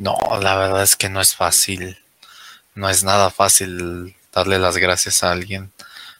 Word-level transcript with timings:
No, 0.00 0.16
la 0.40 0.56
verdad 0.56 0.82
es 0.82 0.96
que 0.96 1.10
no 1.10 1.20
es 1.20 1.36
fácil. 1.36 1.98
No 2.74 2.88
es 2.88 3.04
nada 3.04 3.30
fácil 3.30 4.16
darle 4.32 4.58
las 4.58 4.78
gracias 4.78 5.22
a 5.22 5.30
alguien. 5.30 5.72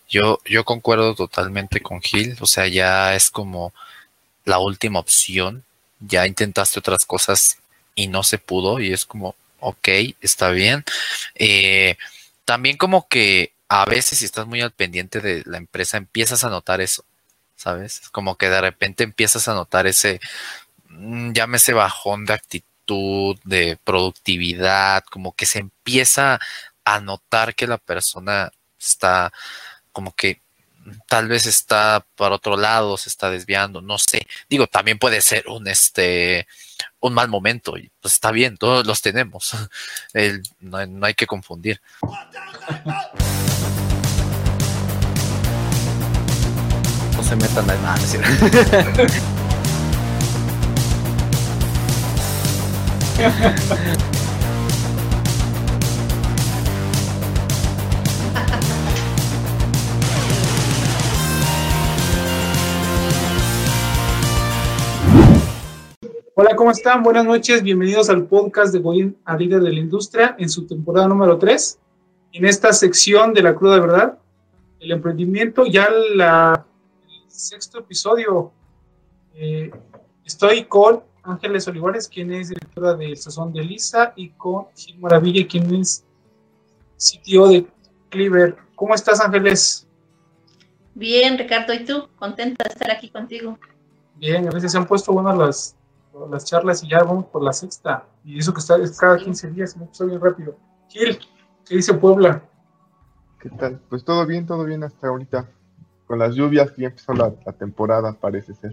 Yo, 0.09 0.41
yo 0.45 0.65
concuerdo 0.65 1.15
totalmente 1.15 1.81
con 1.81 2.03
Gil, 2.03 2.37
o 2.41 2.47
sea, 2.47 2.69
ya 2.69 3.15
es 3.15 3.31
como 3.31 3.73
la 4.45 4.59
última 4.59 4.99
opción. 5.01 5.65
Ya 6.01 6.27
intentaste 6.27 6.79
otras 6.79 7.07
cosas 7.07 7.59
y 7.95 8.09
no 8.09 8.23
se 8.23 8.37
pudo, 8.39 8.81
y 8.81 8.93
es 8.93 9.07
como, 9.07 9.35
ok, 9.61 9.89
está 10.21 10.51
bien. 10.51 10.85
Eh, 11.35 11.97
también 12.45 12.77
como 12.77 13.09
que 13.09 13.53
a 13.69 13.87
veces 13.87 14.19
si 14.19 14.27
estás 14.27 14.47
muy 14.47 14.61
al 14.61 14.73
pendiente 14.73 15.21
de 15.21 15.43
la 15.47 15.59
empresa, 15.59 15.97
empiezas 15.97 16.45
a 16.45 16.51
notar 16.51 16.83
eso, 16.83 17.05
¿sabes? 17.57 18.03
Como 18.13 18.37
que 18.37 18.51
de 18.51 18.61
repente 18.61 19.05
empiezas 19.05 19.49
a 19.49 19.55
notar 19.55 19.87
ese, 19.87 20.21
mm, 20.89 21.33
llámese 21.33 21.73
bajón 21.73 22.27
de 22.27 22.35
actitud, 22.35 22.70
de 23.45 23.79
productividad, 23.85 25.05
como 25.05 25.33
que 25.33 25.47
se 25.47 25.59
empieza 25.59 26.39
a 26.85 27.01
notar 27.01 27.55
que 27.55 27.67
la 27.67 27.79
persona 27.79 28.51
está 28.79 29.33
como 29.93 30.13
que 30.13 30.41
tal 31.09 31.29
vez 31.29 31.47
está 31.47 32.05
por 32.15 32.33
otro 32.33 32.57
lado, 32.57 32.97
se 32.97 33.09
está 33.09 33.31
desviando, 33.31 33.81
no 33.81 33.99
sé. 33.99 34.27
Digo, 34.49 34.67
también 34.67 34.99
puede 34.99 35.21
ser 35.21 35.49
un 35.49 35.69
este 35.69 36.47
un 37.01 37.13
mal 37.15 37.29
momento 37.29 37.77
y 37.77 37.91
pues 38.01 38.15
está 38.15 38.31
bien, 38.31 38.57
todos 38.57 38.87
los 38.87 39.03
tenemos. 39.03 39.51
no, 40.61 41.07
hay 41.07 41.15
que 41.15 41.27
confundir. 41.27 41.81
No 47.17 47.23
se 47.23 47.37
metan 47.37 47.71
en 47.71 47.83
nada, 47.83 49.31
Hola, 53.21 53.33
¿cómo 66.57 66.71
están? 66.71 67.03
Buenas 67.03 67.27
noches, 67.27 67.63
bienvenidos 67.63 68.09
al 68.09 68.25
podcast 68.27 68.73
de 68.73 68.79
Goyin 68.79 69.19
a 69.27 69.37
Líder 69.37 69.61
de 69.61 69.71
la 69.71 69.81
Industria 69.81 70.35
en 70.39 70.49
su 70.49 70.67
temporada 70.67 71.07
número 71.07 71.37
3. 71.37 71.79
En 72.33 72.47
esta 72.47 72.73
sección 72.73 73.35
de 73.35 73.43
la 73.43 73.55
cruda 73.55 73.81
verdad, 73.81 74.19
el 74.79 74.93
emprendimiento, 74.93 75.67
ya 75.67 75.91
la, 76.15 76.65
el 77.07 77.31
sexto 77.31 77.81
episodio. 77.81 78.51
Eh, 79.35 79.71
estoy 80.25 80.65
con 80.65 81.03
Ángeles 81.23 81.69
Olivares, 81.69 82.09
quien 82.09 82.33
es 82.33 82.51
directora 82.81 82.95
del 82.95 83.17
Sazón 83.17 83.53
de 83.53 83.63
Lisa, 83.63 84.13
y 84.17 84.31
con 84.31 84.67
Gil 84.75 84.99
Maravilla, 84.99 85.47
quien 85.47 85.75
es 85.75 86.05
sitio 86.97 87.49
de 87.49 87.67
Cleaver. 88.09 88.57
¿Cómo 88.75 88.95
estás, 88.95 89.21
Ángeles? 89.21 89.87
Bien, 90.95 91.39
Ricardo, 91.39 91.73
¿y 91.73 91.85
tú? 91.85 92.09
Contenta 92.19 92.65
de 92.65 92.73
estar 92.73 92.91
aquí 92.91 93.11
contigo. 93.11 93.59
Bien, 94.17 94.49
a 94.49 94.51
veces 94.51 94.73
se 94.73 94.79
han 94.79 94.87
puesto 94.87 95.13
buenas 95.13 95.37
las, 95.37 95.77
las 96.31 96.45
charlas 96.45 96.83
y 96.83 96.89
ya 96.89 97.03
vamos 97.03 97.27
por 97.27 97.43
la 97.43 97.53
sexta. 97.53 98.05
Y 98.25 98.39
eso 98.39 98.53
que 98.53 98.61
está 98.61 98.77
es 98.77 98.99
cada 98.99 99.17
15 99.17 99.51
días, 99.51 99.77
me 99.77 99.87
pasó 99.87 100.07
bien 100.07 100.21
rápido. 100.21 100.57
Gil, 100.89 101.19
¿qué 101.67 101.77
dice 101.77 101.95
Puebla? 101.95 102.43
¿Qué 103.39 103.49
tal? 103.51 103.81
Pues 103.89 104.05
todo 104.05 104.27
bien, 104.27 104.47
todo 104.47 104.65
bien 104.65 104.83
hasta 104.85 105.09
ahorita. 105.09 105.49
Con 106.07 106.19
las 106.19 106.35
lluvias 106.35 106.75
ya 106.77 106.89
empezó 106.89 107.13
la, 107.13 107.31
temporada, 107.53 108.13
parece 108.13 108.55
ser. 108.55 108.73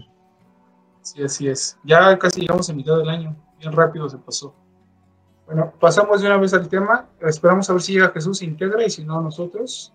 Sí, 1.02 1.22
así 1.22 1.48
es. 1.48 1.78
Ya 1.84 2.18
casi 2.18 2.40
llegamos 2.40 2.68
a 2.68 2.74
mitad 2.74 2.98
del 2.98 3.08
año. 3.08 3.47
Bien 3.58 3.72
rápido 3.72 4.08
se 4.08 4.18
pasó. 4.18 4.54
Bueno, 5.46 5.72
pasamos 5.80 6.20
de 6.20 6.26
una 6.26 6.36
vez 6.36 6.52
al 6.54 6.68
tema. 6.68 7.06
Esperamos 7.20 7.68
a 7.68 7.72
ver 7.72 7.82
si 7.82 7.92
llega 7.94 8.10
Jesús, 8.10 8.38
se 8.38 8.44
integra 8.44 8.84
y 8.84 8.90
si 8.90 9.04
no, 9.04 9.20
nosotros. 9.20 9.92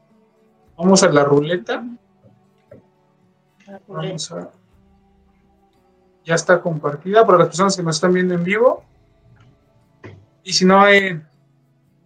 Vamos 0.78 1.04
a 1.04 1.12
la 1.12 1.24
ruleta. 1.24 1.84
Vamos 3.88 4.32
a 4.32 4.52
ya 6.26 6.36
está 6.36 6.62
compartida 6.62 7.26
para 7.26 7.40
las 7.40 7.48
personas 7.48 7.76
que 7.76 7.84
nos 7.84 7.98
están 7.98 8.14
viendo 8.14 8.34
en 8.34 8.44
vivo. 8.44 8.84
Y 10.44 10.54
si 10.54 10.66
no, 10.66 10.88
en 10.88 11.28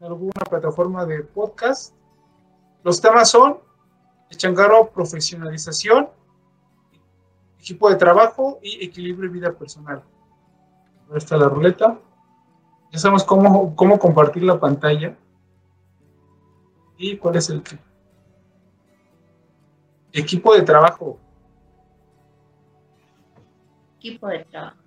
alguna 0.01 0.41
plataforma 0.50 1.06
de 1.06 1.23
podcast. 1.23 1.94
Los 2.84 3.01
temas 3.01 3.29
son 3.29 3.59
Changaro, 4.29 4.91
profesionalización, 4.91 6.09
equipo 7.59 7.90
de 7.90 7.96
trabajo 7.96 8.59
y 8.62 8.84
equilibrio 8.84 9.29
y 9.29 9.34
vida 9.34 9.53
personal. 9.53 10.03
Ahí 11.09 11.18
está 11.18 11.38
la 11.38 11.50
ruleta. 11.50 11.97
Ya 12.91 13.00
sabemos 13.00 13.23
cómo, 13.23 13.75
cómo 13.75 14.00
compartir 14.00 14.44
la 14.44 14.59
pantalla. 14.59 15.16
¿Y 16.97 17.18
cuál 17.18 17.35
es 17.35 17.50
el 17.50 17.62
equipo 20.13 20.56
de 20.56 20.63
trabajo? 20.63 21.19
equipo 23.97 24.28
de 24.28 24.46
trabajo. 24.46 24.78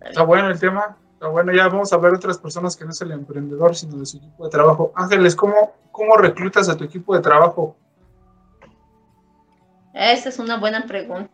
Está 0.00 0.22
bueno 0.22 0.48
el 0.48 0.58
tema, 0.58 0.96
está 1.12 1.28
bueno. 1.28 1.52
Ya 1.52 1.68
vamos 1.68 1.92
a 1.92 1.98
ver 1.98 2.14
otras 2.14 2.38
personas 2.38 2.76
que 2.76 2.84
no 2.84 2.90
es 2.90 3.00
el 3.00 3.12
emprendedor, 3.12 3.76
sino 3.76 3.98
de 3.98 4.06
su 4.06 4.16
equipo 4.16 4.44
de 4.44 4.50
trabajo. 4.50 4.92
Ángeles, 4.94 5.36
¿cómo, 5.36 5.74
cómo 5.92 6.16
reclutas 6.16 6.68
a 6.68 6.76
tu 6.76 6.84
equipo 6.84 7.14
de 7.14 7.20
trabajo? 7.20 7.76
Esa 9.92 10.28
es 10.28 10.38
una 10.38 10.58
buena 10.58 10.86
pregunta. 10.86 11.30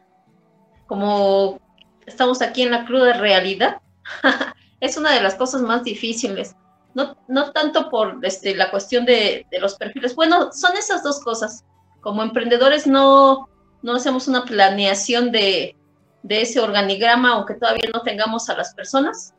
Como 0.87 1.61
estamos 2.07 2.43
aquí 2.43 2.63
en 2.63 2.71
la 2.71 2.85
cruda 2.85 3.13
realidad, 3.15 3.81
es 4.81 4.97
una 4.97 5.13
de 5.13 5.23
las 5.23 5.35
cosas 5.35 5.63
más 5.63 5.85
difíciles. 5.85 6.55
No, 6.95 7.53
tanto 7.53 7.91
por 7.91 8.19
este, 8.23 8.55
la 8.55 8.71
cuestión 8.71 9.05
de, 9.05 9.47
los 9.61 9.75
perfiles. 9.75 10.15
Bueno, 10.15 10.51
son 10.53 10.77
esas 10.79 11.03
dos 11.03 11.21
cosas. 11.21 11.65
Como 12.01 12.23
emprendedores 12.23 12.87
no, 12.87 13.51
no 13.83 13.97
hacemos 13.97 14.29
una 14.29 14.47
planeación 14.47 15.31
de, 15.31 15.77
de 16.23 16.41
ese 16.41 16.59
organigrama, 16.59 17.33
aunque 17.33 17.55
todavía 17.55 17.91
no 17.93 18.01
tengamos 18.01 18.49
a 18.49 18.57
las 18.57 18.73
personas, 18.75 19.35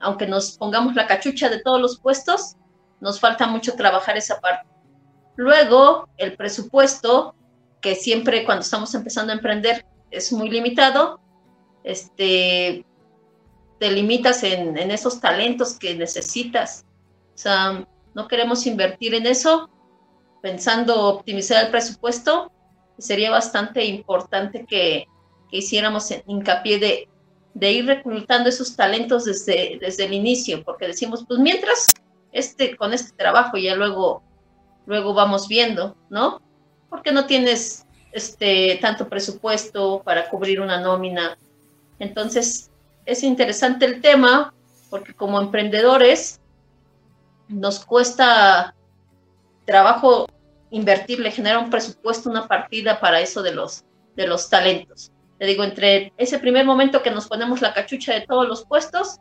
aunque 0.00 0.26
nos 0.26 0.52
pongamos 0.52 0.94
la 0.94 1.06
cachucha 1.06 1.50
de 1.50 1.60
todos 1.60 1.80
los 1.82 2.00
puestos, 2.00 2.56
nos 3.00 3.20
falta 3.20 3.46
mucho 3.46 3.74
trabajar 3.74 4.16
esa 4.16 4.40
parte. 4.40 4.66
Luego, 5.36 6.08
el 6.16 6.34
presupuesto, 6.36 7.34
que 7.82 7.94
siempre 7.94 8.44
cuando 8.44 8.62
estamos 8.62 8.94
empezando 8.94 9.32
a 9.32 9.36
emprender 9.36 9.84
es 10.10 10.32
muy 10.32 10.48
limitado, 10.48 11.20
este, 11.84 12.86
te 13.82 13.90
limitas 13.90 14.44
en, 14.44 14.78
esos 14.92 15.20
talentos 15.20 15.76
que 15.76 15.96
necesitas. 15.96 16.86
O 17.34 17.38
sea, 17.38 17.84
no 18.14 18.28
queremos 18.28 18.64
invertir 18.64 19.12
en 19.12 19.26
eso 19.26 19.68
pensando 20.40 21.08
optimizar 21.08 21.64
el 21.64 21.72
presupuesto. 21.72 22.52
Sería 22.96 23.32
bastante 23.32 23.84
importante 23.84 24.66
que, 24.66 25.08
que 25.50 25.56
hiciéramos 25.56 26.14
hincapié 26.28 27.08
de, 27.58 27.72
ir 27.72 27.86
reclutando 27.86 28.48
esos 28.50 28.76
talentos 28.76 29.24
desde, 29.24 29.78
desde 29.80 30.04
el 30.04 30.12
inicio, 30.12 30.62
porque 30.62 30.86
decimos, 30.86 31.24
pues 31.26 31.40
mientras 31.40 31.88
este, 32.30 32.76
con 32.76 32.94
este 32.94 33.16
trabajo 33.16 33.56
ya 33.56 33.74
luego, 33.74 34.22
luego 34.86 35.12
vamos 35.12 35.48
viendo, 35.48 35.96
¿no? 36.08 36.40
Porque 36.88 37.10
no 37.10 37.26
tienes 37.26 37.84
este, 38.12 38.78
tanto 38.80 39.08
presupuesto 39.08 40.02
para 40.04 40.28
cubrir 40.28 40.60
una 40.60 40.80
nómina. 40.80 41.36
Entonces, 41.98 42.71
es 43.04 43.22
interesante 43.22 43.84
el 43.84 44.00
tema, 44.00 44.54
porque 44.90 45.14
como 45.14 45.40
emprendedores 45.40 46.40
nos 47.48 47.84
cuesta 47.84 48.74
trabajo 49.64 50.26
invertirle, 50.70 51.30
generar 51.30 51.62
un 51.62 51.70
presupuesto, 51.70 52.30
una 52.30 52.48
partida 52.48 53.00
para 53.00 53.20
eso 53.20 53.42
de 53.42 53.52
los, 53.52 53.84
de 54.16 54.26
los 54.26 54.48
talentos 54.48 55.12
te 55.42 55.48
digo, 55.48 55.64
entre 55.64 56.12
ese 56.18 56.38
primer 56.38 56.64
momento 56.64 57.02
que 57.02 57.10
nos 57.10 57.26
ponemos 57.26 57.60
la 57.60 57.74
cachucha 57.74 58.14
de 58.14 58.20
todos 58.20 58.46
los 58.46 58.64
puestos, 58.64 59.16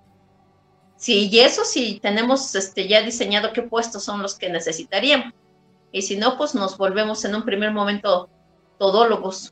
sí, 0.95 1.29
y 1.31 1.39
eso 1.39 1.65
sí 1.65 1.97
tenemos 1.99 2.53
este, 2.53 2.87
ya 2.87 3.01
diseñado 3.01 3.53
qué 3.53 3.63
puestos 3.63 4.03
son 4.03 4.21
los 4.21 4.35
que 4.35 4.47
necesitaríamos. 4.47 5.33
Y 5.91 6.03
si 6.03 6.17
no, 6.17 6.37
pues 6.37 6.53
nos 6.53 6.77
volvemos 6.77 7.25
en 7.25 7.33
un 7.33 7.43
primer 7.43 7.71
momento 7.71 8.29
todólogos. 8.77 9.51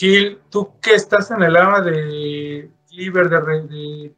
Gil, 0.00 0.40
tú 0.48 0.80
que 0.80 0.94
estás 0.94 1.30
en 1.30 1.42
el 1.42 1.54
ama 1.56 1.82
de 1.82 2.70
Liber, 2.90 3.28
de, 3.28 4.14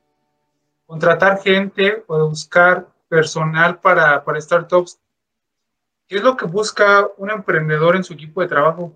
contratar 0.86 1.42
gente 1.42 2.04
o 2.06 2.18
de 2.18 2.22
buscar 2.22 2.86
personal 3.08 3.80
para, 3.80 4.22
para 4.24 4.40
startups, 4.40 5.00
¿Qué 6.06 6.18
es 6.18 6.22
lo 6.22 6.36
que 6.36 6.44
busca 6.44 7.08
un 7.16 7.30
emprendedor 7.30 7.96
en 7.96 8.04
su 8.04 8.12
equipo 8.12 8.42
de 8.42 8.46
trabajo? 8.46 8.92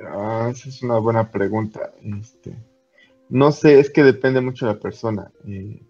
Ah, 0.00 0.48
esa 0.50 0.68
es 0.68 0.82
una 0.82 0.98
buena 0.98 1.30
pregunta. 1.30 1.92
Este, 2.02 2.56
no 3.28 3.52
sé, 3.52 3.78
es 3.78 3.90
que 3.90 4.02
depende 4.02 4.40
mucho 4.40 4.66
de 4.66 4.74
la 4.74 4.80
persona. 4.80 5.30
Eh, 5.46 5.80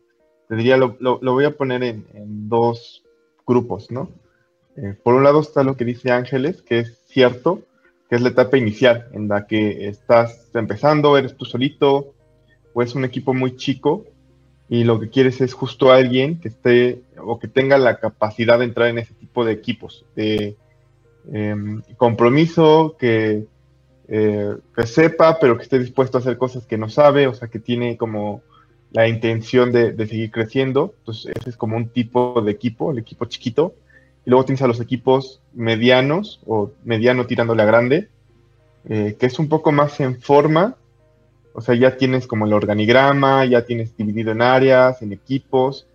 te 0.46 0.54
diría, 0.54 0.76
lo, 0.76 0.98
voy 0.98 1.44
a 1.46 1.56
poner 1.56 1.82
en, 1.82 2.04
dos 2.50 3.02
grupos, 3.46 3.90
¿no? 3.90 4.10
Eh, 4.76 4.94
por 5.02 5.14
un 5.14 5.24
lado 5.24 5.40
está 5.40 5.64
lo 5.64 5.78
que 5.78 5.86
dice 5.86 6.10
Ángeles, 6.10 6.60
que 6.60 6.80
es 6.80 7.02
cierto, 7.06 7.62
que 8.12 8.16
es 8.16 8.22
la 8.22 8.28
etapa 8.28 8.58
inicial, 8.58 9.08
en 9.14 9.26
la 9.26 9.46
que 9.46 9.88
estás 9.88 10.50
empezando, 10.52 11.16
eres 11.16 11.34
tú 11.34 11.46
solito, 11.46 12.12
o 12.74 12.82
es 12.82 12.94
un 12.94 13.06
equipo 13.06 13.32
muy 13.32 13.56
chico, 13.56 14.04
y 14.68 14.84
lo 14.84 15.00
que 15.00 15.08
quieres 15.08 15.40
es 15.40 15.54
justo 15.54 15.90
alguien 15.90 16.38
que 16.38 16.48
esté 16.48 17.00
o 17.16 17.38
que 17.38 17.48
tenga 17.48 17.78
la 17.78 18.00
capacidad 18.00 18.58
de 18.58 18.66
entrar 18.66 18.88
en 18.88 18.98
ese 18.98 19.14
tipo 19.14 19.46
de 19.46 19.52
equipos, 19.52 20.04
de 20.14 20.58
em, 21.32 21.80
compromiso, 21.96 22.96
que, 22.98 23.46
eh, 24.08 24.56
que 24.76 24.86
sepa, 24.86 25.38
pero 25.40 25.56
que 25.56 25.62
esté 25.62 25.78
dispuesto 25.78 26.18
a 26.18 26.20
hacer 26.20 26.36
cosas 26.36 26.66
que 26.66 26.76
no 26.76 26.90
sabe, 26.90 27.28
o 27.28 27.32
sea, 27.32 27.48
que 27.48 27.60
tiene 27.60 27.96
como 27.96 28.42
la 28.90 29.08
intención 29.08 29.72
de, 29.72 29.96
seguir 30.06 30.30
creciendo. 30.30 30.92
Entonces, 30.98 31.32
ese 31.34 31.48
es 31.48 31.56
como 31.56 31.78
un 31.78 31.88
tipo 31.88 32.42
de 32.42 32.52
equipo, 32.52 32.92
el 32.92 32.98
equipo 32.98 33.24
chiquito. 33.24 33.74
Y 34.24 34.30
luego 34.30 34.44
tienes 34.44 34.62
a 34.62 34.66
los 34.68 34.80
equipos 34.80 35.40
medianos 35.52 36.40
o 36.46 36.72
mediano 36.84 37.26
tirándole 37.26 37.62
a 37.62 37.66
grande, 37.66 38.08
eh, 38.88 39.16
que 39.18 39.26
es 39.26 39.38
un 39.38 39.48
poco 39.48 39.72
más 39.72 40.00
en 40.00 40.20
forma. 40.20 40.76
O 41.54 41.60
sea, 41.60 41.74
ya 41.74 41.96
tienes 41.96 42.26
como 42.26 42.46
el 42.46 42.52
organigrama, 42.52 43.44
ya 43.44 43.64
tienes 43.64 43.96
dividido 43.96 44.32
en 44.32 44.42
áreas, 44.42 45.02
en 45.02 45.12
equipos. 45.12 45.86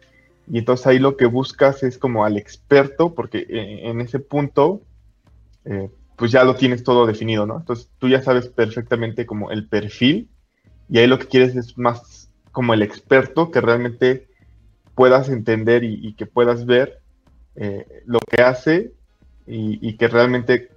Y 0.51 0.59
entonces 0.59 0.87
ahí 0.87 0.99
lo 0.99 1.17
que 1.17 1.25
buscas 1.25 1.83
es 1.83 1.97
como 1.97 2.25
al 2.25 2.37
experto, 2.37 3.13
porque 3.13 3.39
eh, 3.49 3.89
en 3.89 4.01
ese 4.01 4.19
punto, 4.19 4.81
eh, 5.65 5.89
pues 6.15 6.31
ya 6.31 6.43
lo 6.43 6.55
tienes 6.55 6.83
todo 6.83 7.05
definido, 7.05 7.45
¿no? 7.45 7.57
Entonces 7.57 7.89
tú 7.99 8.07
ya 8.09 8.21
sabes 8.21 8.47
perfectamente 8.47 9.25
como 9.25 9.51
el 9.51 9.67
perfil 9.67 10.29
y 10.89 10.99
ahí 10.99 11.07
lo 11.07 11.19
que 11.19 11.27
quieres 11.27 11.55
es 11.55 11.77
más 11.77 12.29
como 12.51 12.73
el 12.73 12.81
experto 12.81 13.51
que 13.51 13.61
realmente 13.61 14.27
puedas 14.95 15.29
entender 15.29 15.83
y, 15.83 16.13
que 16.13 16.25
puedas 16.25 16.65
ver 16.65 17.01
eh, 17.57 18.03
lo 18.05 18.19
que 18.19 18.41
hace 18.41 18.93
y, 19.47 19.97
que 19.97 20.07
realmente 20.07 20.69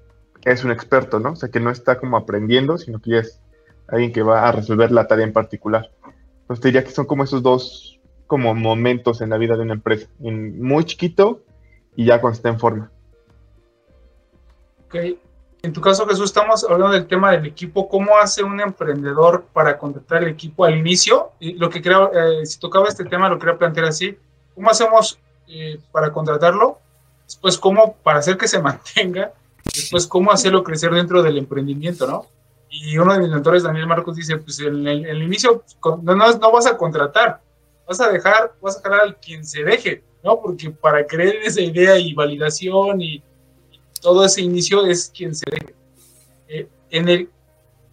es 0.44 0.64
un 0.64 0.70
experto, 0.70 1.20
¿no? 1.20 1.32
O 1.32 1.36
sea, 1.36 1.50
que 1.50 1.60
no 1.60 1.70
está 1.70 1.98
como 1.98 2.16
aprendiendo, 2.16 2.78
sino 2.78 3.00
que 3.00 3.18
es 3.18 3.40
alguien 3.88 4.12
que 4.12 4.22
va 4.22 4.48
a 4.48 4.52
resolver 4.52 4.90
la 4.90 5.06
tarea 5.06 5.26
en 5.26 5.32
particular. 5.32 5.90
Entonces 6.42 6.64
diría 6.64 6.84
que 6.84 6.90
son 6.90 7.06
como 7.06 7.24
esos 7.24 7.42
dos 7.42 8.00
como 8.26 8.54
momentos 8.54 9.20
en 9.20 9.30
la 9.30 9.38
vida 9.38 9.56
de 9.56 9.62
una 9.62 9.74
empresa, 9.74 10.08
en 10.20 10.62
muy 10.62 10.84
chiquito 10.84 11.42
y 11.96 12.06
ya 12.06 12.20
cuando 12.20 12.36
está 12.36 12.48
en 12.48 12.60
forma. 12.60 12.90
Ok, 14.86 14.94
en 15.62 15.72
tu 15.72 15.80
caso, 15.80 16.06
Jesús, 16.06 16.26
estamos 16.26 16.64
hablando 16.64 16.94
del 16.94 17.06
tema 17.06 17.32
del 17.32 17.44
equipo. 17.44 17.88
¿Cómo 17.88 18.16
hace 18.16 18.42
un 18.42 18.60
emprendedor 18.60 19.44
para 19.52 19.76
contratar 19.76 20.22
el 20.22 20.30
equipo 20.30 20.64
al 20.64 20.78
inicio? 20.78 21.32
Y 21.38 21.54
lo 21.54 21.68
que 21.68 21.82
creo, 21.82 22.10
eh, 22.12 22.46
si 22.46 22.58
tocaba 22.58 22.88
este 22.88 23.04
tema, 23.04 23.28
lo 23.28 23.38
quería 23.38 23.58
plantear 23.58 23.86
así. 23.86 24.16
¿Cómo 24.54 24.70
hacemos 24.70 25.18
eh, 25.50 25.80
para 25.90 26.12
contratarlo? 26.12 26.78
Después, 27.24 27.58
¿cómo 27.58 27.96
para 28.02 28.20
hacer 28.20 28.36
que 28.36 28.48
se 28.48 28.58
mantenga? 28.62 29.32
Después, 29.64 30.06
¿cómo 30.06 30.32
hacerlo 30.32 30.62
crecer 30.62 30.92
dentro 30.92 31.22
del 31.22 31.38
emprendimiento, 31.38 32.06
no? 32.06 32.26
Y 32.70 32.96
uno 32.98 33.12
de 33.12 33.20
mis 33.20 33.30
mentores, 33.30 33.64
Daniel 33.64 33.86
Marcos, 33.86 34.16
dice, 34.16 34.36
pues 34.36 34.60
en 34.60 34.86
el, 34.86 35.22
inicio 35.22 35.64
no, 36.02 36.14
no, 36.14 36.52
vas 36.52 36.66
a 36.66 36.76
contratar, 36.76 37.40
vas 37.86 38.00
a 38.00 38.08
dejar, 38.08 38.54
vas 38.62 38.76
a 38.76 38.80
dejar 38.88 39.00
al 39.00 39.16
quien 39.16 39.44
se 39.44 39.64
deje, 39.64 40.04
¿no? 40.22 40.40
Porque 40.40 40.70
para 40.70 41.04
creer 41.04 41.36
esa 41.42 41.60
idea 41.60 41.98
y 41.98 42.14
validación 42.14 43.02
y 43.02 43.22
todo 44.00 44.24
ese 44.24 44.42
inicio 44.42 44.86
es 44.86 45.10
quien 45.14 45.34
se 45.34 45.46
deje. 45.50 45.74
Eh, 46.48 46.68
en 46.90 47.08
el, 47.08 47.28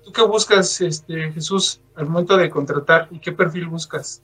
¿Tú 0.08 0.14
qué 0.14 0.22
buscas, 0.22 0.80
este, 0.80 1.34
Jesús, 1.34 1.82
al 1.96 2.06
momento 2.06 2.38
de 2.38 2.50
contratar 2.50 3.10
y 3.12 3.20
qué 3.20 3.34
perfil 3.34 3.68
buscas? 3.68 4.22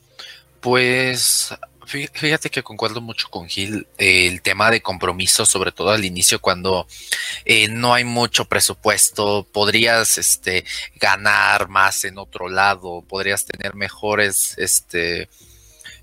Pues 0.62 1.54
fíjate 1.86 2.50
que 2.50 2.64
concuerdo 2.64 3.02
mucho 3.02 3.30
con 3.30 3.48
Gil 3.48 3.88
el 3.98 4.42
tema 4.42 4.72
de 4.72 4.82
compromiso, 4.82 5.46
sobre 5.46 5.72
todo 5.72 5.92
al 5.92 6.06
inicio 6.06 6.40
cuando 6.40 6.88
eh, 7.46 7.68
no 7.68 7.94
hay 7.94 8.04
mucho 8.04 8.46
presupuesto, 8.46 9.48
podrías 9.52 10.18
este, 10.18 10.66
ganar 10.96 11.70
más 11.70 12.04
en 12.06 12.18
otro 12.18 12.50
lado, 12.50 13.04
podrías 13.08 13.46
tener 13.46 13.76
mejores 13.76 14.58
este, 14.58 15.30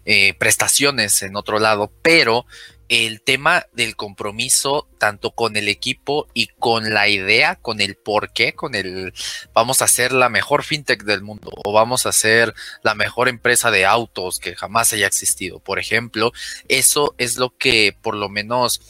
eh, 0.04 0.34
prestaciones 0.34 1.22
en 1.22 1.36
otro 1.36 1.58
lado, 1.58 1.92
pero 2.02 2.46
el 2.90 3.22
tema 3.22 3.66
del 3.72 3.94
compromiso 3.94 4.88
tanto 4.98 5.30
con 5.30 5.56
el 5.56 5.68
equipo 5.68 6.26
y 6.34 6.48
con 6.48 6.92
la 6.92 7.08
idea, 7.08 7.54
con 7.54 7.80
el 7.80 7.94
por 7.94 8.32
qué, 8.32 8.52
con 8.52 8.74
el 8.74 9.14
vamos 9.54 9.80
a 9.80 9.86
ser 9.86 10.10
la 10.10 10.28
mejor 10.28 10.64
fintech 10.64 11.04
del 11.04 11.22
mundo 11.22 11.52
o 11.64 11.72
vamos 11.72 12.04
a 12.04 12.12
ser 12.12 12.52
la 12.82 12.96
mejor 12.96 13.28
empresa 13.28 13.70
de 13.70 13.86
autos 13.86 14.40
que 14.40 14.56
jamás 14.56 14.92
haya 14.92 15.06
existido. 15.06 15.60
Por 15.60 15.78
ejemplo, 15.78 16.32
eso 16.66 17.14
es 17.16 17.38
lo 17.38 17.56
que 17.56 17.96
por 18.02 18.16
lo 18.16 18.28
menos 18.28 18.80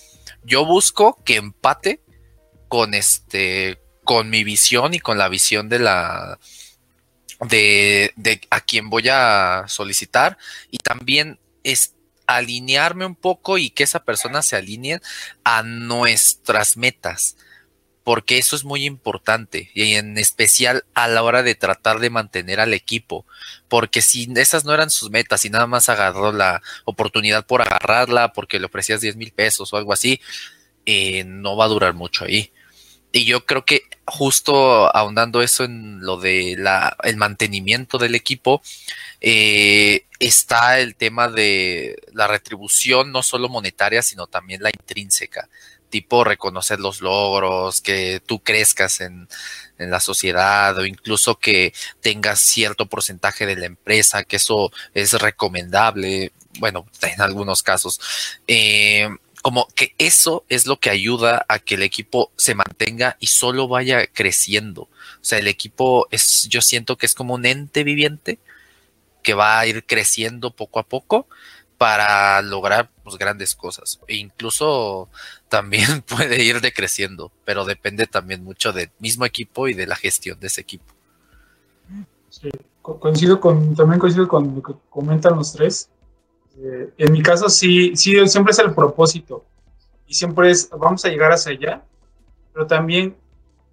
yo 0.44 0.64
busco 0.64 1.23
que 1.23 1.37
empate 1.37 2.00
con 2.69 2.94
este 2.94 3.82
con 4.02 4.31
mi 4.31 4.44
visión 4.44 4.94
y 4.94 5.00
con 5.00 5.19
la 5.19 5.29
visión 5.29 5.69
de 5.69 5.79
la 5.79 6.38
de, 7.41 8.14
de 8.17 8.41
a 8.49 8.62
quien 8.62 8.88
voy 8.88 9.11
a 9.11 9.64
solicitar 9.69 10.38
y 10.70 10.79
también 10.79 11.38
es 11.64 11.94
alinearme 12.37 13.06
un 13.06 13.15
poco 13.15 13.59
y 13.59 13.71
que 13.71 13.85
esa 13.85 14.05
persona 14.05 14.43
se 14.43 14.56
alinee 14.56 15.00
a 15.44 15.62
nuestras 15.62 16.77
metas, 16.77 17.37
porque 18.05 18.38
eso 18.38 18.56
es 18.56 18.65
muy 18.65 18.85
importante 18.85 19.71
y 19.75 19.94
en 19.94 20.19
especial 20.19 20.85
a 20.94 21.09
la 21.09 21.23
hora 21.23 21.43
de 21.43 21.55
tratar 21.55 21.99
de 22.00 22.11
mantener 22.11 22.61
al 22.61 22.75
equipo, 22.75 23.27
porque 23.69 24.03
si 24.03 24.29
esas 24.37 24.65
no 24.65 24.73
eran 24.73 24.91
sus 24.91 25.11
metas 25.11 25.44
y 25.44 25.50
nada 25.50 25.67
más 25.67 25.88
agarró 25.88 26.32
la 26.32 26.62
oportunidad 26.85 27.47
por 27.47 27.62
agarrarla 27.62 28.33
porque 28.33 28.59
le 28.59 28.67
ofrecías 28.67 29.00
10 29.00 29.17
mil 29.17 29.33
pesos 29.33 29.73
o 29.73 29.76
algo 29.76 29.93
así, 29.93 30.21
eh, 30.87 31.25
no 31.25 31.56
va 31.56 31.67
a 31.67 31.69
durar 31.69 31.94
mucho 31.94 32.25
ahí. 32.25 32.53
Y 33.12 33.25
yo 33.25 33.45
creo 33.45 33.65
que 33.65 33.83
justo 34.07 34.95
ahondando 34.95 35.43
eso 35.43 35.65
en 35.65 36.01
lo 36.01 36.17
de 36.17 36.57
la, 36.59 36.97
el 37.03 37.17
mantenimiento 37.17 37.99
del 37.99 38.15
equipo, 38.15 38.62
eh, 39.21 40.07
está 40.19 40.79
el 40.79 40.95
tema 40.95 41.29
de 41.29 42.01
la 42.12 42.27
retribución, 42.27 43.12
no 43.12 43.23
solo 43.23 43.49
monetaria, 43.49 44.03
sino 44.03 44.27
también 44.27 44.62
la 44.62 44.71
intrínseca, 44.71 45.49
tipo 45.89 46.25
reconocer 46.25 46.79
los 46.79 47.01
logros, 47.01 47.81
que 47.81 48.23
tú 48.25 48.41
crezcas 48.41 49.01
en, 49.01 49.29
en 49.79 49.91
la 49.91 50.01
sociedad 50.01 50.77
o 50.79 50.87
incluso 50.87 51.39
que 51.39 51.73
tengas 52.01 52.41
cierto 52.41 52.87
porcentaje 52.87 53.47
de 53.47 53.57
la 53.57 53.67
empresa, 53.67 54.25
que 54.25 54.37
eso 54.37 54.71
es 54.95 55.15
recomendable, 55.15 56.33
bueno, 56.59 56.87
en 57.03 57.21
algunos 57.21 57.62
casos. 57.62 58.01
Eh, 58.47 59.09
como 59.43 59.67
que 59.75 59.95
eso 59.99 60.45
es 60.49 60.67
lo 60.67 60.79
que 60.79 60.91
ayuda 60.91 61.45
a 61.49 61.59
que 61.59 61.75
el 61.77 61.83
equipo 61.83 62.31
se 62.37 62.55
mantenga 62.55 63.17
y 63.21 63.29
solo 63.29 63.69
vaya 63.69 64.07
creciendo. 64.07 64.83
O 64.83 64.89
sea, 65.23 65.39
el 65.39 65.49
equipo 65.49 66.09
es, 66.11 66.49
yo 66.49 66.61
siento 66.61 66.97
que 66.97 67.07
es 67.07 67.14
como 67.14 67.35
un 67.35 67.47
ente 67.47 67.85
viviente 67.85 68.38
que 69.23 69.35
va 69.35 69.59
a 69.59 69.67
ir 69.67 69.85
creciendo 69.85 70.50
poco 70.50 70.79
a 70.79 70.85
poco 70.85 71.26
para 71.79 72.43
lograr 72.43 72.91
pues, 73.03 73.17
grandes 73.17 73.55
cosas. 73.55 74.00
E 74.07 74.17
incluso 74.17 75.09
también 75.49 76.03
puede 76.07 76.43
ir 76.43 76.61
decreciendo, 76.61 77.33
pero 77.45 77.64
depende 77.64 78.07
también 78.07 78.45
mucho 78.45 78.73
del 78.73 78.91
mismo 78.99 79.25
equipo 79.25 79.69
y 79.69 79.75
de 79.75 79.87
la 79.87 79.97
gestión 79.97 80.38
de 80.41 80.49
ese 80.49 80.61
equipo. 80.61 80.93
Sí, 82.29 82.50
coincido 82.83 83.41
con, 83.41 83.75
también 83.75 83.99
coincido 83.99 84.29
con 84.29 84.55
lo 84.55 84.62
que 84.62 84.75
comentan 84.88 85.37
los 85.37 85.53
tres. 85.53 85.88
Eh, 86.62 86.93
en 86.99 87.12
mi 87.12 87.23
caso 87.23 87.49
sí, 87.49 87.97
sí, 87.97 88.14
siempre 88.29 88.52
es 88.52 88.59
el 88.59 88.75
propósito 88.75 89.45
y 90.07 90.12
siempre 90.12 90.50
es, 90.50 90.69
vamos 90.71 91.02
a 91.05 91.09
llegar 91.09 91.33
hacia 91.33 91.52
allá, 91.52 91.83
pero 92.52 92.67
también 92.67 93.17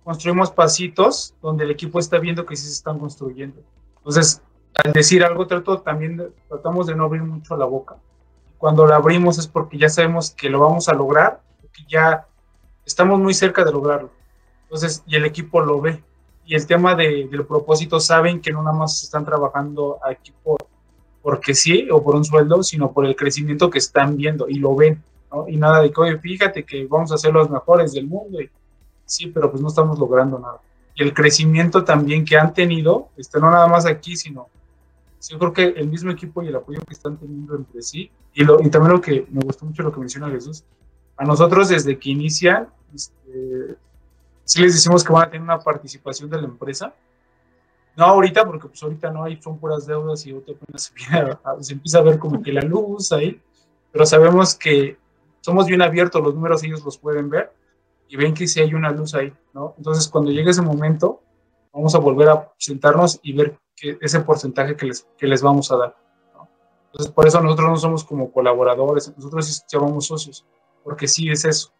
construimos 0.06 0.52
pasitos 0.52 1.34
donde 1.42 1.66
el 1.66 1.72
equipo 1.72 2.00
está 2.00 2.18
viendo 2.18 2.46
que 2.46 2.56
sí 2.56 2.66
se 2.66 2.72
están 2.72 2.98
construyendo. 2.98 3.62
Entonces, 3.98 4.42
al 4.86 4.94
decir 4.94 5.24
algo, 5.24 5.48
trato, 5.48 5.82
también 5.82 6.32
tratamos 6.48 6.88
de 6.88 6.96
no 6.96 7.06
abrir 7.06 7.24
mucho 7.24 7.58
la 7.58 7.66
boca. 7.66 7.98
Cuando 8.58 8.88
la 8.88 8.96
abrimos 8.96 9.38
es 9.38 9.48
porque 9.48 9.78
ya 9.78 9.90
sabemos 9.90 10.32
que 10.32 10.50
lo 10.50 10.62
vamos 10.62 10.88
a 10.88 10.94
lograr, 10.94 11.42
que 11.74 11.84
ya 11.90 12.26
estamos 12.86 13.20
muy 13.20 13.34
cerca 13.34 13.66
de 13.66 13.72
lograrlo. 13.72 14.12
Entonces, 14.64 15.04
y 15.06 15.16
el 15.16 15.26
equipo 15.26 15.60
lo 15.60 15.82
ve. 15.82 16.02
Y 16.46 16.56
el 16.56 16.66
tema 16.66 16.96
de, 16.96 17.28
del 17.30 17.46
propósito, 17.46 18.00
saben 18.00 18.40
que 18.40 18.54
no 18.54 18.64
nada 18.64 18.78
más 18.78 19.04
están 19.04 19.26
trabajando 19.26 20.00
aquí 20.02 20.34
por, 20.44 20.66
porque 21.28 21.54
sí 21.54 21.90
o 21.92 22.02
por 22.02 22.16
un 22.16 22.24
sueldo, 22.24 22.64
sino 22.64 22.94
por 22.94 23.06
el 23.06 23.14
crecimiento 23.14 23.70
que 23.70 23.80
están 23.80 24.16
viendo 24.16 24.48
y 24.48 24.60
lo 24.60 24.74
ven, 24.78 25.04
¿no? 25.30 25.46
Y 25.50 25.58
nada 25.58 25.82
de 25.82 25.92
que, 25.92 26.00
oye, 26.00 26.18
fíjate 26.20 26.64
que 26.64 26.86
vamos 26.86 27.12
a 27.12 27.18
ser 27.18 27.34
los 27.34 27.50
mejores 27.50 27.92
del 27.92 28.08
mundo. 28.08 28.40
Y, 28.40 28.50
sí, 29.04 29.28
pero 29.28 29.52
pues 29.52 29.62
no 29.62 29.68
estamos 29.68 30.00
logrando 30.00 30.40
nada. 30.40 30.62
Y 30.96 31.04
el 31.04 31.14
crecimiento 31.14 31.84
también 31.84 32.24
que 32.24 32.38
han 32.38 32.54
tenido, 32.54 33.10
este, 33.18 33.42
no 33.42 33.52
nada 33.52 33.68
más 33.68 33.86
aquí, 33.86 34.16
sino 34.16 34.48
yo 35.28 35.38
creo 35.38 35.52
que 35.52 35.64
el 35.66 35.90
mismo 35.90 36.12
equipo 36.12 36.42
y 36.44 36.48
el 36.48 36.56
apoyo 36.56 36.80
que 36.88 36.94
están 36.94 37.18
teniendo 37.18 37.58
entre 37.58 37.82
sí, 37.82 38.10
y, 38.34 38.46
lo, 38.46 38.62
y 38.62 38.70
también 38.70 38.94
lo 38.94 39.02
que 39.02 39.28
me 39.30 39.42
gustó 39.42 39.66
mucho 39.66 39.84
lo 39.84 39.92
que 39.92 40.00
menciona 40.00 40.30
Jesús, 40.30 40.64
a 41.18 41.26
nosotros 41.26 41.68
desde 41.68 42.00
que 42.00 42.10
inician, 42.10 42.70
este, 42.96 43.76
sí 44.46 44.62
les 44.62 44.76
decimos 44.76 45.04
que 45.04 45.12
van 45.12 45.28
a 45.28 45.30
tener 45.30 45.42
una 45.42 45.60
participación 45.60 46.30
de 46.30 46.38
la 46.38 46.48
empresa, 46.48 46.94
no 47.98 48.06
ahorita, 48.06 48.46
porque 48.46 48.68
pues 48.68 48.82
ahorita 48.84 49.10
no 49.10 49.24
hay, 49.24 49.42
son 49.42 49.58
puras 49.58 49.88
deudas 49.88 50.24
y 50.26 50.32
ahorita 50.32 50.52
apenas 50.52 50.94
se, 51.62 51.74
empieza 51.74 51.98
a 51.98 52.04
ver 52.04 52.20
como 52.20 52.44
que 52.44 52.54
la 52.54 52.62
luz 52.62 53.12
ahí, 53.12 53.42
pero 53.92 54.06
sabemos 54.06 54.54
que 54.54 54.98
somos 55.42 55.66
bien 55.66 55.82
abiertos, 55.82 56.22
los 56.22 56.36
números 56.36 56.64
ellos 56.64 56.86
los 56.86 57.00
pueden 57.00 57.28
ver, 57.30 57.52
y 58.08 58.16
ven 58.16 58.36
que 58.36 58.48
sí 58.48 58.62
hay 58.62 58.76
una 58.76 58.92
luz 58.92 59.16
ahí, 59.16 59.34
¿no? 59.52 59.74
Entonces, 59.78 60.08
cuando 60.08 60.30
llegue 60.30 60.52
ese 60.52 60.62
momento, 60.62 61.22
vamos 61.74 61.96
a 61.96 61.98
volver 61.98 62.30
a 62.30 62.54
sentarnos 62.60 63.20
y 63.24 63.34
ver 63.34 63.58
que 63.76 63.98
ese 64.00 64.20
porcentaje 64.20 64.76
que 64.76 64.86
les, 64.86 65.08
que 65.18 65.26
les 65.26 65.42
vamos 65.42 65.72
a 65.72 65.78
dar. 65.78 65.96
¿no? 66.36 66.48
Entonces, 66.92 67.12
por 67.12 67.26
eso 67.26 67.42
nosotros 67.42 67.68
no 67.68 67.78
somos 67.78 68.04
como 68.04 68.32
colaboradores, 68.32 69.12
nosotros 69.18 69.48
sí 69.48 69.62
llamamos 69.72 70.06
socios, 70.06 70.46
porque 70.84 71.08
sí 71.08 71.30
es 71.30 71.46
eso. 71.46 71.72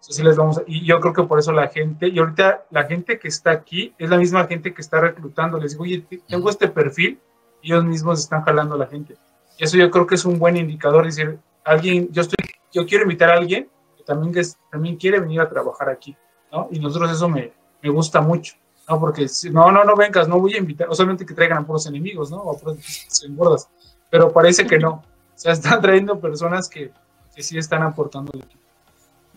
Entonces, 0.00 0.24
les 0.24 0.36
vamos 0.36 0.62
y 0.66 0.84
yo 0.84 0.98
creo 0.98 1.12
que 1.12 1.22
por 1.24 1.38
eso 1.38 1.52
la 1.52 1.68
gente, 1.68 2.08
y 2.08 2.18
ahorita 2.18 2.64
la 2.70 2.84
gente 2.84 3.18
que 3.18 3.28
está 3.28 3.50
aquí 3.50 3.94
es 3.98 4.08
la 4.08 4.16
misma 4.16 4.46
gente 4.46 4.72
que 4.72 4.80
está 4.80 5.00
reclutando. 5.00 5.58
Les 5.58 5.72
digo, 5.72 5.84
oye, 5.84 6.04
tengo 6.26 6.48
este 6.48 6.68
perfil, 6.68 7.20
y 7.62 7.72
ellos 7.72 7.84
mismos 7.84 8.20
están 8.20 8.42
jalando 8.42 8.74
a 8.74 8.78
la 8.78 8.86
gente. 8.86 9.16
Y 9.58 9.64
eso 9.64 9.76
yo 9.76 9.90
creo 9.90 10.06
que 10.06 10.14
es 10.14 10.24
un 10.24 10.38
buen 10.38 10.56
indicador, 10.56 11.04
decir, 11.04 11.38
alguien, 11.64 12.08
yo 12.10 12.22
estoy, 12.22 12.36
yo 12.72 12.86
quiero 12.86 13.04
invitar 13.04 13.30
a 13.30 13.34
alguien 13.34 13.68
que 13.96 14.04
también, 14.04 14.32
que 14.32 14.42
también 14.70 14.96
quiere 14.96 15.20
venir 15.20 15.40
a 15.40 15.48
trabajar 15.48 15.88
aquí, 15.88 16.16
¿no? 16.50 16.68
Y 16.70 16.78
nosotros 16.78 17.10
eso 17.10 17.28
me, 17.28 17.52
me 17.82 17.90
gusta 17.90 18.20
mucho, 18.20 18.54
¿no? 18.88 18.98
Porque 18.98 19.28
si, 19.28 19.50
no, 19.50 19.70
no, 19.70 19.84
no 19.84 19.96
vengas, 19.96 20.28
no 20.28 20.40
voy 20.40 20.54
a 20.54 20.58
invitar, 20.58 20.88
o 20.88 20.94
solamente 20.94 21.26
que 21.26 21.34
traigan 21.34 21.58
a 21.58 21.66
puros 21.66 21.86
enemigos, 21.86 22.30
¿no? 22.30 22.38
O 22.38 22.58
puros 22.58 22.78
engordas, 23.24 23.68
pero 24.08 24.32
parece 24.32 24.66
que 24.66 24.78
no. 24.78 24.90
O 24.90 25.02
sea, 25.34 25.52
están 25.52 25.80
trayendo 25.80 26.18
personas 26.18 26.68
que, 26.68 26.90
que 27.34 27.42
sí 27.42 27.58
están 27.58 27.82
aportando 27.82 28.30
al 28.32 28.40
equipo. 28.40 28.60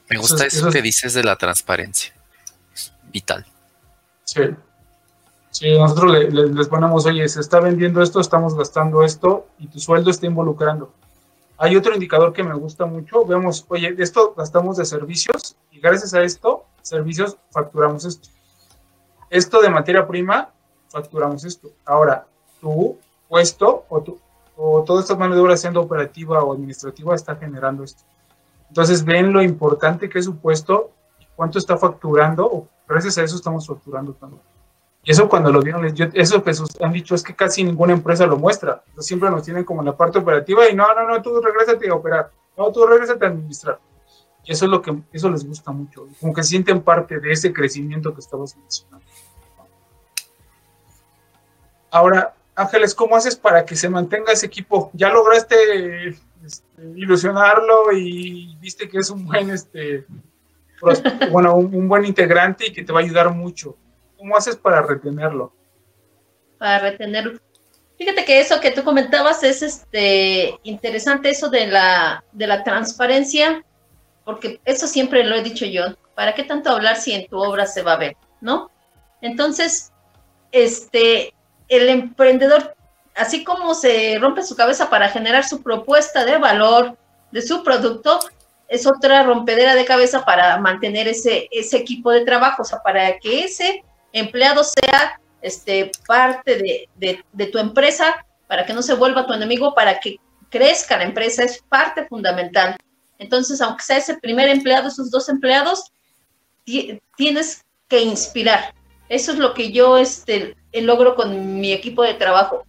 Me 0.10 0.18
gusta 0.18 0.46
eso, 0.46 0.68
eso 0.68 0.72
que 0.72 0.82
dices 0.82 1.14
de 1.14 1.24
la 1.24 1.36
transparencia. 1.36 2.14
Vital. 3.12 3.46
Sí. 4.24 4.42
Sí, 5.52 5.78
nosotros 5.78 6.12
le, 6.12 6.32
le, 6.32 6.48
les 6.48 6.68
ponemos, 6.68 7.06
oye, 7.06 7.28
se 7.30 7.40
está 7.40 7.60
vendiendo 7.60 8.02
esto, 8.02 8.20
estamos 8.20 8.56
gastando 8.56 9.04
esto 9.04 9.48
y 9.60 9.68
tu 9.68 9.80
sueldo 9.80 10.10
está 10.10 10.26
involucrando. 10.26 10.92
Hay 11.58 11.76
otro 11.76 11.94
indicador 11.94 12.34
que 12.34 12.44
me 12.44 12.56
gusta 12.56 12.86
mucho. 12.86 13.24
Vemos, 13.26 13.66
oye, 13.70 13.96
esto 14.00 14.34
gastamos 14.36 14.78
de 14.78 14.86
servicios 14.86 15.56
y 15.72 15.80
gracias 15.80 16.14
a 16.14 16.24
esto, 16.24 16.66
servicios, 16.82 17.38
facturamos 17.52 18.04
esto. 18.06 18.30
Esto 19.30 19.62
de 19.62 19.70
materia 19.70 20.08
prima, 20.08 20.50
facturamos 20.90 21.46
esto. 21.46 21.72
Ahora, 21.86 22.26
tu 22.60 22.98
puesto 23.30 23.86
o, 23.90 24.02
tu, 24.02 24.20
o 24.58 24.84
toda 24.84 25.02
esta 25.02 25.16
mano 25.16 25.36
de 25.36 25.42
obra 25.42 25.56
siendo 25.56 25.82
operativa 25.82 26.44
o 26.44 26.54
administrativa 26.54 27.16
está 27.16 27.36
generando 27.36 27.84
esto. 27.84 28.04
Entonces 28.70 29.04
ven 29.04 29.34
lo 29.34 29.42
importante 29.42 30.10
que 30.10 30.20
es 30.20 30.26
su 30.26 30.38
puesto 30.38 30.94
cuánto 31.36 31.60
está 31.60 31.78
facturando, 31.78 32.68
gracias 32.88 33.18
a 33.18 33.24
eso 33.24 33.36
estamos 33.36 33.68
facturando 33.68 34.14
también. 34.14 34.42
Y 35.04 35.12
eso 35.12 35.28
cuando 35.28 35.52
lo 35.52 35.62
vieron, 35.62 35.94
yo, 35.94 36.06
eso 36.14 36.42
que 36.42 36.52
han 36.82 36.94
dicho 36.94 37.14
es 37.14 37.24
que 37.24 37.36
casi 37.36 37.64
ninguna 37.64 37.92
empresa 37.92 38.26
lo 38.26 38.38
muestra. 38.38 38.84
Entonces, 38.88 39.08
siempre 39.08 39.30
nos 39.30 39.44
tienen 39.44 39.66
como 39.66 39.82
en 39.82 39.88
la 39.88 39.98
parte 39.98 40.20
operativa 40.20 40.70
y 40.70 40.76
no, 40.76 40.94
no, 40.96 41.06
no, 41.06 41.22
tú 41.22 41.42
regrésate 41.42 41.90
a 41.90 41.96
operar. 41.96 42.32
No, 42.58 42.72
tú 42.72 42.86
regrésate 42.86 43.26
a 43.26 43.28
administrar. 43.28 43.80
Y 44.46 44.54
eso 44.54 44.66
es 44.66 44.72
lo 44.72 44.82
que, 44.82 44.98
eso 45.12 45.30
les 45.30 45.46
gusta 45.46 45.72
mucho. 45.72 46.08
Como 46.22 46.34
que 46.34 46.44
sienten 46.44 46.82
parte 46.82 47.20
de 47.20 47.34
ese 47.34 47.52
crecimiento 47.52 48.14
que 48.14 48.22
estamos 48.22 48.56
mencionando. 48.56 49.06
Ahora, 51.92 52.34
Ángeles, 52.56 52.96
¿cómo 52.96 53.18
haces 53.18 53.36
para 53.36 53.66
que 53.66 53.76
se 53.76 53.90
mantenga 53.90 54.32
ese 54.32 54.46
equipo? 54.46 54.90
Ya 54.94 55.10
lograste 55.10 56.18
este, 56.46 56.84
ilusionarlo 56.96 57.92
y 57.92 58.56
viste 58.60 58.90
que 58.90 59.00
es 59.00 59.10
un 59.10 59.26
buen, 59.26 59.50
este, 59.50 60.06
bueno, 61.32 61.56
un, 61.56 61.88
buen 61.88 62.06
integrante 62.06 62.68
y 62.68 62.74
que 62.74 62.84
te 62.84 62.92
va 62.92 63.00
a 63.00 63.04
ayudar 63.04 63.34
mucho. 63.34 63.78
¿Cómo 64.18 64.36
haces 64.36 64.56
para 64.56 64.82
retenerlo? 64.82 65.54
Para 66.58 66.80
retenerlo. 66.80 67.40
Fíjate 67.98 68.26
que 68.26 68.40
eso 68.40 68.60
que 68.60 68.72
tú 68.72 68.84
comentabas 68.84 69.44
es 69.44 69.62
este 69.62 70.60
interesante, 70.64 71.30
eso 71.30 71.50
de 71.50 71.68
la, 71.68 72.24
de 72.32 72.48
la 72.48 72.64
transparencia, 72.64 73.64
porque 74.26 74.60
eso 74.66 74.88
siempre 74.88 75.24
lo 75.24 75.36
he 75.36 75.44
dicho 75.44 75.66
yo. 75.66 75.84
¿Para 76.16 76.36
qué 76.36 76.44
tanto 76.44 76.70
hablar 76.70 76.98
si 76.98 77.14
en 77.14 77.28
tu 77.28 77.38
obra 77.38 77.66
se 77.66 77.82
va 77.82 77.94
a 77.94 77.98
ver? 77.98 78.18
¿No? 78.42 78.70
Entonces, 79.22 79.92
este, 80.52 81.34
el 81.70 81.90
emprendedor, 81.90 82.76
así 83.16 83.44
como 83.44 83.76
se 83.76 84.18
rompe 84.20 84.44
su 84.44 84.56
cabeza 84.56 84.90
para 84.90 85.10
generar 85.10 85.44
su 85.44 85.62
propuesta 85.62 86.26
de 86.26 86.38
valor 86.38 86.98
de 87.32 87.42
su 87.42 87.64
producto, 87.64 88.20
es 88.68 88.88
otra 88.88 89.24
rompedera 89.24 89.76
de 89.76 89.86
cabeza 89.86 90.26
para 90.26 90.58
mantener 90.58 91.08
ese, 91.08 91.48
ese 91.52 91.78
equipo 91.78 92.12
de 92.12 92.26
trabajo, 92.26 92.64
o 92.64 92.66
sea, 92.66 92.80
para 92.82 93.20
que 93.20 93.44
ese 93.44 93.84
empleado 94.12 94.64
sea 94.64 95.20
este, 95.42 95.92
parte 96.08 96.58
de, 96.96 97.24
de, 97.32 97.46
tu 97.48 97.60
empresa, 97.60 98.26
para 98.48 98.66
que 98.66 98.74
no 98.74 98.82
se 98.82 98.94
vuelva 98.94 99.28
tu 99.28 99.34
enemigo, 99.34 99.76
para 99.76 100.00
que 100.00 100.20
crezca 100.50 100.98
la 100.98 101.04
empresa, 101.04 101.44
es 101.44 101.62
parte 101.70 102.06
fundamental. 102.08 102.76
Entonces, 103.20 103.62
aunque 103.62 103.84
sea 103.84 103.98
ese 103.98 104.18
primer 104.18 104.48
empleado, 104.48 104.88
esos 104.88 105.12
dos 105.12 105.30
empleados, 105.30 105.92
tienes 107.16 107.64
que 107.88 108.02
inspirar. 108.02 108.74
Eso 109.10 109.34
es 109.34 109.38
lo 109.38 109.54
que 109.54 109.72
yo 109.72 109.98
este, 109.98 110.56
logro 110.74 111.16
con 111.16 111.60
mi 111.60 111.74
equipo 111.74 112.04
de 112.04 112.14
trabajo. 112.14 112.66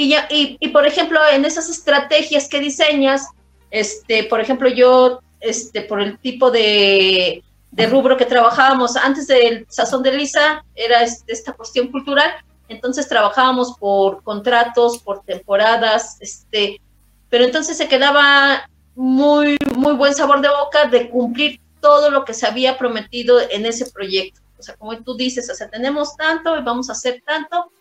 Y, 0.00 0.10
ya, 0.10 0.28
y, 0.30 0.56
y, 0.60 0.68
por 0.68 0.86
ejemplo, 0.86 1.18
en 1.28 1.44
esas 1.44 1.68
estrategias 1.68 2.48
que 2.48 2.60
diseñas, 2.60 3.26
este, 3.72 4.22
por 4.22 4.40
ejemplo, 4.40 4.68
yo, 4.68 5.18
este, 5.40 5.80
por 5.80 6.00
el 6.00 6.20
tipo 6.20 6.52
de, 6.52 7.42
de 7.72 7.86
rubro 7.88 8.16
que 8.16 8.24
trabajábamos 8.24 8.94
antes 8.94 9.26
del 9.26 9.66
sazón 9.68 10.04
de 10.04 10.12
Lisa 10.12 10.64
era 10.76 11.02
esta 11.02 11.52
cuestión 11.52 11.88
cultural, 11.88 12.30
entonces 12.68 13.08
trabajábamos 13.08 13.76
por 13.76 14.22
contratos, 14.22 14.98
por 14.98 15.24
temporadas, 15.24 16.16
este, 16.20 16.80
pero 17.28 17.42
entonces 17.42 17.76
se 17.76 17.88
quedaba 17.88 18.70
muy, 18.94 19.56
muy 19.74 19.94
buen 19.94 20.14
sabor 20.14 20.40
de 20.40 20.48
boca 20.48 20.86
de 20.86 21.10
cumplir 21.10 21.60
todo 21.80 22.08
lo 22.12 22.24
que 22.24 22.34
se 22.34 22.46
había 22.46 22.78
prometido 22.78 23.40
en 23.50 23.66
ese 23.66 23.90
proyecto. 23.90 24.40
O 24.60 24.62
sea, 24.62 24.76
como 24.76 24.96
tú 24.98 25.16
dices, 25.16 25.50
o 25.50 25.56
sea, 25.56 25.68
tenemos 25.68 26.16
tanto 26.16 26.56
y 26.56 26.62
vamos 26.62 26.88
a 26.88 26.92
hacer 26.92 27.20
tanto, 27.26 27.72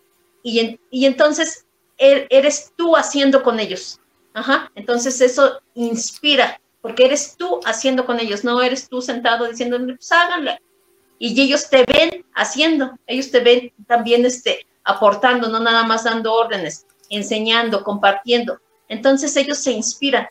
y, 0.41 0.61
en, 0.61 0.79
y 0.89 1.05
entonces 1.05 1.66
eres 1.97 2.73
tú 2.75 2.95
haciendo 2.95 3.43
con 3.43 3.59
ellos. 3.59 3.99
Ajá, 4.33 4.71
entonces 4.75 5.19
eso 5.21 5.59
inspira, 5.73 6.61
porque 6.81 7.05
eres 7.05 7.35
tú 7.37 7.59
haciendo 7.65 8.05
con 8.05 8.19
ellos, 8.19 8.43
no 8.43 8.61
eres 8.61 8.87
tú 8.87 9.01
sentado 9.01 9.47
diciendo, 9.47 9.79
pues 9.83 10.11
háganle. 10.11 10.61
Y 11.19 11.39
ellos 11.41 11.69
te 11.69 11.83
ven 11.85 12.23
haciendo, 12.35 12.97
ellos 13.07 13.31
te 13.31 13.39
ven 13.39 13.73
también 13.87 14.25
este, 14.25 14.67
aportando, 14.83 15.49
no 15.49 15.59
nada 15.59 15.83
más 15.83 16.03
dando 16.03 16.33
órdenes, 16.33 16.85
enseñando, 17.09 17.83
compartiendo. 17.83 18.59
Entonces 18.87 19.35
ellos 19.35 19.57
se 19.57 19.71
inspiran. 19.71 20.27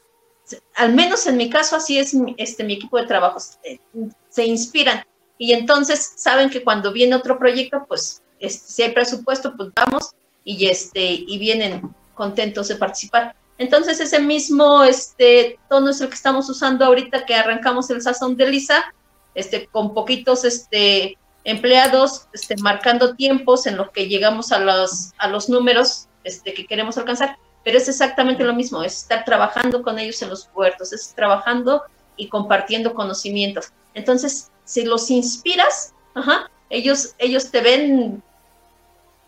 Al 0.76 0.94
menos 0.94 1.26
en 1.26 1.36
mi 1.36 1.50
caso, 1.50 1.74
así 1.74 1.98
es 1.98 2.16
este, 2.36 2.62
mi 2.62 2.74
equipo 2.74 2.98
de 2.98 3.06
trabajo, 3.06 3.40
se 3.40 4.46
inspiran. 4.46 5.04
Y 5.38 5.52
entonces 5.52 6.12
saben 6.16 6.48
que 6.48 6.62
cuando 6.62 6.92
viene 6.92 7.16
otro 7.16 7.38
proyecto, 7.38 7.84
pues 7.88 8.22
este, 8.38 8.72
si 8.72 8.82
hay 8.84 8.92
presupuesto, 8.92 9.54
pues 9.56 9.70
vamos 9.74 10.14
y, 10.46 10.68
este, 10.68 11.04
y 11.04 11.36
vienen 11.38 11.82
contentos 12.14 12.68
de 12.68 12.76
participar. 12.76 13.34
Entonces 13.58 14.00
ese 14.00 14.20
mismo 14.20 14.84
este, 14.84 15.58
tono 15.68 15.90
es 15.90 16.00
el 16.00 16.08
que 16.08 16.14
estamos 16.14 16.48
usando 16.48 16.84
ahorita 16.84 17.26
que 17.26 17.34
arrancamos 17.34 17.90
el 17.90 18.00
sazón 18.00 18.36
de 18.36 18.48
Lisa, 18.48 18.94
este, 19.34 19.66
con 19.66 19.92
poquitos 19.92 20.44
este, 20.44 21.18
empleados, 21.44 22.28
este, 22.32 22.54
marcando 22.58 23.16
tiempos 23.16 23.66
en 23.66 23.76
los 23.76 23.90
que 23.90 24.08
llegamos 24.08 24.52
a 24.52 24.60
los, 24.60 25.10
a 25.18 25.28
los 25.28 25.48
números 25.48 26.06
este, 26.22 26.54
que 26.54 26.66
queremos 26.66 26.96
alcanzar, 26.96 27.36
pero 27.64 27.78
es 27.78 27.88
exactamente 27.88 28.44
lo 28.44 28.54
mismo, 28.54 28.82
es 28.82 29.02
estar 29.02 29.24
trabajando 29.24 29.82
con 29.82 29.98
ellos 29.98 30.22
en 30.22 30.30
los 30.30 30.46
puertos, 30.46 30.92
es 30.92 31.12
trabajando 31.14 31.82
y 32.16 32.28
compartiendo 32.28 32.94
conocimientos. 32.94 33.72
Entonces, 33.94 34.50
si 34.64 34.84
los 34.84 35.10
inspiras, 35.10 35.92
ajá, 36.14 36.50
ellos, 36.70 37.14
ellos 37.18 37.50
te 37.50 37.60
ven 37.60 38.22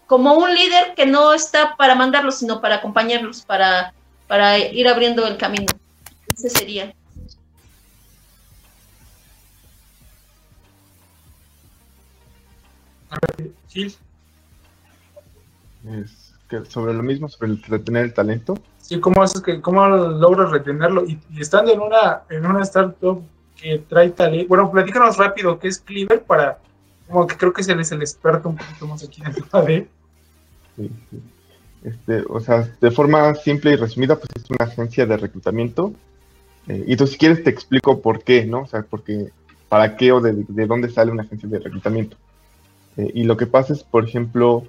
como 0.09 0.35
un 0.35 0.53
líder 0.53 0.95
que 0.97 1.07
no 1.07 1.33
está 1.33 1.77
para 1.77 1.95
mandarlos, 1.95 2.41
sino 2.41 2.61
para 2.61 2.77
acompañarlos, 2.77 3.43
para 3.43 3.93
para 4.29 4.59
ir 4.59 4.87
abriendo 4.87 5.27
el 5.27 5.37
camino. 5.39 5.67
Ese 6.29 6.51
sería. 6.51 6.95
Gil. 13.69 13.97
Es 15.87 16.35
que 16.49 16.65
sobre 16.67 16.93
lo 16.93 17.03
mismo, 17.03 17.29
sobre 17.29 17.53
el 17.53 17.63
retener 17.63 18.05
el 18.05 18.15
talento. 18.15 18.59
Sí, 18.83 19.01
¿cómo 19.01 19.23
haces 19.23 19.41
que, 19.41 19.61
cómo 19.61 19.87
logras 19.89 20.51
retenerlo? 20.51 21.05
Y, 21.07 21.19
y, 21.31 21.41
estando 21.41 21.73
en 21.73 21.81
una, 21.81 22.23
en 22.29 22.47
una 22.47 22.63
startup 22.63 23.23
que 23.57 23.79
trae 23.89 24.11
talento, 24.11 24.49
bueno, 24.49 24.71
platícanos 24.71 25.17
rápido 25.17 25.59
qué 25.59 25.69
es 25.69 25.79
Cleaver 25.81 26.23
para, 26.23 26.59
como 27.09 27.27
que 27.27 27.37
creo 27.37 27.53
que 27.53 27.63
se 27.63 27.73
es 27.73 27.93
el 27.93 28.03
experto 28.03 28.51
un 28.51 28.57
poquito 28.57 28.87
más 28.87 29.03
aquí 29.03 29.23
en 29.23 29.29
el. 29.29 29.89
Sí. 30.79 30.91
Este, 31.85 32.25
o 32.29 32.41
sea, 32.41 32.69
de 32.81 32.91
forma 32.91 33.35
simple 33.35 33.73
y 33.73 33.77
resumida, 33.77 34.17
pues 34.17 34.29
es 34.35 34.51
una 34.51 34.65
agencia 34.65 35.07
de 35.07 35.17
reclutamiento. 35.17 35.93
Eh, 36.67 36.85
y 36.87 36.97
tú 36.97 37.07
si 37.07 37.17
quieres 37.17 37.43
te 37.45 37.51
explico 37.51 38.01
por 38.01 38.23
qué, 38.23 38.45
¿no? 38.45 38.63
O 38.63 38.67
sea, 38.67 38.83
porque, 38.83 39.31
para 39.69 39.97
qué 39.97 40.13
o 40.13 40.21
de, 40.21 40.45
de 40.49 40.67
dónde 40.67 40.91
sale 40.91 41.13
una 41.13 41.23
agencia 41.23 41.49
de 41.49 41.59
reclutamiento. 41.59 42.17
Eh, 42.97 43.11
y 43.15 43.25
lo 43.25 43.37
que 43.37 43.47
pasa 43.47 43.73
es, 43.73 43.85
por 43.85 44.05
ejemplo, 44.05 44.65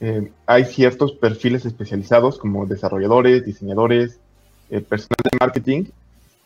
eh, 0.00 0.30
hay 0.46 0.64
ciertos 0.64 1.12
perfiles 1.12 1.64
especializados 1.64 2.38
como 2.38 2.66
desarrolladores, 2.66 3.44
diseñadores, 3.44 4.18
personal 4.88 5.18
de 5.22 5.38
marketing, 5.38 5.84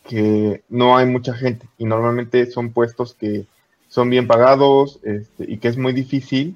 que 0.07 0.61
no 0.69 0.97
hay 0.97 1.07
mucha 1.07 1.33
gente 1.33 1.67
y 1.79 1.85
normalmente 1.85 2.45
son 2.51 2.73
puestos 2.73 3.15
que 3.15 3.47
son 3.87 4.09
bien 4.09 4.27
pagados 4.27 4.99
este, 5.03 5.51
y 5.51 5.57
que 5.57 5.69
es 5.69 5.77
muy 5.77 5.93
difícil 5.93 6.55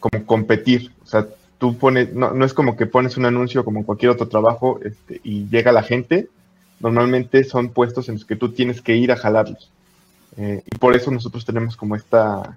como 0.00 0.26
competir. 0.26 0.90
Sea, 1.10 1.26
tú 1.58 1.76
pones, 1.76 2.14
no, 2.14 2.32
no, 2.32 2.44
es 2.44 2.54
como 2.54 2.76
que 2.76 2.86
pones 2.86 3.16
un 3.16 3.26
anuncio 3.26 3.64
como 3.64 3.84
cualquier 3.84 4.12
otro 4.12 4.28
trabajo 4.28 4.78
este, 4.84 5.20
y 5.24 5.48
llega 5.48 5.72
la 5.72 5.82
gente. 5.82 6.28
Normalmente 6.78 7.42
son 7.42 7.70
puestos 7.70 8.08
en 8.08 8.14
los 8.14 8.24
que 8.24 8.36
tú 8.36 8.52
tienes 8.52 8.80
que 8.80 8.94
ir 8.94 9.10
a 9.10 9.16
jalarlos. 9.16 9.70
Eh, 10.36 10.62
y 10.64 10.78
por 10.78 10.94
eso 10.94 11.10
nosotros 11.10 11.44
tenemos 11.44 11.76
como 11.76 11.96
esta, 11.96 12.56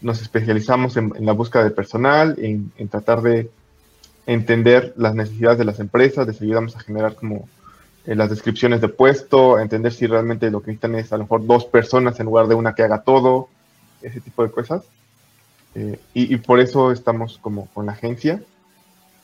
nos 0.00 0.22
especializamos 0.22 0.96
en, 0.96 1.12
la 1.20 1.32
búsqueda 1.32 1.64
de 1.64 1.70
personal, 1.70 2.34
en, 2.38 2.72
en, 2.78 2.88
tratar 2.88 3.20
de 3.20 3.50
entender 4.26 4.94
las 4.96 5.14
necesidades 5.14 5.58
de 5.58 5.66
las 5.66 5.80
empresas, 5.80 6.26
les 6.26 6.40
ayudamos 6.40 6.74
a 6.76 6.80
generar 6.80 7.14
como 7.14 7.46
eh, 8.06 8.14
las 8.14 8.30
descripciones 8.30 8.80
de 8.80 8.88
puesto, 8.88 9.56
a 9.56 9.62
entender 9.62 9.92
si 9.92 10.06
realmente 10.06 10.50
lo 10.50 10.62
que 10.62 10.68
necesitan 10.68 10.94
es 10.94 11.12
a 11.12 11.18
lo 11.18 11.24
mejor 11.24 11.46
dos 11.46 11.66
personas 11.66 12.18
en 12.18 12.26
lugar 12.26 12.48
de 12.48 12.54
una 12.54 12.74
que 12.74 12.82
haga 12.82 13.02
todo, 13.02 13.48
ese 14.00 14.20
tipo 14.22 14.42
de 14.42 14.50
cosas. 14.50 14.82
Eh, 15.74 15.98
y, 16.14 16.36
por 16.38 16.60
eso 16.60 16.90
estamos 16.92 17.38
como 17.38 17.66
con 17.68 17.86
la 17.86 17.92
agencia. 17.92 18.42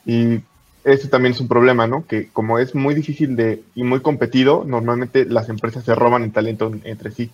Y 0.05 0.41
ese 0.85 1.09
también 1.09 1.35
es 1.35 1.41
un 1.41 1.49
problema, 1.49 1.87
¿no? 1.87 2.07
Que 2.07 2.29
como 2.29 2.59
es 2.59 2.75
muy 2.75 2.95
difícil 2.95 3.37
de 3.37 3.63
y 3.75 3.83
muy 3.83 4.01
competido, 4.01 4.65
normalmente 4.65 5.25
las 5.25 5.49
empresas 5.49 5.85
se 5.85 5.95
roban 5.95 6.23
el 6.23 6.33
talento 6.33 6.73
entre 6.85 7.11
sí. 7.11 7.31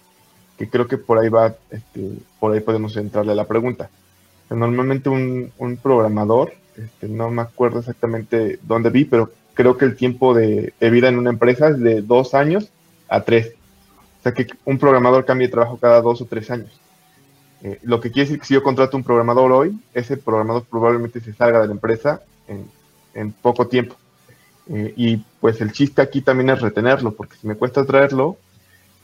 Que 0.58 0.68
creo 0.68 0.86
que 0.86 0.98
por 0.98 1.18
ahí 1.18 1.28
va, 1.28 1.54
este, 1.70 2.18
por 2.40 2.52
ahí 2.52 2.60
podemos 2.60 2.96
entrarle 2.96 3.32
a 3.32 3.36
la 3.36 3.46
pregunta. 3.46 3.90
Normalmente 4.50 5.08
un, 5.08 5.50
un 5.58 5.76
programador, 5.76 6.52
este, 6.76 7.08
no 7.08 7.30
me 7.30 7.42
acuerdo 7.42 7.80
exactamente 7.80 8.58
dónde 8.62 8.90
vi, 8.90 9.04
pero 9.04 9.30
creo 9.54 9.76
que 9.76 9.84
el 9.84 9.96
tiempo 9.96 10.34
de, 10.34 10.72
vida 10.80 11.08
en 11.08 11.18
una 11.18 11.30
empresa 11.30 11.68
es 11.68 11.80
de 11.80 12.02
dos 12.02 12.34
años 12.34 12.70
a 13.08 13.22
tres. 13.22 13.54
O 14.20 14.22
sea 14.22 14.32
que 14.32 14.46
un 14.64 14.78
programador 14.78 15.24
cambia 15.24 15.48
de 15.48 15.52
trabajo 15.52 15.78
cada 15.78 16.00
dos 16.00 16.20
o 16.22 16.26
tres 16.26 16.50
años. 16.50 16.70
Eh, 17.62 17.78
lo 17.82 18.00
que 18.00 18.10
quiere 18.10 18.26
decir 18.26 18.40
que 18.40 18.46
si 18.46 18.54
yo 18.54 18.62
contrato 18.62 18.96
un 18.96 19.04
programador 19.04 19.52
hoy, 19.52 19.78
ese 19.94 20.16
programador 20.16 20.64
probablemente 20.64 21.20
se 21.20 21.32
salga 21.32 21.60
de 21.60 21.68
la 21.68 21.72
empresa 21.72 22.22
en, 22.48 22.68
en 23.14 23.32
poco 23.32 23.68
tiempo. 23.68 23.96
Eh, 24.68 24.92
y 24.96 25.16
pues 25.40 25.60
el 25.60 25.72
chiste 25.72 26.02
aquí 26.02 26.22
también 26.22 26.50
es 26.50 26.60
retenerlo, 26.60 27.12
porque 27.12 27.36
si 27.36 27.46
me 27.46 27.56
cuesta 27.56 27.84
traerlo 27.84 28.36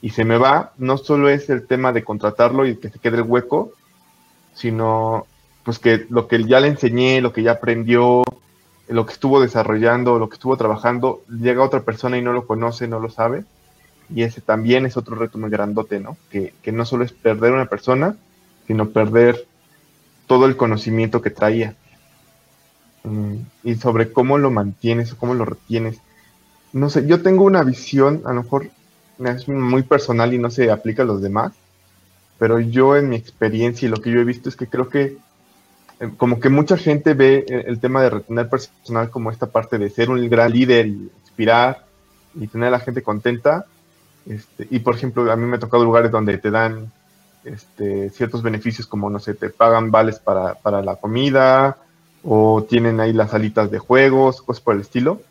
y 0.01 0.11
se 0.11 0.25
me 0.25 0.37
va, 0.37 0.73
no 0.77 0.97
solo 0.97 1.29
es 1.29 1.49
el 1.49 1.67
tema 1.67 1.91
de 1.91 2.03
contratarlo 2.03 2.65
y 2.65 2.77
que 2.77 2.89
se 2.89 2.99
quede 2.99 3.17
el 3.17 3.23
hueco, 3.23 3.71
sino 4.53 5.25
pues 5.63 5.79
que 5.79 6.05
lo 6.09 6.27
que 6.27 6.43
ya 6.45 6.59
le 6.59 6.67
enseñé, 6.67 7.21
lo 7.21 7.33
que 7.33 7.43
ya 7.43 7.51
aprendió, 7.51 8.23
lo 8.87 9.05
que 9.05 9.13
estuvo 9.13 9.39
desarrollando, 9.39 10.17
lo 10.17 10.29
que 10.29 10.35
estuvo 10.35 10.57
trabajando, 10.57 11.21
llega 11.29 11.63
otra 11.63 11.81
persona 11.81 12.17
y 12.17 12.21
no 12.21 12.33
lo 12.33 12.47
conoce, 12.47 12.87
no 12.87 12.99
lo 12.99 13.09
sabe. 13.09 13.43
Y 14.13 14.23
ese 14.23 14.41
también 14.41 14.85
es 14.85 14.97
otro 14.97 15.15
reto 15.15 15.37
muy 15.37 15.49
grandote, 15.49 15.99
¿no? 15.99 16.17
Que, 16.31 16.53
que 16.63 16.71
no 16.71 16.85
solo 16.85 17.03
es 17.03 17.11
perder 17.11 17.53
una 17.53 17.67
persona, 17.67 18.15
sino 18.69 18.91
perder 18.91 19.47
todo 20.27 20.45
el 20.45 20.55
conocimiento 20.55 21.23
que 21.23 21.31
traía. 21.31 21.75
Mm, 23.03 23.37
y 23.63 23.75
sobre 23.77 24.13
cómo 24.13 24.37
lo 24.37 24.51
mantienes 24.51 25.11
o 25.11 25.17
cómo 25.17 25.33
lo 25.33 25.43
retienes. 25.43 25.99
No 26.71 26.91
sé, 26.91 27.07
yo 27.07 27.23
tengo 27.23 27.45
una 27.45 27.63
visión, 27.63 28.21
a 28.25 28.29
lo 28.31 28.43
mejor 28.43 28.69
es 29.25 29.47
muy 29.47 29.81
personal 29.81 30.35
y 30.35 30.37
no 30.37 30.51
se 30.51 30.69
aplica 30.69 31.01
a 31.01 31.07
los 31.07 31.19
demás, 31.19 31.53
pero 32.37 32.59
yo 32.59 32.95
en 32.95 33.09
mi 33.09 33.15
experiencia 33.15 33.87
y 33.87 33.89
lo 33.89 33.97
que 33.97 34.11
yo 34.11 34.19
he 34.19 34.23
visto 34.23 34.49
es 34.49 34.55
que 34.55 34.67
creo 34.67 34.87
que 34.87 35.17
como 36.17 36.39
que 36.39 36.49
mucha 36.49 36.77
gente 36.77 37.15
ve 37.15 37.45
el 37.47 37.79
tema 37.79 38.03
de 38.03 38.11
retener 38.11 38.49
personal 38.49 39.09
como 39.09 39.31
esta 39.31 39.47
parte 39.47 39.79
de 39.79 39.89
ser 39.89 40.11
un 40.11 40.29
gran 40.29 40.51
líder 40.51 40.85
y 40.85 41.09
inspirar 41.23 41.87
y 42.35 42.45
tener 42.45 42.67
a 42.67 42.77
la 42.77 42.79
gente 42.79 43.01
contenta. 43.01 43.65
Este, 44.27 44.67
y 44.69 44.77
por 44.77 44.93
ejemplo, 44.93 45.31
a 45.31 45.35
mí 45.35 45.47
me 45.47 45.55
ha 45.55 45.59
tocado 45.59 45.83
lugares 45.83 46.11
donde 46.11 46.37
te 46.37 46.51
dan 46.51 46.91
este, 47.53 48.09
ciertos 48.09 48.41
beneficios 48.41 48.87
como, 48.87 49.09
no 49.09 49.19
sé, 49.19 49.33
te 49.33 49.49
pagan 49.49 49.91
vales 49.91 50.19
para, 50.19 50.55
para, 50.55 50.81
la 50.81 50.95
comida 50.95 51.77
o 52.23 52.63
tienen 52.63 52.99
ahí 52.99 53.13
las 53.13 53.31
salitas 53.31 53.71
de 53.71 53.79
juegos, 53.79 54.41
cosas 54.41 54.61
por 54.61 54.75
el 54.75 54.81
estilo. 54.81 55.21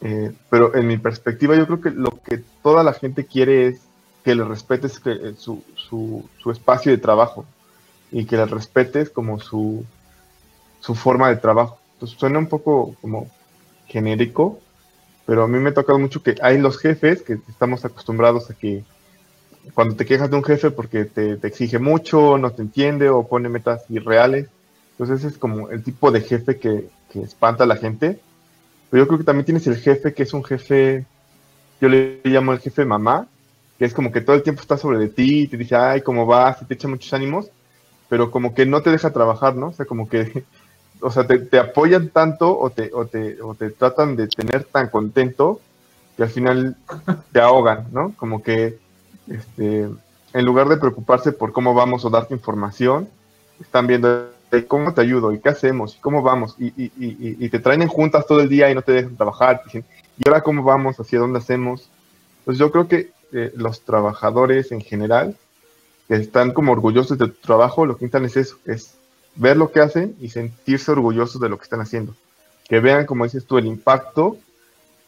Eh, 0.00 0.32
pero 0.50 0.74
en 0.74 0.86
mi 0.88 0.98
perspectiva 0.98 1.56
yo 1.56 1.66
creo 1.66 1.80
que 1.80 1.90
lo 1.90 2.10
que 2.22 2.42
toda 2.62 2.82
la 2.82 2.92
gente 2.92 3.26
quiere 3.26 3.68
es 3.68 3.80
que 4.24 4.34
le 4.34 4.44
respetes 4.44 5.00
su, 5.36 5.62
su, 5.76 6.28
su 6.38 6.50
espacio 6.50 6.92
de 6.92 6.98
trabajo 6.98 7.44
y 8.10 8.24
que 8.24 8.36
le 8.36 8.46
respetes 8.46 9.10
como 9.10 9.40
su, 9.40 9.84
su 10.80 10.94
forma 10.94 11.28
de 11.28 11.36
trabajo. 11.36 11.78
Entonces 11.94 12.18
suena 12.18 12.38
un 12.38 12.46
poco 12.46 12.94
como 13.00 13.28
genérico, 13.86 14.58
pero 15.26 15.44
a 15.44 15.48
mí 15.48 15.58
me 15.58 15.70
ha 15.70 15.74
tocado 15.74 15.98
mucho 15.98 16.22
que 16.22 16.34
hay 16.42 16.58
los 16.58 16.78
jefes 16.78 17.22
que 17.22 17.38
estamos 17.48 17.84
acostumbrados 17.84 18.50
a 18.50 18.54
que 18.54 18.84
cuando 19.74 19.96
te 19.96 20.04
quejas 20.04 20.30
de 20.30 20.36
un 20.36 20.44
jefe 20.44 20.70
porque 20.70 21.04
te, 21.04 21.36
te 21.36 21.46
exige 21.48 21.78
mucho, 21.78 22.38
no 22.38 22.50
te 22.50 22.62
entiende 22.62 23.08
o 23.08 23.26
pone 23.26 23.48
metas 23.48 23.84
irreales, 23.88 24.48
entonces 24.92 25.20
ese 25.20 25.28
es 25.28 25.38
como 25.38 25.70
el 25.70 25.82
tipo 25.82 26.10
de 26.10 26.20
jefe 26.20 26.58
que, 26.58 26.88
que 27.12 27.22
espanta 27.22 27.64
a 27.64 27.66
la 27.66 27.76
gente. 27.76 28.20
Pero 28.90 29.04
yo 29.04 29.08
creo 29.08 29.18
que 29.18 29.24
también 29.24 29.46
tienes 29.46 29.66
el 29.66 29.76
jefe 29.76 30.12
que 30.12 30.24
es 30.24 30.34
un 30.34 30.44
jefe, 30.44 31.06
yo 31.80 31.88
le 31.88 32.20
llamo 32.24 32.52
el 32.52 32.58
jefe 32.58 32.84
mamá, 32.84 33.26
que 33.78 33.84
es 33.84 33.94
como 33.94 34.12
que 34.12 34.20
todo 34.20 34.36
el 34.36 34.42
tiempo 34.42 34.62
está 34.62 34.76
sobre 34.76 34.98
de 34.98 35.08
ti, 35.08 35.42
y 35.42 35.48
te 35.48 35.56
dice, 35.56 35.76
ay, 35.76 36.02
¿cómo 36.02 36.26
vas? 36.26 36.60
Y 36.62 36.66
te 36.66 36.74
echa 36.74 36.88
muchos 36.88 37.12
ánimos 37.12 37.50
pero 38.12 38.30
como 38.30 38.52
que 38.52 38.66
no 38.66 38.82
te 38.82 38.90
deja 38.90 39.10
trabajar, 39.10 39.56
¿no? 39.56 39.68
O 39.68 39.72
sea, 39.72 39.86
como 39.86 40.06
que, 40.06 40.44
o 41.00 41.10
sea, 41.10 41.26
te, 41.26 41.38
te 41.38 41.58
apoyan 41.58 42.10
tanto 42.10 42.58
o 42.58 42.68
te, 42.68 42.90
o, 42.92 43.06
te, 43.06 43.40
o 43.40 43.54
te 43.54 43.70
tratan 43.70 44.16
de 44.16 44.28
tener 44.28 44.64
tan 44.64 44.90
contento 44.90 45.62
que 46.14 46.24
al 46.24 46.28
final 46.28 46.76
te 47.32 47.40
ahogan, 47.40 47.86
¿no? 47.90 48.12
Como 48.18 48.42
que, 48.42 48.78
este, 49.28 49.88
en 50.32 50.44
lugar 50.44 50.68
de 50.68 50.76
preocuparse 50.76 51.32
por 51.32 51.52
cómo 51.52 51.74
vamos 51.74 52.04
o 52.04 52.10
darte 52.10 52.34
información, 52.34 53.08
están 53.60 53.86
viendo 53.86 54.30
cómo 54.68 54.92
te 54.92 55.00
ayudo 55.00 55.32
y 55.32 55.40
qué 55.40 55.48
hacemos 55.48 55.96
y 55.96 56.00
cómo 56.00 56.22
vamos 56.22 56.56
y, 56.58 56.66
y, 56.66 56.92
y, 56.98 57.36
y 57.44 57.48
te 57.48 57.58
traen 57.58 57.82
en 57.82 57.88
juntas 57.88 58.26
todo 58.26 58.40
el 58.40 58.48
día 58.48 58.70
y 58.70 58.74
no 58.74 58.82
te 58.82 58.92
dejan 58.92 59.16
trabajar. 59.16 59.62
Dicen, 59.64 59.84
¿y 60.18 60.28
ahora 60.28 60.42
cómo 60.42 60.62
vamos? 60.62 61.00
¿Hacia 61.00 61.18
dónde 61.18 61.38
hacemos? 61.38 61.88
Pues 62.44 62.58
yo 62.58 62.70
creo 62.70 62.86
que 62.86 63.12
eh, 63.32 63.52
los 63.56 63.80
trabajadores 63.80 64.72
en 64.72 64.82
general 64.82 65.36
que 66.06 66.16
están 66.16 66.52
como 66.52 66.72
orgullosos 66.72 67.16
de 67.16 67.28
tu 67.28 67.40
trabajo, 67.40 67.86
lo 67.86 67.96
que 67.96 68.04
necesitan 68.04 68.24
es 68.26 68.36
eso, 68.36 68.58
es 68.66 68.94
ver 69.36 69.56
lo 69.56 69.72
que 69.72 69.80
hacen 69.80 70.14
y 70.20 70.28
sentirse 70.28 70.92
orgullosos 70.92 71.40
de 71.40 71.48
lo 71.48 71.56
que 71.56 71.64
están 71.64 71.80
haciendo. 71.80 72.14
Que 72.68 72.80
vean, 72.80 73.06
como 73.06 73.24
dices 73.24 73.46
tú, 73.46 73.56
el 73.56 73.66
impacto, 73.66 74.36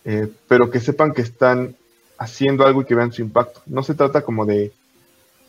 eh, 0.05 0.33
pero 0.49 0.71
que 0.71 0.81
sepan 0.81 1.13
que 1.13 1.23
están 1.23 1.77
haciendo 2.19 2.65
algo 2.65 2.83
y 2.83 2.85
que 2.85 2.95
vean 2.95 3.13
su 3.13 3.23
impacto. 3.23 3.61
No 3.67 3.83
se 3.83 3.95
trata 3.95 4.23
como 4.23 4.47
de 4.47 4.73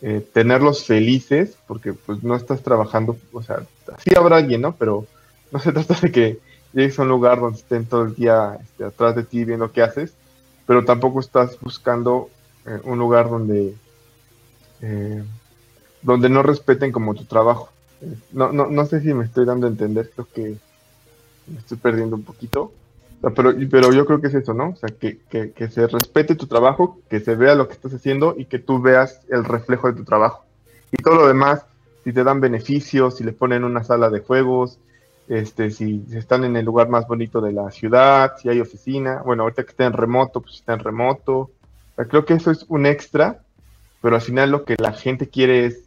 eh, 0.01 0.28
tenerlos 0.34 0.86
felices, 0.86 1.58
porque 1.67 1.93
pues 1.93 2.23
no 2.23 2.36
estás 2.36 2.62
trabajando, 2.62 3.17
o 3.32 3.41
sea, 3.41 3.65
sí 4.04 4.12
habrá 4.15 4.38
alguien, 4.38 4.62
¿no? 4.62 4.75
Pero 4.75 5.08
no 5.51 5.60
se 5.60 5.71
trata 5.73 5.95
de 6.01 6.12
que 6.12 6.39
llegues 6.73 6.99
a 6.99 7.04
un 7.04 7.10
lugar 7.10 7.39
donde 7.39 7.60
estén 7.60 7.86
todo 7.86 8.04
el 8.04 8.15
día 8.15 8.58
este, 8.62 8.84
atrás 8.84 9.15
de 9.15 9.23
ti 9.23 9.45
viendo 9.45 9.71
qué 9.71 9.82
haces, 9.82 10.13
pero 10.65 10.84
tampoco 10.84 11.19
estás 11.19 11.60
buscando 11.60 12.30
eh, 12.65 12.80
un 12.84 12.99
lugar 12.99 13.30
donde 13.30 13.75
eh, 14.82 15.23
donde 16.01 16.30
no 16.30 16.43
respeten 16.43 16.91
como 16.91 17.15
tu 17.15 17.25
trabajo. 17.25 17.69
No, 18.32 18.51
no, 18.51 18.67
no 18.67 18.86
sé 18.86 19.01
si 19.01 19.13
me 19.13 19.25
estoy 19.25 19.45
dando 19.45 19.65
a 19.65 19.69
entender, 19.69 20.12
creo 20.13 20.28
que 20.34 20.58
me 21.47 21.60
estoy 21.60 21.78
perdiendo 21.78 22.15
un 22.15 22.23
poquito. 22.23 22.71
Pero, 23.21 23.54
pero 23.69 23.91
yo 23.91 24.06
creo 24.06 24.21
que 24.21 24.28
es 24.28 24.34
eso, 24.34 24.54
¿no? 24.54 24.69
O 24.69 24.75
sea, 24.75 24.89
que, 24.89 25.19
que, 25.30 25.69
se 25.69 25.88
respete 25.88 26.36
tu 26.36 26.47
trabajo, 26.47 26.99
que 27.10 27.19
se 27.19 27.36
vea 27.36 27.56
lo 27.56 27.67
que 27.67 27.73
estás 27.73 27.93
haciendo 27.93 28.36
y 28.38 28.45
que 28.45 28.60
tú 28.60 28.82
veas 28.82 29.21
el 29.30 29.43
reflejo 29.43 29.88
de 29.88 29.97
tu 29.97 30.04
trabajo. 30.04 30.45
Y 30.91 31.01
todo 31.01 31.15
lo 31.15 31.28
demás, 31.28 31.65
si 32.04 32.13
te 32.13 32.23
dan 32.23 32.39
beneficios, 32.39 33.17
si 33.17 33.23
les 33.23 33.34
ponen 33.34 33.63
una 33.63 33.84
sala 33.84 34.10
de 34.10 34.19
juegos, 34.19 34.78
este, 35.28 35.71
si 35.71 36.06
están 36.13 36.43
en 36.43 36.56
el 36.56 36.65
lugar 36.65 36.89
más 36.89 37.08
bonito 37.08 37.41
de 37.41 37.51
la 37.51 37.71
ciudad, 37.71 38.34
si 38.38 38.49
hay 38.49 38.60
oficina, 38.60 39.21
bueno, 39.25 39.43
ahorita 39.43 39.63
que 39.63 39.71
estén 39.71 39.88
en 39.88 39.93
remoto, 39.93 40.41
pues 40.41 40.56
está 40.56 40.73
en 40.73 40.80
remoto. 40.80 41.38
O 41.38 41.51
sea, 41.95 42.06
creo 42.06 42.25
que 42.25 42.36
eso 42.36 42.51
es 42.51 42.65
un 42.67 42.86
extra, 42.86 43.41
pero 44.01 44.15
al 44.15 44.21
final 44.21 44.51
lo 44.51 44.65
que 44.65 44.75
la 44.78 44.93
gente 44.93 45.28
quiere 45.28 45.65
es 45.65 45.86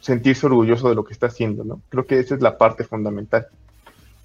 sentirse 0.00 0.46
orgulloso 0.46 0.88
de 0.88 0.94
lo 0.94 1.04
que 1.04 1.12
está 1.12 1.26
haciendo, 1.26 1.62
¿no? 1.62 1.80
Creo 1.88 2.06
que 2.06 2.18
esa 2.18 2.34
es 2.34 2.40
la 2.40 2.58
parte 2.58 2.84
fundamental. 2.84 3.46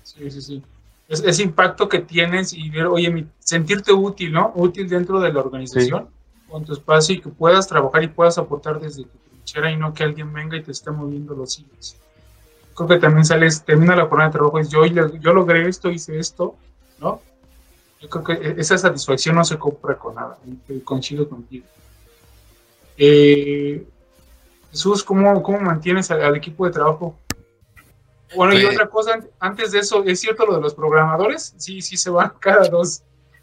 Sí, 0.04 0.32
sí, 0.32 0.42
sí. 0.42 0.64
Es, 1.08 1.22
ese 1.22 1.44
impacto 1.44 1.88
que 1.88 2.00
tienes 2.00 2.54
y 2.54 2.70
ver, 2.70 2.88
oye, 2.88 3.28
sentirte 3.40 3.94
útil, 3.94 4.32
¿no? 4.34 4.52
Útil 4.56 4.90
dentro 4.90 5.20
de 5.20 5.32
la 5.32 5.40
organización, 5.42 6.08
sí. 6.08 6.52
con 6.52 6.66
tu 6.66 6.74
espacio 6.74 7.16
y 7.16 7.22
que 7.22 7.30
puedas 7.30 7.68
trabajar 7.68 8.04
y 8.04 8.08
puedas 8.08 8.38
aportar 8.38 8.80
desde 8.80 9.04
tu 9.04 9.18
trinchera 9.30 9.72
y 9.72 9.78
no 9.78 9.94
que 9.94 10.04
alguien 10.04 10.34
venga 10.34 10.58
y 10.58 10.64
te 10.64 10.72
esté 10.72 10.92
moviendo 10.92 11.36
los 11.36 11.60
hilos. 11.60 11.98
Creo 12.76 12.90
que 12.90 12.98
también 12.98 13.24
sales, 13.24 13.64
termina 13.64 13.96
la 13.96 14.08
jornada 14.08 14.30
de 14.30 14.34
trabajo 14.34 14.58
dices, 14.58 14.74
yo, 14.74 14.86
yo 14.86 15.34
logré 15.34 15.68
esto, 15.70 15.90
hice 15.90 16.20
esto, 16.20 16.56
¿no? 17.00 17.22
Yo 18.02 18.10
creo 18.10 18.24
que 18.24 18.34
e, 18.34 18.56
esa 18.60 18.78
satisfacción 18.78 19.36
no 19.36 19.46
se 19.46 19.58
compra 19.58 19.98
con 19.98 20.16
nada, 20.16 20.38
coincido 20.84 21.30
contigo. 21.30 21.66
Eh, 22.98 23.88
Jesús, 24.72 25.04
¿cómo, 25.04 25.42
cómo 25.42 25.60
mantienes 25.60 26.12
al, 26.12 26.22
al, 26.22 26.36
equipo 26.36 26.66
de 26.66 26.72
trabajo? 26.72 27.18
Bueno, 28.36 28.54
y 28.54 28.66
otra 28.66 28.88
cosa, 28.90 29.20
antes 29.40 29.72
de 29.72 29.80
eso, 29.80 30.04
¿es 30.06 30.20
cierto 30.20 30.46
lo 30.46 30.56
de 30.56 30.62
los 30.62 30.74
programadores? 30.74 31.54
Sí, 31.58 31.82
sí 31.82 31.98
se 31.98 32.10
van 32.10 32.34
cada 32.40 32.68
dos, 32.68 33.02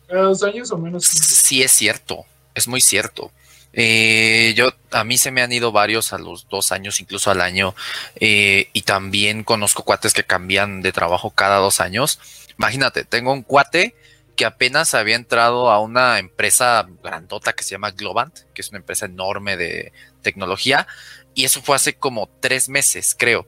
cada 0.09 0.22
dos 0.22 0.42
años 0.42 0.70
o 0.70 0.78
menos. 0.78 1.05
Sí, 1.05 1.62
es 1.62 1.72
cierto, 1.72 2.24
es 2.55 2.68
muy 2.68 2.81
cierto. 2.81 3.33
Eh, 3.74 4.52
yo, 4.55 4.72
a 4.90 5.05
mí 5.05 5.16
se 5.16 5.31
me 5.31 5.42
han 5.42 5.52
ido 5.52 5.72
varios 5.72 6.12
a 6.12 6.18
los 6.18 6.48
dos 6.48 6.72
años, 6.72 7.00
incluso 7.00 7.31
al 7.31 7.40
año, 7.40 7.74
eh, 8.16 8.68
y 8.72 8.83
también 8.83 9.44
conozco 9.44 9.85
cuates 9.85 10.12
que 10.12 10.24
cambian 10.24 10.83
de 10.83 10.92
trabajo 10.92 11.31
cada 11.31 11.57
dos 11.57 11.81
años. 11.81 12.20
Imagínate, 12.59 13.05
tengo 13.05 13.33
un 13.33 13.42
cuate 13.42 13.94
que 14.37 14.44
apenas 14.44 14.94
había 14.94 15.16
entrado 15.16 15.70
a 15.70 15.81
una 15.81 16.18
empresa 16.18 16.87
grandota 17.02 17.52
que 17.52 17.64
se 17.64 17.72
llama 17.72 17.90
Globant, 17.90 18.40
que 18.55 18.62
es 18.62 18.70
una 18.70 18.78
empresa 18.78 19.07
enorme 19.07 19.57
de 19.57 19.92
tecnología, 20.22 20.87
y 21.35 21.44
eso 21.44 21.62
fue 21.62 21.76
hace 21.76 21.94
como 21.94 22.28
tres 22.40 22.68
meses, 22.68 23.16
creo. 23.18 23.46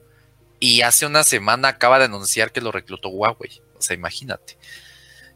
Y 0.59 0.81
hace 0.81 1.05
una 1.05 1.23
semana 1.23 1.69
acaba 1.69 1.99
de 1.99 2.05
anunciar 2.05 2.51
que 2.51 2.61
lo 2.61 2.71
reclutó 2.71 3.09
Huawei. 3.09 3.61
O 3.77 3.81
sea, 3.81 3.95
imagínate. 3.95 4.57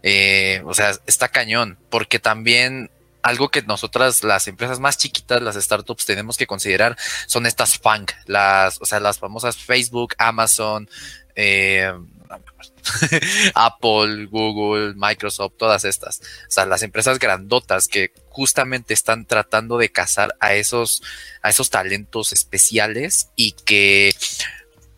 Eh, 0.01 0.61
o 0.65 0.73
sea, 0.73 0.91
está 1.05 1.27
cañón, 1.27 1.77
porque 1.89 2.19
también 2.19 2.89
algo 3.21 3.49
que 3.49 3.61
nosotras, 3.63 4.23
las 4.23 4.47
empresas 4.47 4.79
más 4.79 4.97
chiquitas, 4.97 5.41
las 5.41 5.55
startups, 5.55 6.05
tenemos 6.05 6.37
que 6.37 6.47
considerar 6.47 6.97
son 7.27 7.45
estas 7.45 7.77
FANG, 7.77 8.07
las, 8.25 8.81
o 8.81 8.85
sea, 8.85 8.99
las 8.99 9.19
famosas 9.19 9.57
Facebook, 9.57 10.15
Amazon, 10.17 10.89
eh, 11.35 11.91
Apple, 13.55 14.27
Google, 14.27 14.93
Microsoft, 14.95 15.53
todas 15.57 15.83
estas. 15.83 16.19
O 16.19 16.51
sea, 16.51 16.65
las 16.65 16.81
empresas 16.81 17.19
grandotas 17.19 17.87
que 17.87 18.13
justamente 18.29 18.93
están 18.93 19.25
tratando 19.25 19.77
de 19.77 19.91
cazar 19.91 20.35
a 20.39 20.53
esos, 20.53 21.01
a 21.41 21.49
esos 21.49 21.69
talentos 21.69 22.31
especiales 22.31 23.29
y 23.35 23.51
que 23.51 24.13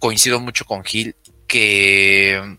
coincido 0.01 0.39
mucho 0.39 0.65
con 0.65 0.83
Gil, 0.83 1.15
que 1.47 2.57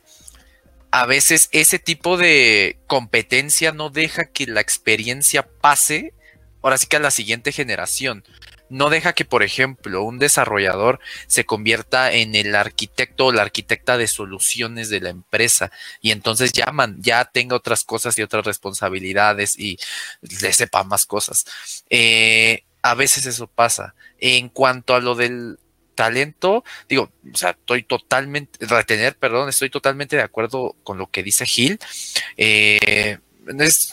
a 0.92 1.06
veces 1.06 1.48
ese 1.50 1.80
tipo 1.80 2.16
de 2.16 2.78
competencia 2.86 3.72
no 3.72 3.90
deja 3.90 4.26
que 4.26 4.46
la 4.46 4.60
experiencia 4.60 5.42
pase, 5.42 6.14
ahora 6.62 6.78
sí 6.78 6.86
que 6.86 6.96
a 6.96 7.00
la 7.00 7.10
siguiente 7.10 7.50
generación. 7.50 8.24
No 8.68 8.90
deja 8.90 9.12
que, 9.12 9.24
por 9.24 9.42
ejemplo, 9.42 10.04
un 10.04 10.18
desarrollador 10.18 11.00
se 11.26 11.44
convierta 11.44 12.12
en 12.12 12.34
el 12.36 12.54
arquitecto 12.54 13.26
o 13.26 13.32
la 13.32 13.42
arquitecta 13.42 13.98
de 13.98 14.06
soluciones 14.06 14.88
de 14.88 15.00
la 15.00 15.10
empresa 15.10 15.72
y 16.00 16.12
entonces 16.12 16.52
llaman, 16.52 16.96
ya 17.00 17.24
tenga 17.24 17.56
otras 17.56 17.84
cosas 17.84 18.16
y 18.16 18.22
otras 18.22 18.46
responsabilidades 18.46 19.58
y 19.58 19.78
le 20.20 20.52
sepa 20.52 20.84
más 20.84 21.06
cosas. 21.06 21.44
Eh, 21.90 22.62
a 22.82 22.94
veces 22.94 23.26
eso 23.26 23.46
pasa. 23.48 23.94
En 24.18 24.48
cuanto 24.48 24.94
a 24.94 25.00
lo 25.00 25.16
del 25.16 25.58
talento, 25.94 26.64
digo, 26.88 27.10
o 27.32 27.36
sea, 27.36 27.50
estoy 27.50 27.82
totalmente, 27.82 28.64
retener, 28.66 29.16
perdón, 29.16 29.48
estoy 29.48 29.70
totalmente 29.70 30.16
de 30.16 30.22
acuerdo 30.22 30.76
con 30.82 30.98
lo 30.98 31.10
que 31.10 31.22
dice 31.22 31.46
Gil. 31.46 31.78
Eh, 32.36 33.18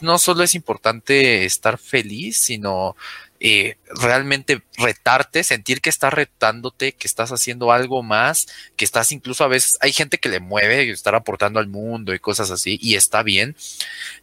no 0.02 0.20
solo 0.20 0.44
es 0.44 0.54
importante 0.56 1.46
estar 1.46 1.78
feliz, 1.78 2.38
sino 2.38 2.96
eh, 3.42 3.78
realmente 3.88 4.62
retarte, 4.78 5.46
sentir 5.46 5.80
que 5.80 5.90
estás 5.90 6.14
retándote, 6.14 6.92
que 6.92 7.08
estás 7.08 7.32
haciendo 7.32 7.72
algo 7.72 8.04
más, 8.04 8.48
que 8.76 8.84
estás 8.84 9.14
incluso 9.14 9.46
a 9.46 9.48
veces, 9.48 9.78
hay 9.80 9.94
gente 9.94 10.18
que 10.18 10.28
le 10.28 10.42
mueve, 10.42 10.90
estar 10.92 11.16
aportando 11.16 11.60
al 11.60 11.68
mundo 11.68 12.14
y 12.14 12.20
cosas 12.20 12.52
así, 12.52 12.78
y 12.82 12.96
está 12.96 13.24
bien. 13.24 13.56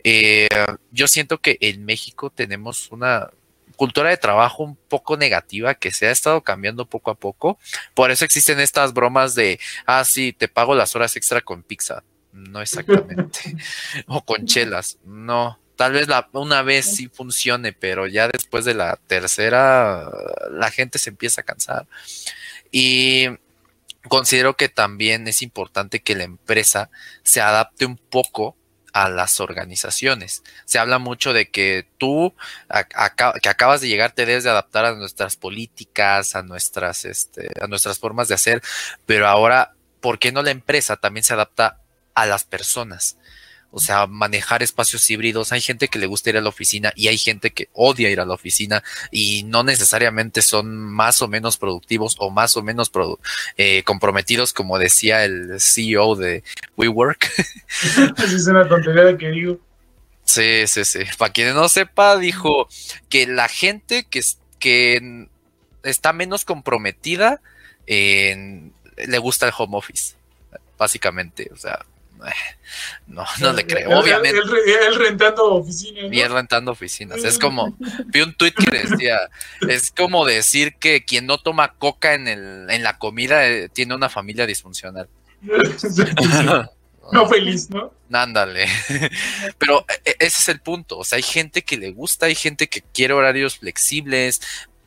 Eh, 0.04 0.48
yo 0.90 1.08
siento 1.08 1.40
que 1.40 1.56
en 1.60 1.84
México 1.84 2.30
tenemos 2.30 2.90
una 2.92 3.30
cultura 3.76 4.10
de 4.10 4.16
trabajo 4.16 4.62
un 4.62 4.76
poco 4.76 5.16
negativa 5.16 5.74
que 5.74 5.92
se 5.92 6.08
ha 6.08 6.10
estado 6.10 6.42
cambiando 6.42 6.86
poco 6.86 7.10
a 7.10 7.14
poco. 7.14 7.58
Por 7.94 8.10
eso 8.10 8.24
existen 8.24 8.60
estas 8.60 8.92
bromas 8.92 9.34
de, 9.34 9.60
ah, 9.86 10.04
sí, 10.04 10.32
te 10.32 10.48
pago 10.48 10.74
las 10.74 10.96
horas 10.96 11.16
extra 11.16 11.40
con 11.40 11.62
pizza. 11.62 12.02
No 12.32 12.60
exactamente. 12.60 13.56
o 14.06 14.24
con 14.24 14.46
chelas. 14.46 14.98
No. 15.04 15.58
Tal 15.76 15.92
vez 15.92 16.08
la, 16.08 16.28
una 16.32 16.62
vez 16.62 16.96
sí 16.96 17.08
funcione, 17.08 17.72
pero 17.72 18.06
ya 18.06 18.28
después 18.28 18.64
de 18.64 18.74
la 18.74 18.96
tercera, 19.06 20.10
la 20.50 20.70
gente 20.70 20.98
se 20.98 21.10
empieza 21.10 21.42
a 21.42 21.44
cansar. 21.44 21.86
Y 22.72 23.26
considero 24.08 24.56
que 24.56 24.68
también 24.68 25.28
es 25.28 25.42
importante 25.42 26.00
que 26.00 26.14
la 26.14 26.24
empresa 26.24 26.90
se 27.22 27.40
adapte 27.40 27.84
un 27.84 27.96
poco 27.96 28.56
a 28.96 29.10
las 29.10 29.40
organizaciones. 29.40 30.42
Se 30.64 30.78
habla 30.78 30.98
mucho 30.98 31.34
de 31.34 31.50
que 31.50 31.86
tú 31.98 32.32
que 33.42 33.48
acabas 33.50 33.82
de 33.82 33.88
llegar 33.88 34.12
te 34.12 34.24
debes 34.24 34.44
de 34.44 34.48
adaptar 34.48 34.86
a 34.86 34.94
nuestras 34.94 35.36
políticas, 35.36 36.34
a 36.34 36.42
nuestras, 36.42 37.04
este, 37.04 37.50
a 37.60 37.66
nuestras 37.66 37.98
formas 37.98 38.28
de 38.28 38.36
hacer, 38.36 38.62
pero 39.04 39.28
ahora, 39.28 39.74
¿por 40.00 40.18
qué 40.18 40.32
no 40.32 40.42
la 40.42 40.50
empresa 40.50 40.96
también 40.96 41.24
se 41.24 41.34
adapta 41.34 41.78
a 42.14 42.24
las 42.24 42.44
personas? 42.44 43.18
O 43.76 43.78
sea, 43.78 44.06
manejar 44.06 44.62
espacios 44.62 45.10
híbridos. 45.10 45.52
Hay 45.52 45.60
gente 45.60 45.88
que 45.88 45.98
le 45.98 46.06
gusta 46.06 46.30
ir 46.30 46.38
a 46.38 46.40
la 46.40 46.48
oficina 46.48 46.94
y 46.96 47.08
hay 47.08 47.18
gente 47.18 47.50
que 47.50 47.68
odia 47.74 48.08
ir 48.08 48.20
a 48.20 48.24
la 48.24 48.32
oficina 48.32 48.82
y 49.10 49.42
no 49.42 49.64
necesariamente 49.64 50.40
son 50.40 50.74
más 50.78 51.20
o 51.20 51.28
menos 51.28 51.58
productivos 51.58 52.16
o 52.18 52.30
más 52.30 52.56
o 52.56 52.62
menos 52.62 52.90
eh, 53.58 53.82
comprometidos, 53.84 54.54
como 54.54 54.78
decía 54.78 55.26
el 55.26 55.60
CEO 55.60 56.16
de 56.16 56.42
WeWork. 56.78 57.30
es 58.24 58.46
una 58.46 58.66
tontería 58.66 59.14
que 59.18 59.28
digo. 59.28 59.60
Sí, 60.24 60.66
sí, 60.66 60.86
sí. 60.86 61.00
Para 61.18 61.34
quien 61.34 61.52
no 61.52 61.68
sepa, 61.68 62.16
dijo 62.16 62.70
que 63.10 63.26
la 63.26 63.46
gente 63.46 64.06
que, 64.08 64.22
que 64.58 65.28
está 65.82 66.14
menos 66.14 66.46
comprometida 66.46 67.42
le 67.86 69.18
gusta 69.18 69.44
el 69.44 69.52
home 69.54 69.76
office, 69.76 70.14
básicamente. 70.78 71.50
O 71.52 71.56
sea, 71.56 71.84
no, 73.06 73.24
no 73.40 73.52
le 73.52 73.66
creo. 73.66 73.98
Obviamente. 73.98 74.38
Él, 74.38 74.94
rentando 74.96 75.54
oficinas. 75.54 76.12
Y 76.12 76.20
él 76.20 76.32
rentando 76.32 76.72
oficinas. 76.72 77.24
Es 77.24 77.38
como, 77.38 77.76
vi 78.06 78.20
un 78.20 78.34
tweet 78.34 78.52
que 78.52 78.78
decía, 78.86 79.18
es 79.68 79.90
como 79.90 80.24
decir 80.24 80.74
que 80.76 81.04
quien 81.04 81.26
no 81.26 81.38
toma 81.38 81.74
coca 81.74 82.14
en, 82.14 82.28
el, 82.28 82.70
en 82.70 82.82
la 82.82 82.98
comida 82.98 83.46
eh, 83.48 83.68
tiene 83.68 83.94
una 83.94 84.08
familia 84.08 84.46
disfuncional. 84.46 85.08
no 87.12 87.28
feliz, 87.28 87.70
¿no? 87.70 87.92
Ándale. 88.12 88.66
Pero 89.58 89.84
e, 89.88 90.10
e, 90.10 90.16
ese 90.20 90.42
es 90.42 90.48
el 90.48 90.60
punto. 90.60 90.98
O 90.98 91.04
sea, 91.04 91.16
hay 91.16 91.22
gente 91.22 91.62
que 91.62 91.76
le 91.76 91.92
gusta, 91.92 92.26
hay 92.26 92.34
gente 92.34 92.68
que 92.68 92.82
quiere 92.82 93.14
horarios 93.14 93.58
flexibles, 93.58 94.40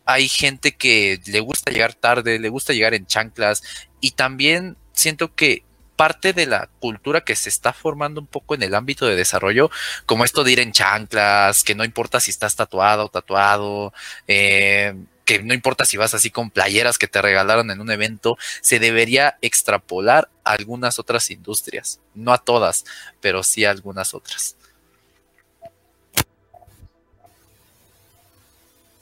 hay 0.05 0.27
gente 0.27 0.75
que 0.75 1.21
le 1.25 1.39
gusta 1.39 1.71
llegar 1.71 1.93
tarde, 1.93 2.39
le 2.39 2.49
gusta 2.49 2.73
llegar 2.73 2.93
en 2.93 3.05
chanclas 3.05 3.63
y 4.01 4.11
también 4.11 4.75
siento 4.91 5.35
que 5.35 5.63
parte 5.99 6.31
de 6.31 6.45
la 6.45 6.69
cultura 6.79 7.19
que 7.19 7.35
se 7.35 7.49
está 7.49 7.73
formando 7.73 8.21
un 8.21 8.27
poco 8.27 8.55
en 8.55 8.63
el 8.63 8.73
ámbito 8.73 9.05
de 9.05 9.17
desarrollo, 9.17 9.69
como 10.05 10.23
esto 10.23 10.45
de 10.45 10.53
ir 10.53 10.61
en 10.61 10.71
chanclas, 10.71 11.61
que 11.61 11.75
no 11.75 11.83
importa 11.83 12.21
si 12.21 12.31
estás 12.31 12.55
tatuado 12.55 13.03
o 13.03 13.09
tatuado, 13.09 13.91
eh, 14.25 14.95
que 15.25 15.43
no 15.43 15.53
importa 15.53 15.83
si 15.83 15.97
vas 15.97 16.13
así 16.13 16.29
con 16.29 16.51
playeras 16.51 16.97
que 16.97 17.09
te 17.09 17.21
regalaron 17.21 17.69
en 17.69 17.81
un 17.81 17.91
evento, 17.91 18.37
se 18.61 18.79
debería 18.79 19.37
extrapolar 19.41 20.29
a 20.45 20.53
algunas 20.53 20.99
otras 20.99 21.29
industrias, 21.31 21.99
no 22.13 22.31
a 22.31 22.37
todas, 22.37 22.85
pero 23.19 23.43
sí 23.43 23.65
a 23.65 23.71
algunas 23.71 24.13
otras. 24.13 24.55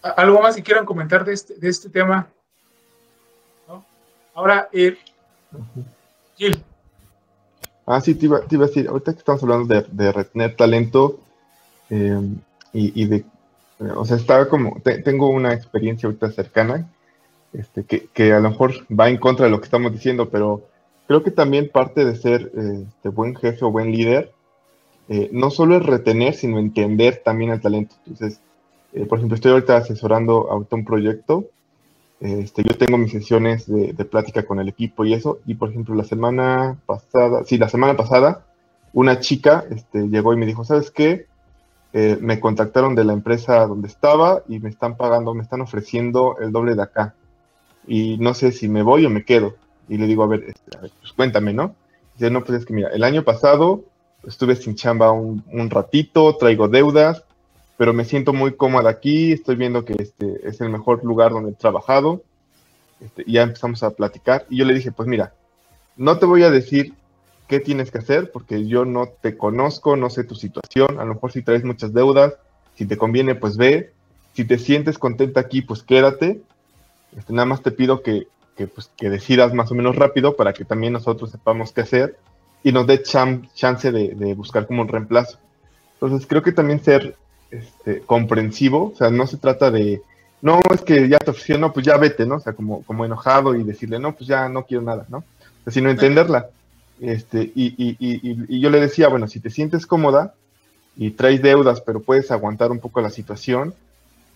¿Algo 0.02 0.42
más 0.42 0.56
que 0.56 0.64
quieran 0.64 0.88
comentar 0.88 1.24
de 1.24 1.36
este, 1.36 1.54
de 1.54 1.70
este 1.70 1.92
tema? 1.92 2.28
Ahora, 4.34 4.68
eh, 4.74 4.98
Gil. 6.36 6.66
Ah, 7.90 8.02
sí, 8.02 8.16
te 8.16 8.26
iba, 8.26 8.40
a 8.40 8.68
decir, 8.68 8.90
ahorita 8.90 9.14
que 9.14 9.20
estamos 9.20 9.42
hablando 9.44 9.74
de, 9.74 10.12
retener 10.12 10.58
talento 10.58 11.22
eh, 11.90 12.20
y, 12.74 13.06
de, 13.06 13.24
o 13.96 14.04
sea, 14.04 14.18
estaba 14.18 14.50
como, 14.50 14.82
tengo 15.06 15.30
una 15.30 15.54
experiencia 15.54 16.08
ahorita 16.08 16.30
cercana, 16.32 16.92
este, 17.54 17.86
que, 17.86 18.34
a 18.34 18.42
lo 18.42 18.50
mejor 18.50 18.74
va 18.94 19.08
en 19.08 19.16
contra 19.16 19.46
de 19.46 19.52
lo 19.52 19.62
que 19.62 19.66
estamos 19.66 19.94
diciendo, 19.94 20.28
pero 20.30 20.64
creo 21.08 21.24
que 21.24 21.32
también 21.32 21.70
parte 21.70 22.04
de 22.04 22.18
ser 22.18 22.52
eh, 22.58 22.84
este, 22.90 23.08
buen 23.08 23.38
jefe 23.38 23.64
o 23.64 23.72
buen 23.72 23.94
líder, 23.94 24.34
eh, 25.08 25.30
no 25.32 25.50
solo 25.50 25.78
es 25.78 25.86
retener, 25.86 26.34
sino 26.34 26.60
entender 26.60 27.22
también 27.24 27.52
el 27.52 27.62
talento. 27.62 27.96
Entonces, 28.06 28.42
por 29.08 29.18
ejemplo, 29.18 29.36
estoy 29.36 29.54
ahorita 29.54 29.78
asesorando 29.78 30.52
ahorita 30.52 30.76
un 30.76 30.84
proyecto 30.84 31.46
este, 32.20 32.64
yo 32.64 32.76
tengo 32.76 32.98
mis 32.98 33.12
sesiones 33.12 33.68
de, 33.68 33.94
plática 34.06 34.44
con 34.44 34.60
el 34.60 34.68
equipo 34.68 35.06
y 35.06 35.14
eso, 35.14 35.40
y 35.46 35.56
por 35.56 35.70
ejemplo 35.70 35.94
la 35.94 36.04
semana 36.04 36.78
pasada, 36.86 37.44
sí, 37.46 37.58
la 37.58 37.70
semana 37.70 37.96
pasada, 37.96 38.46
una 38.94 39.20
chica 39.20 39.66
este, 39.70 40.08
llegó 40.08 40.34
y 40.34 40.38
me 40.38 40.46
dijo, 40.46 40.64
¿sabes 40.64 40.90
qué? 40.90 41.28
Eh, 41.94 42.18
me 42.20 42.40
contactaron 42.40 42.96
de 42.96 43.06
la 43.06 43.14
empresa 43.14 43.66
donde 43.68 43.88
estaba 43.88 44.42
y 44.48 44.60
me 44.60 44.70
están 44.70 44.98
pagando, 44.98 45.34
me 45.34 45.44
están 45.44 45.62
ofreciendo 45.62 46.38
el 46.40 46.52
doble 46.52 46.76
de 46.76 46.84
acá. 46.84 47.14
Y 47.88 48.18
no 48.18 48.34
sé 48.34 48.52
si 48.52 48.68
me 48.68 48.82
voy 48.82 49.06
o 49.06 49.10
me 49.10 49.24
quedo. 49.24 49.56
Y 49.88 49.98
le 49.98 50.08
digo, 50.08 50.24
a 50.24 50.28
ver, 50.28 50.44
este, 50.48 50.78
pues 50.78 51.14
cuéntame, 51.16 51.54
¿no? 51.54 51.76
dice, 52.16 52.32
no, 52.32 52.44
pues 52.44 52.60
es 52.60 52.66
que 52.66 52.74
mira, 52.74 52.90
el 52.90 53.04
año 53.04 53.24
pasado 53.24 53.84
estuve 54.26 54.56
sin 54.56 54.76
chamba 54.76 55.12
un 55.12 55.70
ratito, 55.70 56.36
traigo 56.36 56.68
deudas, 56.68 57.24
pero 57.78 57.94
me 57.94 58.06
siento 58.06 58.34
muy 58.34 58.56
cómoda 58.56 58.90
aquí, 58.90 59.32
estoy 59.32 59.56
viendo 59.56 59.86
que 59.86 59.96
este 60.00 60.48
es 60.48 60.60
el 60.62 60.70
mejor 60.70 61.04
lugar 61.04 61.32
donde 61.32 61.52
he 61.52 61.56
trabajado, 61.56 62.24
este, 63.00 63.24
ya 63.28 63.44
empezamos 63.44 63.84
a 63.84 63.92
platicar, 63.92 64.46
y 64.50 64.58
yo 64.58 64.66
le 64.66 64.74
dije, 64.74 64.92
pues 64.92 65.08
mira, 65.08 65.34
no 65.96 66.18
te 66.18 66.26
voy 66.26 66.44
a 66.44 66.52
decir 66.52 66.94
qué 67.48 67.60
tienes 67.60 67.92
que 67.92 68.00
hacer, 68.00 68.32
porque 68.32 68.68
yo 68.68 68.86
no 68.86 69.08
te 69.08 69.38
conozco, 69.38 69.96
no 69.96 70.10
sé 70.10 70.24
tu 70.24 70.36
situación, 70.36 71.00
a 71.00 71.06
lo 71.06 71.14
mejor 71.14 71.32
si 71.32 71.42
traes 71.42 71.64
muchas 71.64 71.94
deudas, 71.94 72.34
si 72.76 72.86
te 72.86 72.98
conviene, 72.98 73.36
pues 73.36 73.58
ve, 73.58 73.92
si 74.34 74.46
te 74.46 74.60
sientes 74.60 75.00
contenta 75.00 75.40
aquí, 75.40 75.62
pues 75.64 75.82
quédate. 75.82 76.42
Este, 77.18 77.34
nada 77.34 77.48
más 77.48 77.64
te 77.64 77.72
pido 77.72 78.04
que, 78.04 78.28
que, 78.56 78.68
pues, 78.68 78.92
que 78.96 79.10
decidas 79.10 79.54
más 79.54 79.72
o 79.72 79.76
menos 79.76 79.96
rápido 79.96 80.36
para 80.36 80.54
que 80.54 80.66
también 80.66 80.94
nosotros 80.94 81.32
sepamos 81.32 81.72
qué 81.72 81.82
hacer 81.82 82.18
y 82.64 82.72
nos 82.72 82.86
dé 82.86 83.02
chance 83.02 83.92
de, 83.92 84.10
de, 84.14 84.34
buscar 84.36 84.68
como 84.68 84.84
un 84.84 84.88
reemplazo. 84.90 85.40
Entonces 85.94 86.28
creo 86.28 86.44
que 86.44 86.52
también 86.52 86.84
ser 86.84 87.16
este, 87.52 88.02
comprensivo, 88.02 88.92
o 88.94 88.96
sea, 88.96 89.10
no 89.10 89.28
se 89.28 89.38
trata 89.38 89.72
de, 89.72 90.02
no, 90.42 90.60
es 90.74 90.82
que 90.82 91.08
ya 91.10 91.18
te 91.18 91.32
ofreció, 91.32 91.58
no, 91.58 91.74
pues 91.74 91.86
ya 91.86 91.98
vete, 91.98 92.26
¿no? 92.26 92.36
O 92.36 92.40
sea, 92.40 92.54
como, 92.54 92.84
como 92.84 93.06
enojado 93.06 93.56
y 93.56 93.64
decirle, 93.64 94.00
no, 94.00 94.14
pues 94.14 94.28
ya 94.28 94.50
no 94.50 94.66
quiero 94.66 94.84
nada, 94.84 95.06
¿no? 95.10 95.24
sino 95.70 95.90
entenderla. 95.90 96.50
Este, 97.00 97.52
y, 97.54 97.76
y, 97.78 97.98
y, 98.00 98.46
y, 98.48 98.60
yo 98.60 98.70
le 98.70 98.80
decía, 98.80 99.08
bueno, 99.08 99.28
si 99.28 99.40
te 99.40 99.50
sientes 99.50 99.86
cómoda 99.86 100.34
y 100.96 101.12
traes 101.12 101.42
deudas, 101.42 101.82
pero 101.82 102.02
puedes 102.02 102.32
aguantar 102.32 102.72
un 102.72 102.80
poco 102.80 103.02
la 103.02 103.10
situación, 103.10 103.74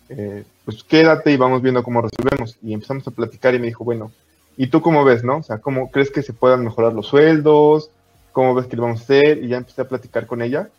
eh, 0.10 0.44
pues 0.66 0.84
quédate 0.84 1.32
y 1.32 1.38
vamos 1.38 1.62
viendo 1.62 1.84
cómo 1.84 2.02
resolvemos. 2.02 2.58
Y 2.62 2.74
empezamos 2.74 3.08
a 3.08 3.12
platicar 3.12 3.56
y 3.56 3.60
me 3.60 3.68
dijo, 3.68 3.84
bueno, 3.84 4.12
¿y 4.58 4.68
tú 4.68 4.82
cómo 4.82 5.04
ves, 5.04 5.24
no? 5.24 5.38
O 5.38 5.44
sea, 5.44 5.60
¿cómo 5.60 5.90
crees 5.90 6.12
que 6.12 6.22
se 6.22 6.34
puedan 6.34 6.64
mejorar 6.64 6.94
los 6.94 7.08
sueldos? 7.08 7.90
¿Cómo 8.32 8.54
ves 8.54 8.68
que 8.68 8.76
lo 8.76 8.84
vamos 8.84 9.02
a 9.02 9.04
hacer? 9.04 9.44
Y 9.44 9.48
ya 9.48 9.58
empecé 9.58 9.82
a 9.82 9.88
platicar 9.88 10.28
con 10.28 10.42
ella. 10.42 10.70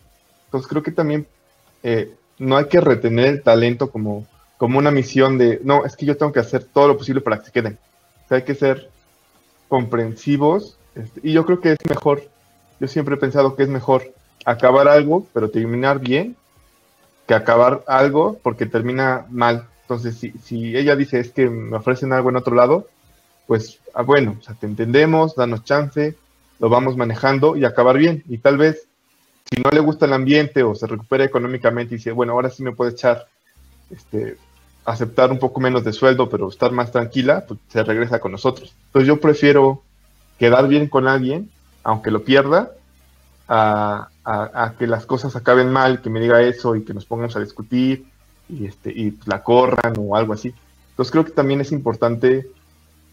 Entonces 0.45 0.69
creo 0.69 0.83
que 0.83 0.93
también 0.93 1.27
eh, 1.83 2.15
no 2.43 2.57
hay 2.57 2.67
que 2.67 2.81
retener 2.81 3.27
el 3.27 3.43
talento 3.43 3.91
como, 3.91 4.27
como 4.59 4.79
una 4.79 4.91
misión 4.91 5.39
de, 5.39 5.61
no, 5.63 5.85
es 5.85 5.97
que 5.97 6.07
yo 6.07 6.17
tengo 6.17 6.33
que 6.33 6.41
hacer 6.41 6.65
todo 6.65 6.89
lo 6.89 6.99
posible 6.99 7.21
para 7.21 7.39
que 7.39 7.47
se 7.47 7.53
queden. 7.53 7.79
Hay 8.31 8.43
que 8.43 8.55
ser 8.55 8.89
comprensivos 9.69 10.79
este, 10.95 11.21
y 11.23 11.33
yo 11.33 11.45
creo 11.45 11.61
que 11.61 11.73
es 11.73 11.79
mejor, 11.89 12.25
yo 12.81 12.89
siempre 12.89 13.15
he 13.15 13.19
pensado 13.19 13.55
que 13.55 13.63
es 13.63 13.69
mejor 13.69 14.13
acabar 14.45 14.89
algo, 14.89 15.27
pero 15.33 15.51
terminar 15.51 16.01
bien, 16.01 16.37
que 17.27 17.35
acabar 17.35 17.85
algo 17.87 18.39
porque 18.43 18.67
termina 18.67 19.27
mal. 19.31 19.67
Entonces, 19.83 20.17
si, 20.17 20.33
si 20.43 20.77
ella 20.77 20.97
dice 20.97 21.21
es 21.21 21.31
que 21.31 21.49
me 21.49 21.77
ofrecen 21.77 22.13
algo 22.13 22.31
en 22.31 22.37
otro 22.37 22.57
lado, 22.57 22.89
pues 23.47 23.81
ah, 23.95 24.03
bueno, 24.03 24.37
o 24.41 24.43
sea, 24.43 24.55
te 24.55 24.67
entendemos, 24.67 25.37
danos 25.37 25.65
chance, 25.65 26.17
lo 26.59 26.69
vamos 26.69 26.97
manejando 26.97 27.57
y 27.57 27.65
acabar 27.65 27.99
bien. 27.99 28.25
Y 28.29 28.39
tal 28.39 28.57
vez, 28.57 28.89
si 29.53 29.61
no 29.61 29.71
le 29.71 29.81
gusta 29.81 30.07
el 30.07 30.15
ambiente 30.15 30.63
o 30.63 30.75
se 30.75 30.87
recupera 30.87 31.25
económicamente 31.25 31.95
y 31.95 31.99
dice, 31.99 32.11
bueno, 32.11 32.33
ahora 32.33 32.49
sí 32.49 32.63
me 32.63 32.73
puede 32.73 32.93
echar, 32.93 33.27
este, 33.91 34.39
aceptar 34.87 35.31
un 35.31 35.39
poco 35.39 35.61
menos 35.61 35.85
de 35.85 35.93
sueldo, 35.93 36.31
pero 36.31 36.49
estar 36.49 36.73
más 36.73 36.91
tranquila, 36.91 37.45
pues 37.47 37.61
se 37.69 37.83
regresa 37.83 38.19
con 38.19 38.33
nosotros. 38.33 38.75
Entonces 38.87 39.09
yo 39.09 39.21
prefiero 39.21 39.83
quedar 40.39 40.69
bien 40.69 40.89
con 40.89 41.07
alguien, 41.07 41.51
aunque 41.85 42.11
lo 42.11 42.25
pierda, 42.25 42.71
a, 43.47 44.09
que 44.79 44.87
las 44.87 45.05
cosas 45.05 45.37
acaben 45.37 45.71
mal, 45.71 46.01
que 46.01 46.09
me 46.09 46.21
diga 46.21 46.41
eso 46.41 46.75
y 46.75 46.85
que 46.85 46.95
nos 46.95 47.05
pongamos 47.05 47.37
a 47.37 47.41
discutir 47.41 48.07
y, 48.49 48.65
este, 48.65 48.91
y 48.91 49.19
la 49.27 49.43
corran 49.43 49.93
o 49.99 50.17
algo 50.17 50.33
así. 50.33 50.55
Entonces 50.91 51.13
creo 51.13 51.27
que 51.27 51.33
también 51.33 51.61
es 51.61 51.73
importante 51.73 52.47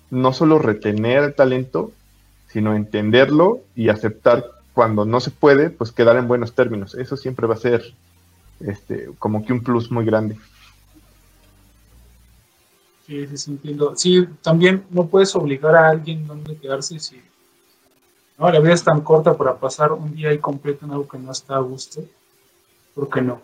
no 0.09 0.31
solo 0.31 0.57
retener 0.57 1.23
el 1.23 1.33
talento, 1.33 1.91
sino 2.47 2.75
entenderlo 2.75 3.59
y 3.75 3.89
aceptar 3.89 4.45
cuando 4.73 5.05
no 5.05 5.19
se 5.19 5.31
puede, 5.31 5.69
pues 5.69 5.91
quedar 5.91 6.17
en 6.17 6.27
buenos 6.27 6.53
términos. 6.53 6.95
Eso 6.95 7.17
siempre 7.17 7.47
va 7.47 7.55
a 7.55 7.57
ser 7.57 7.93
este, 8.59 9.09
como 9.19 9.45
que 9.45 9.53
un 9.53 9.63
plus 9.63 9.91
muy 9.91 10.05
grande. 10.05 10.37
Sí, 13.05 13.25
sí, 13.35 13.51
entiendo. 13.51 13.95
Sí, 13.95 14.27
también 14.41 14.85
no 14.91 15.07
puedes 15.07 15.35
obligar 15.35 15.75
a 15.75 15.89
alguien 15.89 16.27
donde 16.27 16.55
quedarse 16.57 16.99
si 16.99 17.21
no, 18.39 18.49
la 18.49 18.59
vida 18.61 18.73
es 18.73 18.83
tan 18.85 19.01
corta 19.01 19.35
para 19.35 19.57
pasar 19.57 19.91
un 19.91 20.15
día 20.15 20.29
ahí 20.29 20.37
completo 20.37 20.85
en 20.85 20.91
algo 20.91 21.07
que 21.09 21.17
no 21.17 21.29
está 21.29 21.57
a 21.57 21.59
gusto. 21.59 22.01
¿Por 22.95 23.09
qué 23.09 23.21
no? 23.21 23.41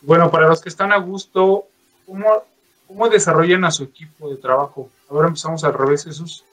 Bueno, 0.00 0.28
para 0.28 0.48
los 0.48 0.60
que 0.60 0.68
están 0.68 0.90
a 0.90 0.98
gusto, 0.98 1.66
¿cómo, 2.04 2.42
cómo 2.88 3.08
desarrollan 3.08 3.64
a 3.64 3.70
su 3.70 3.84
equipo 3.84 4.28
de 4.28 4.36
trabajo? 4.36 4.90
Ahora 5.08 5.28
empezamos 5.28 5.62
al 5.62 5.72
revés, 5.72 6.04
Jesús. 6.04 6.44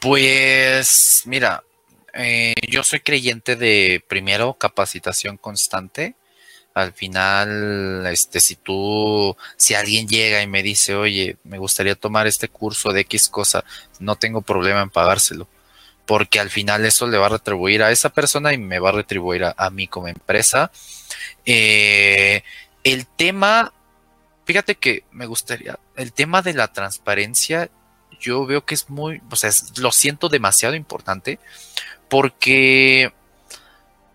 Pues, 0.00 1.24
mira, 1.26 1.64
eh, 2.14 2.54
yo 2.68 2.84
soy 2.84 3.00
creyente 3.00 3.56
de 3.56 4.04
primero 4.08 4.54
capacitación 4.54 5.36
constante 5.36 6.14
al 6.74 6.92
final, 6.92 8.06
este, 8.06 8.40
si 8.40 8.56
tú, 8.56 9.36
si 9.56 9.74
alguien 9.74 10.08
llega 10.08 10.42
y 10.42 10.46
me 10.46 10.62
dice, 10.62 10.94
oye, 10.94 11.36
me 11.44 11.58
gustaría 11.58 11.94
tomar 11.94 12.26
este 12.26 12.48
curso 12.48 12.92
de 12.92 13.02
X 13.02 13.28
cosa, 13.28 13.64
no 14.00 14.16
tengo 14.16 14.42
problema 14.42 14.80
en 14.80 14.90
pagárselo, 14.90 15.48
porque 16.06 16.40
al 16.40 16.50
final 16.50 16.84
eso 16.84 17.06
le 17.06 17.18
va 17.18 17.26
a 17.26 17.30
retribuir 17.30 17.82
a 17.82 17.90
esa 17.90 18.10
persona 18.10 18.52
y 18.52 18.58
me 18.58 18.78
va 18.78 18.88
a 18.90 18.92
retribuir 18.92 19.44
a, 19.44 19.70
mí 19.70 19.86
como 19.86 20.08
empresa. 20.08 20.70
Eh, 21.44 22.42
el 22.84 23.06
tema, 23.06 23.72
fíjate 24.46 24.76
que 24.76 25.04
me 25.10 25.26
gustaría, 25.26 25.78
el 25.96 26.12
tema 26.12 26.40
de 26.40 26.54
la 26.54 26.72
transparencia, 26.72 27.68
yo 28.18 28.46
veo 28.46 28.64
que 28.64 28.74
es 28.74 28.88
muy, 28.88 29.20
o 29.30 29.36
sea, 29.36 29.50
lo 29.76 29.92
siento 29.92 30.28
demasiado 30.28 30.74
importante, 30.74 31.38
porque 32.12 33.10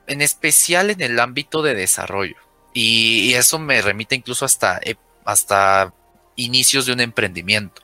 en 0.06 0.22
especial 0.22 0.92
en 0.92 1.02
el 1.02 1.20
ámbito 1.20 1.64
de 1.64 1.74
desarrollo 1.74 2.36
y, 2.72 3.34
eso 3.34 3.58
me 3.58 3.82
remite 3.82 4.14
incluso 4.14 4.46
hasta, 4.46 4.80
eh, 4.84 4.98
hasta 5.26 5.96
inicios 6.36 6.86
de 6.86 6.94
un 6.94 7.00
emprendimiento. 7.00 7.82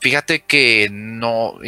Fíjate 0.00 0.44
que 0.44 0.88
no, 0.90 1.58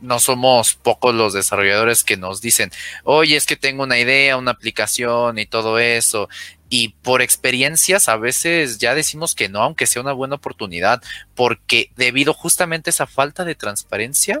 no 0.00 0.18
somos 0.18 0.74
pocos 0.74 1.14
los 1.14 1.32
desarrolladores 1.32 2.02
que 2.02 2.16
nos 2.16 2.40
dicen, 2.40 2.72
oye, 3.04 3.36
es 3.36 3.46
que 3.46 3.54
tengo 3.54 3.84
una 3.84 4.00
idea, 4.00 4.36
una 4.36 4.50
aplicación 4.50 5.38
y 5.38 5.46
todo 5.46 5.78
eso. 5.78 6.28
Y 6.70 6.88
por 6.88 7.22
experiencias 7.22 8.08
a 8.08 8.16
veces 8.16 8.78
ya 8.78 8.96
decimos 8.96 9.36
que 9.36 9.48
no, 9.48 9.62
aunque 9.62 9.86
sea 9.86 10.02
una 10.02 10.12
buena 10.12 10.34
oportunidad, 10.34 11.00
porque 11.36 11.92
debido 11.94 12.34
justamente 12.34 12.90
a 12.90 12.92
esa 12.92 13.06
falta 13.06 13.44
de 13.44 13.54
transparencia, 13.54 14.40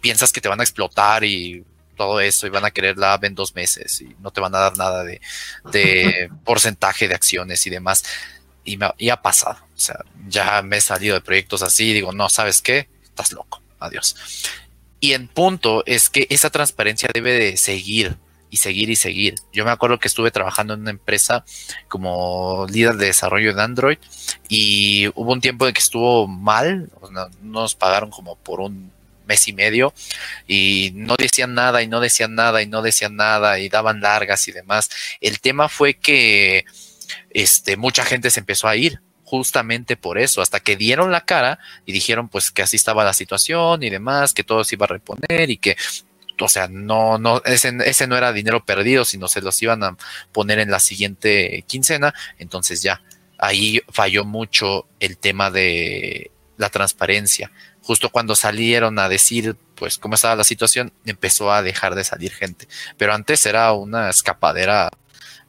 piensas 0.00 0.32
que 0.32 0.40
te 0.40 0.48
van 0.48 0.60
a 0.60 0.64
explotar 0.64 1.24
y 1.24 1.64
todo 1.96 2.20
eso 2.20 2.46
y 2.46 2.50
van 2.50 2.64
a 2.64 2.70
querer 2.70 2.98
la 2.98 3.18
en 3.22 3.34
dos 3.34 3.54
meses 3.54 4.00
y 4.00 4.16
no 4.20 4.30
te 4.30 4.40
van 4.40 4.54
a 4.54 4.58
dar 4.58 4.76
nada 4.76 5.04
de, 5.04 5.20
porcentaje 6.44 7.08
de 7.08 7.14
acciones 7.14 7.66
y 7.66 7.70
demás. 7.70 8.04
Y, 8.64 8.76
me, 8.76 8.86
ha 8.86 9.22
pasado. 9.22 9.58
O 9.74 9.80
sea, 9.80 9.96
ya 10.28 10.62
me 10.62 10.78
he 10.78 10.80
salido 10.80 11.14
de 11.14 11.20
proyectos 11.20 11.62
así 11.62 11.90
y 11.90 11.94
digo, 11.94 12.12
no, 12.12 12.28
¿sabes 12.28 12.62
qué? 12.62 12.88
Estás 13.04 13.32
loco. 13.32 13.60
Adiós. 13.80 14.16
Y 15.00 15.14
en 15.14 15.26
punto 15.26 15.82
es 15.86 16.08
que 16.08 16.26
esa 16.30 16.50
transparencia 16.50 17.08
debe 17.12 17.32
de 17.32 17.56
seguir 17.56 18.16
y 18.50 18.58
seguir 18.58 18.90
y 18.90 18.96
seguir. 18.96 19.34
Yo 19.52 19.64
me 19.64 19.72
acuerdo 19.72 19.98
que 19.98 20.06
estuve 20.06 20.30
trabajando 20.30 20.74
en 20.74 20.82
una 20.82 20.90
empresa 20.90 21.44
como 21.88 22.66
líder 22.70 22.96
de 22.96 23.06
desarrollo 23.06 23.54
de 23.54 23.62
Android 23.62 23.98
y 24.48 25.08
hubo 25.14 25.32
un 25.32 25.40
tiempo 25.40 25.66
en 25.66 25.72
que 25.72 25.80
estuvo 25.80 26.28
mal, 26.28 26.90
nos 27.40 27.74
pagaron 27.74 28.10
como 28.10 28.36
por 28.36 28.60
un 28.60 28.92
mes 29.26 29.48
y 29.48 29.52
medio 29.52 29.92
y 30.46 30.92
no 30.94 31.16
decían 31.16 31.54
nada 31.54 31.82
y 31.82 31.88
no 31.88 32.00
decían 32.00 32.34
nada 32.34 32.62
y 32.62 32.66
no 32.66 32.82
decían 32.82 33.16
nada 33.16 33.58
y 33.58 33.68
daban 33.68 34.00
largas 34.00 34.46
y 34.48 34.52
demás. 34.52 34.90
El 35.20 35.40
tema 35.40 35.68
fue 35.68 35.94
que 35.94 36.64
este, 37.30 37.76
mucha 37.76 38.04
gente 38.04 38.30
se 38.30 38.40
empezó 38.40 38.68
a 38.68 38.76
ir 38.76 39.00
justamente 39.24 39.96
por 39.96 40.18
eso, 40.18 40.42
hasta 40.42 40.60
que 40.60 40.76
dieron 40.76 41.10
la 41.10 41.24
cara 41.24 41.58
y 41.86 41.92
dijeron 41.92 42.28
pues 42.28 42.50
que 42.50 42.62
así 42.62 42.76
estaba 42.76 43.02
la 43.02 43.14
situación 43.14 43.82
y 43.82 43.88
demás, 43.88 44.34
que 44.34 44.44
todo 44.44 44.62
se 44.62 44.74
iba 44.74 44.84
a 44.84 44.88
reponer 44.88 45.48
y 45.48 45.56
que 45.56 45.76
o 46.40 46.48
sea, 46.48 46.68
no, 46.68 47.18
no, 47.18 47.40
ese, 47.44 47.72
ese 47.84 48.06
no 48.06 48.16
era 48.16 48.32
dinero 48.32 48.64
perdido, 48.64 49.04
sino 49.04 49.28
se 49.28 49.40
los 49.40 49.62
iban 49.62 49.84
a 49.84 49.96
poner 50.32 50.58
en 50.58 50.70
la 50.70 50.80
siguiente 50.80 51.64
quincena. 51.66 52.14
Entonces 52.38 52.82
ya, 52.82 53.02
ahí 53.38 53.80
falló 53.90 54.24
mucho 54.24 54.86
el 55.00 55.18
tema 55.18 55.50
de 55.50 56.30
la 56.56 56.68
transparencia 56.70 57.50
justo 57.82 58.08
cuando 58.10 58.34
salieron 58.34 58.98
a 58.98 59.08
decir 59.08 59.56
pues 59.74 59.98
cómo 59.98 60.14
estaba 60.14 60.36
la 60.36 60.44
situación, 60.44 60.92
empezó 61.04 61.52
a 61.52 61.62
dejar 61.62 61.94
de 61.94 62.04
salir 62.04 62.32
gente. 62.32 62.68
Pero 62.96 63.14
antes 63.14 63.44
era 63.46 63.72
una 63.72 64.10
escapadera 64.10 64.90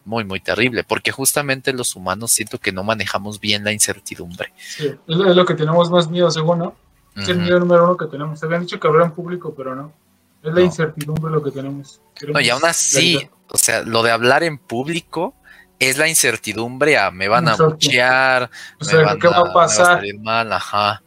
muy, 0.06 0.26
muy 0.26 0.40
terrible, 0.40 0.84
porque 0.84 1.12
justamente 1.12 1.72
los 1.72 1.96
humanos 1.96 2.32
siento 2.32 2.58
que 2.58 2.72
no 2.72 2.84
manejamos 2.84 3.40
bien 3.40 3.64
la 3.64 3.72
incertidumbre. 3.72 4.52
Sí, 4.58 4.88
es 4.88 5.18
lo, 5.18 5.46
que 5.46 5.54
tenemos 5.54 5.90
más 5.92 6.10
miedo, 6.10 6.32
según, 6.32 6.60
¿no? 6.60 6.76
Es 7.16 7.30
el 7.30 7.38
miedo 7.40 7.60
número 7.60 7.84
uno 7.84 7.96
que 7.96 8.08
tenemos. 8.08 8.40
Se 8.40 8.48
habían 8.48 8.62
dicho 8.62 8.80
que 8.80 8.88
hablar 8.88 9.06
en 9.06 9.12
público, 9.12 9.54
pero 9.56 9.76
no. 9.76 9.94
Es 10.42 10.52
la 10.52 10.62
incertidumbre 10.62 11.32
lo 11.32 11.44
que 11.44 11.52
tenemos. 11.52 12.02
no, 12.28 12.40
y 12.42 12.50
aún 12.50 12.66
así, 12.66 13.30
o 13.50 13.58
sea, 13.58 13.84
lo 13.84 14.02
de 14.02 14.12
hablar 14.12 14.44
en 14.44 14.58
público 14.58 15.36
es 15.78 15.98
la 16.00 16.08
incertidumbre 16.08 16.98
a 16.98 17.12
me 17.12 17.28
van 17.28 17.48
a 17.48 17.56
buchear, 17.56 18.50
me 18.80 19.04
van 19.04 19.20
¿qué 19.20 19.28
va 19.28 19.40
a 19.40 19.54
pasar? 19.54 19.92
a 19.92 19.96
salir 19.96 20.20
mal, 20.20 20.52
ajá 20.52 21.04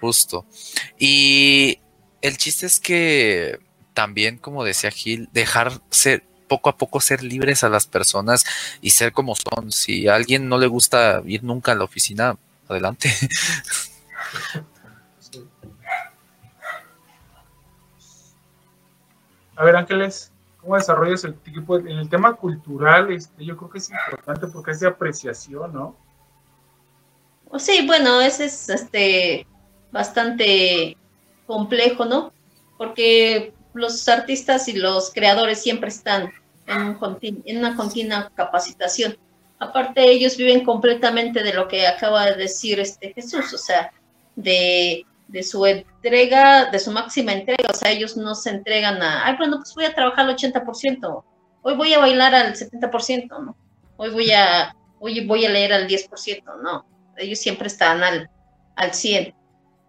justo. 0.00 0.46
Y 0.98 1.78
el 2.22 2.36
chiste 2.36 2.66
es 2.66 2.80
que 2.80 3.60
también, 3.94 4.38
como 4.38 4.64
decía 4.64 4.90
Gil, 4.90 5.28
dejar 5.32 5.80
ser 5.90 6.24
poco 6.48 6.68
a 6.68 6.76
poco 6.76 7.00
ser 7.00 7.22
libres 7.22 7.62
a 7.62 7.68
las 7.68 7.86
personas 7.86 8.44
y 8.80 8.90
ser 8.90 9.12
como 9.12 9.34
son. 9.36 9.70
Si 9.70 10.08
a 10.08 10.16
alguien 10.16 10.48
no 10.48 10.58
le 10.58 10.66
gusta 10.66 11.22
ir 11.24 11.44
nunca 11.44 11.72
a 11.72 11.74
la 11.76 11.84
oficina, 11.84 12.36
adelante. 12.68 13.10
A 19.56 19.64
ver, 19.64 19.76
Ángeles, 19.76 20.32
cómo 20.56 20.76
desarrollas 20.76 21.22
el 21.24 21.36
equipo. 21.46 21.76
En 21.76 21.88
el 21.88 22.08
tema 22.08 22.32
cultural, 22.32 23.12
este, 23.12 23.44
yo 23.44 23.58
creo 23.58 23.68
que 23.68 23.76
es 23.76 23.90
importante 23.90 24.46
porque 24.46 24.70
es 24.70 24.80
de 24.80 24.88
apreciación, 24.88 25.74
¿no? 25.74 25.94
Sí, 27.58 27.86
bueno, 27.86 28.22
ese 28.22 28.46
es 28.46 28.70
este 28.70 29.46
bastante 29.92 30.96
complejo, 31.46 32.04
¿no? 32.04 32.32
Porque 32.78 33.52
los 33.74 34.08
artistas 34.08 34.68
y 34.68 34.74
los 34.74 35.12
creadores 35.12 35.62
siempre 35.62 35.88
están 35.88 36.32
en, 36.66 36.96
en 37.44 37.58
una 37.58 37.76
continua 37.76 38.30
capacitación. 38.34 39.16
Aparte, 39.58 40.10
ellos 40.10 40.36
viven 40.36 40.64
completamente 40.64 41.42
de 41.42 41.52
lo 41.52 41.68
que 41.68 41.86
acaba 41.86 42.26
de 42.26 42.36
decir 42.36 42.80
este 42.80 43.12
Jesús, 43.12 43.52
o 43.52 43.58
sea, 43.58 43.92
de, 44.34 45.04
de 45.28 45.42
su 45.42 45.66
entrega, 45.66 46.70
de 46.70 46.78
su 46.78 46.90
máxima 46.90 47.32
entrega, 47.32 47.68
o 47.70 47.74
sea, 47.74 47.90
ellos 47.90 48.16
no 48.16 48.34
se 48.34 48.50
entregan 48.50 49.02
a, 49.02 49.26
ay, 49.26 49.36
bueno, 49.36 49.58
pues 49.58 49.74
voy 49.74 49.84
a 49.84 49.94
trabajar 49.94 50.26
al 50.26 50.36
80%, 50.36 51.24
hoy 51.62 51.76
voy 51.76 51.92
a 51.94 51.98
bailar 51.98 52.34
al 52.34 52.54
70%, 52.54 53.28
¿no? 53.44 53.56
Hoy 53.96 54.10
voy 54.10 54.32
a, 54.32 54.74
hoy 54.98 55.26
voy 55.26 55.44
a 55.44 55.50
leer 55.50 55.72
al 55.72 55.86
10%, 55.86 56.42
no, 56.62 56.86
ellos 57.16 57.38
siempre 57.38 57.68
están 57.68 58.02
al, 58.02 58.30
al 58.76 58.94
100. 58.94 59.34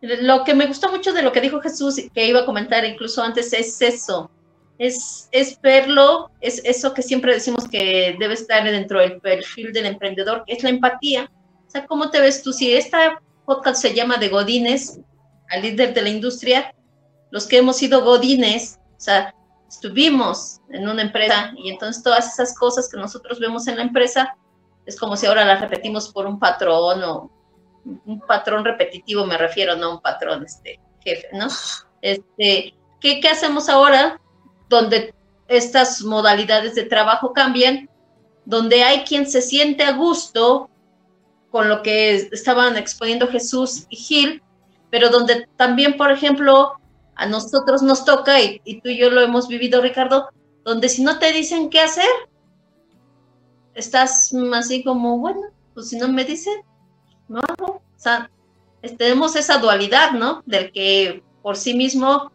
Lo 0.01 0.43
que 0.43 0.55
me 0.55 0.65
gustó 0.65 0.91
mucho 0.91 1.13
de 1.13 1.21
lo 1.21 1.31
que 1.31 1.41
dijo 1.41 1.61
Jesús, 1.61 2.01
que 2.13 2.25
iba 2.25 2.41
a 2.41 2.45
comentar 2.45 2.83
incluso 2.85 3.21
antes, 3.21 3.53
es 3.53 3.81
eso, 3.81 4.31
es, 4.79 5.29
es 5.31 5.61
verlo, 5.61 6.31
es 6.41 6.59
eso 6.65 6.93
que 6.93 7.03
siempre 7.03 7.33
decimos 7.33 7.67
que 7.67 8.15
debe 8.19 8.33
estar 8.33 8.63
dentro 8.63 8.99
del 8.99 9.21
perfil 9.21 9.71
del 9.71 9.85
emprendedor, 9.85 10.43
que 10.45 10.53
es 10.53 10.63
la 10.63 10.71
empatía. 10.71 11.31
O 11.67 11.69
sea, 11.69 11.85
¿cómo 11.85 12.09
te 12.09 12.19
ves 12.19 12.41
tú? 12.41 12.51
Si 12.51 12.73
esta 12.73 13.21
podcast 13.45 13.81
se 13.81 13.93
llama 13.93 14.17
de 14.17 14.29
Godines, 14.29 14.99
al 15.51 15.61
líder 15.61 15.93
de 15.93 16.01
la 16.01 16.09
industria, 16.09 16.73
los 17.29 17.45
que 17.45 17.57
hemos 17.57 17.77
sido 17.77 18.03
Godines, 18.03 18.79
o 18.97 18.99
sea, 18.99 19.35
estuvimos 19.69 20.61
en 20.69 20.87
una 20.87 21.01
empresa 21.01 21.53
y 21.57 21.69
entonces 21.69 22.01
todas 22.01 22.33
esas 22.33 22.57
cosas 22.57 22.89
que 22.89 22.97
nosotros 22.97 23.39
vemos 23.39 23.67
en 23.67 23.77
la 23.77 23.83
empresa 23.83 24.35
es 24.85 24.99
como 24.99 25.15
si 25.15 25.27
ahora 25.27 25.45
las 25.45 25.61
repetimos 25.61 26.09
por 26.09 26.25
un 26.25 26.39
patrón 26.39 27.03
o 27.03 27.31
un 27.83 28.19
patrón 28.21 28.63
repetitivo, 28.63 29.25
me 29.25 29.37
refiero, 29.37 29.75
no 29.75 29.95
un 29.95 30.01
patrón 30.01 30.43
este, 30.45 30.79
jefe, 31.03 31.27
¿no? 31.33 31.47
Este, 32.01 32.73
¿qué, 32.99 33.19
¿Qué 33.19 33.27
hacemos 33.27 33.69
ahora? 33.69 34.19
Donde 34.69 35.13
estas 35.47 36.01
modalidades 36.01 36.75
de 36.75 36.83
trabajo 36.83 37.33
cambian, 37.33 37.89
donde 38.45 38.83
hay 38.83 39.03
quien 39.03 39.29
se 39.29 39.41
siente 39.41 39.83
a 39.83 39.93
gusto 39.93 40.69
con 41.49 41.67
lo 41.67 41.81
que 41.81 42.15
estaban 42.31 42.77
exponiendo 42.77 43.27
Jesús 43.27 43.85
y 43.89 43.97
Gil, 43.97 44.43
pero 44.89 45.09
donde 45.09 45.47
también, 45.57 45.97
por 45.97 46.11
ejemplo, 46.11 46.73
a 47.15 47.25
nosotros 47.25 47.81
nos 47.81 48.05
toca, 48.05 48.39
y, 48.41 48.61
y, 48.63 48.81
tú 48.81 48.89
y 48.89 48.97
yo 48.97 49.09
lo 49.09 49.21
hemos 49.21 49.47
vivido, 49.47 49.81
Ricardo, 49.81 50.29
donde 50.63 50.89
si 50.89 51.03
no 51.03 51.19
te 51.19 51.31
dicen 51.33 51.69
qué 51.69 51.81
hacer, 51.81 52.09
estás 53.73 54.31
así 54.53 54.83
como, 54.83 55.17
bueno, 55.17 55.41
pues 55.73 55.89
si 55.89 55.97
no 55.97 56.07
me 56.07 56.23
dicen, 56.23 56.61
no. 57.31 57.41
O 57.59 57.81
sea, 57.97 58.29
tenemos 58.97 59.35
esa 59.35 59.57
dualidad, 59.57 60.11
¿no? 60.11 60.43
Del 60.45 60.71
que 60.71 61.23
por 61.41 61.57
sí 61.57 61.73
mismo 61.73 62.31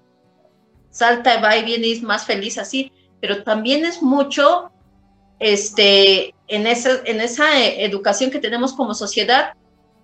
salta, 0.91 1.41
va 1.41 1.57
y 1.57 1.65
viene 1.65 1.89
y 1.89 1.93
es 1.93 2.03
más 2.03 2.25
feliz 2.25 2.57
así, 2.59 2.91
pero 3.21 3.43
también 3.43 3.85
es 3.85 4.03
mucho 4.03 4.71
este, 5.39 6.35
en, 6.49 6.67
esa, 6.67 7.03
en 7.05 7.21
esa 7.21 7.63
educación 7.63 8.31
que 8.31 8.39
tenemos 8.39 8.73
como 8.73 8.95
sociedad, 8.95 9.53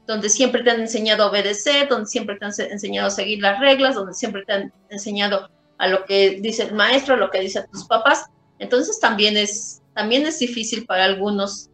donde 0.07 0.29
siempre 0.29 0.63
te 0.63 0.71
han 0.71 0.81
enseñado 0.81 1.25
a 1.25 1.31
obedecer, 1.31 1.89
donde 1.89 2.07
siempre 2.07 2.37
te 2.37 2.45
han 2.45 2.53
enseñado 2.71 3.09
a 3.09 3.11
seguir 3.11 3.41
las 3.41 3.59
reglas, 3.59 3.95
donde 3.95 4.15
siempre 4.15 4.45
te 4.45 4.53
han 4.53 4.73
enseñado 4.91 5.49
a 5.79 5.89
lo 5.89 6.05
que 6.05 6.41
dice 6.41 6.65
el 6.65 6.75
maestro, 6.75 7.15
a 7.15 7.19
lo 7.19 7.31
que 7.31 7.41
dicen 7.41 7.65
tus 7.73 7.85
papás. 7.85 8.27
Entonces 8.59 9.01
también 9.01 9.37
es, 9.37 9.83
también 9.95 10.27
es 10.27 10.39
difícil 10.39 10.85
para 10.85 11.05
algunos. 11.05 11.71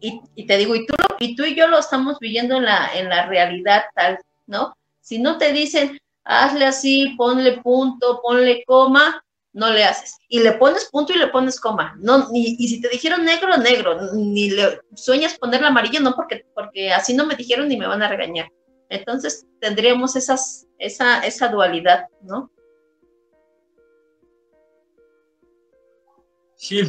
Y, 0.00 0.46
te 0.46 0.56
digo, 0.56 0.74
y 0.74 0.86
tú, 0.86 0.94
y 1.18 1.36
tú 1.36 1.44
y 1.44 1.54
yo 1.54 1.68
lo 1.68 1.78
estamos 1.78 2.18
viviendo 2.18 2.56
en 2.56 2.64
la, 2.64 2.90
en 2.94 3.08
la 3.08 3.26
realidad 3.26 3.84
tal, 3.94 4.18
¿no? 4.46 4.74
Si 5.00 5.18
no 5.18 5.36
te 5.38 5.52
dicen, 5.52 5.98
hazle 6.24 6.64
así, 6.64 7.14
ponle 7.16 7.58
punto, 7.58 8.20
ponle 8.22 8.64
coma, 8.66 9.22
no 9.52 9.70
le 9.70 9.84
haces. 9.84 10.16
Y 10.28 10.40
le 10.40 10.52
pones 10.52 10.88
punto 10.90 11.12
y 11.12 11.18
le 11.18 11.28
pones 11.28 11.60
coma. 11.60 11.96
No, 11.98 12.28
y, 12.32 12.56
y 12.58 12.68
si 12.68 12.80
te 12.80 12.88
dijeron 12.88 13.24
negro, 13.24 13.56
negro, 13.56 14.12
ni 14.14 14.50
le 14.50 14.80
sueñas 14.94 15.38
ponerle 15.38 15.66
amarillo, 15.66 16.00
no, 16.00 16.14
porque, 16.14 16.46
porque 16.54 16.92
así 16.92 17.14
no 17.14 17.26
me 17.26 17.36
dijeron 17.36 17.68
ni 17.68 17.76
me 17.76 17.86
van 17.86 18.02
a 18.02 18.08
regañar. 18.08 18.48
Entonces 18.88 19.46
tendríamos 19.60 20.16
esas, 20.16 20.66
esa, 20.78 21.20
esa 21.20 21.48
dualidad, 21.48 22.06
¿no? 22.22 22.50
Sí. 26.56 26.82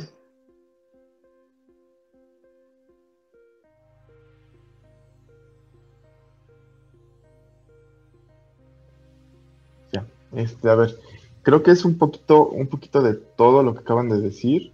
Este, 10.33 10.69
a 10.69 10.75
ver, 10.75 10.97
creo 11.43 11.63
que 11.63 11.71
es 11.71 11.85
un 11.85 11.97
poquito, 11.97 12.47
un 12.47 12.67
poquito 12.67 13.01
de 13.01 13.13
todo 13.13 13.63
lo 13.63 13.73
que 13.73 13.79
acaban 13.81 14.09
de 14.09 14.19
decir. 14.19 14.73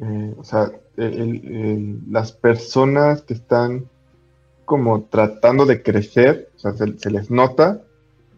Eh, 0.00 0.34
o 0.38 0.44
sea, 0.44 0.72
las 0.96 2.32
personas 2.32 3.22
que 3.22 3.34
están 3.34 3.88
como 4.64 5.04
tratando 5.04 5.64
de 5.64 5.82
crecer, 5.82 6.50
o 6.56 6.58
sea, 6.58 6.72
se, 6.72 7.10
les 7.10 7.30
nota, 7.30 7.82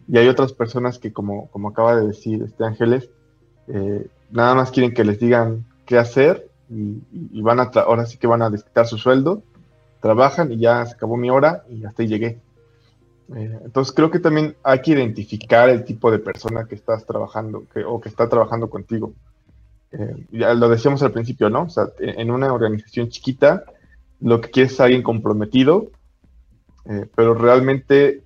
y 0.07 0.17
hay 0.17 0.27
otras 0.27 0.53
personas 0.53 0.99
que, 0.99 1.11
como, 1.11 1.49
como 1.49 1.69
acaba 1.69 1.95
de 1.95 2.07
decir 2.07 2.43
este 2.43 2.63
Ángeles, 2.63 3.09
eh, 3.67 4.07
nada 4.31 4.55
más 4.55 4.71
quieren 4.71 4.93
que 4.93 5.03
les 5.03 5.19
digan 5.19 5.65
qué 5.85 5.97
hacer 5.97 6.49
y, 6.69 7.01
y 7.31 7.41
van 7.41 7.59
a, 7.59 7.63
ahora 7.63 8.05
sí 8.05 8.17
que 8.17 8.27
van 8.27 8.41
a 8.41 8.49
desquitar 8.49 8.87
su 8.87 8.97
sueldo, 8.97 9.41
trabajan 10.01 10.51
y 10.51 10.59
ya 10.59 10.85
se 10.85 10.93
acabó 10.93 11.17
mi 11.17 11.29
hora 11.29 11.63
y 11.69 11.83
hasta 11.85 12.03
ahí 12.03 12.07
llegué. 12.07 12.39
Entonces 13.35 13.93
creo 13.93 14.09
que 14.09 14.19
también 14.19 14.55
hay 14.63 14.81
que 14.81 14.91
identificar 14.91 15.69
el 15.69 15.83
tipo 15.83 16.11
de 16.11 16.19
persona 16.19 16.65
que 16.65 16.75
estás 16.75 17.05
trabajando 17.05 17.65
que, 17.71 17.83
o 17.83 17.99
que 18.01 18.09
está 18.09 18.27
trabajando 18.27 18.69
contigo. 18.69 19.13
Eh, 19.91 20.25
ya 20.31 20.53
lo 20.53 20.69
decíamos 20.69 21.03
al 21.03 21.11
principio, 21.11 21.49
¿no? 21.49 21.63
O 21.63 21.69
sea, 21.69 21.89
en 21.99 22.31
una 22.31 22.51
organización 22.53 23.09
chiquita, 23.09 23.63
lo 24.19 24.41
que 24.41 24.49
quieres 24.49 24.73
es 24.73 24.79
alguien 24.79 25.03
comprometido, 25.03 25.91
eh, 26.85 27.07
pero 27.15 27.33
realmente 27.33 28.23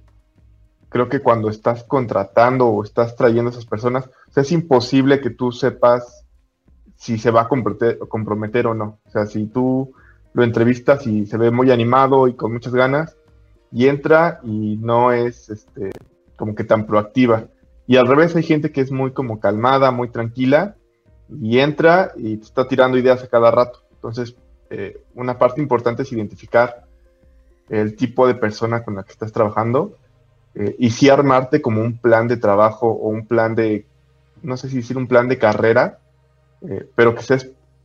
creo 0.90 1.10
que 1.10 1.20
cuando 1.20 1.50
estás 1.50 1.84
contratando 1.84 2.68
o 2.68 2.84
estás 2.84 3.16
trayendo 3.16 3.50
a 3.50 3.54
esas 3.54 3.66
personas, 3.66 4.08
o 4.30 4.32
sea, 4.32 4.44
es 4.44 4.52
imposible 4.52 5.20
que 5.20 5.32
tú 5.32 5.52
sepas 5.52 6.26
si 6.96 7.18
se 7.18 7.32
va 7.32 7.42
a 7.42 7.48
comprometer, 7.50 8.00
comprometer 8.08 8.68
o 8.68 8.74
no. 8.74 9.00
O 9.06 9.10
sea, 9.10 9.26
si 9.26 9.48
tú 9.48 9.92
lo 10.34 10.44
entrevistas 10.44 11.06
y 11.08 11.26
se 11.26 11.38
ve 11.38 11.52
muy 11.52 11.72
animado 11.72 12.28
y 12.28 12.36
con 12.36 12.54
muchas 12.54 12.74
ganas, 12.74 13.18
y 13.74 13.88
entra 13.88 14.40
y 14.44 14.78
no 14.78 15.12
es 15.12 15.50
este, 15.50 15.92
como 16.36 16.54
que 16.54 16.64
tan 16.64 16.86
proactiva. 16.86 17.48
Y 17.88 17.98
al 17.98 18.08
revés 18.08 18.36
hay 18.36 18.44
gente 18.44 18.72
que 18.72 18.82
es 18.82 18.92
muy 18.92 19.12
como 19.12 19.40
calmada, 19.40 19.92
muy 19.92 20.10
tranquila, 20.10 20.76
y 21.42 21.60
entra 21.60 22.12
y 22.16 22.38
te 22.38 22.44
está 22.44 22.68
tirando 22.68 22.98
ideas 22.98 23.24
a 23.24 23.28
cada 23.28 23.50
rato. 23.50 23.80
Entonces, 23.96 24.36
eh, 24.70 25.02
una 25.16 25.38
parte 25.38 25.60
importante 25.60 26.04
es 26.04 26.12
identificar 26.12 26.86
el 27.70 27.96
tipo 27.96 28.28
de 28.28 28.36
persona 28.36 28.84
con 28.84 28.96
la 28.96 29.04
que 29.04 29.12
estás 29.12 29.32
trabajando 29.32 29.98
eh, 30.54 30.76
y 30.78 30.92
sí 30.92 31.10
armarte 31.10 31.62
como 31.62 31.82
un 31.82 31.98
plan 31.98 32.28
de 32.28 32.38
trabajo 32.38 32.88
o 32.88 33.10
un 33.10 33.26
plan 33.26 33.56
de, 33.56 33.88
no 34.44 34.56
sé 34.56 34.70
si 34.70 34.78
decir 34.78 34.98
un 34.98 35.08
plan 35.08 35.28
de 35.28 35.40
carrera, 35.40 36.00
eh, 36.68 36.88
pero 36.96 37.16
que 37.16 37.24
sea 37.24 37.38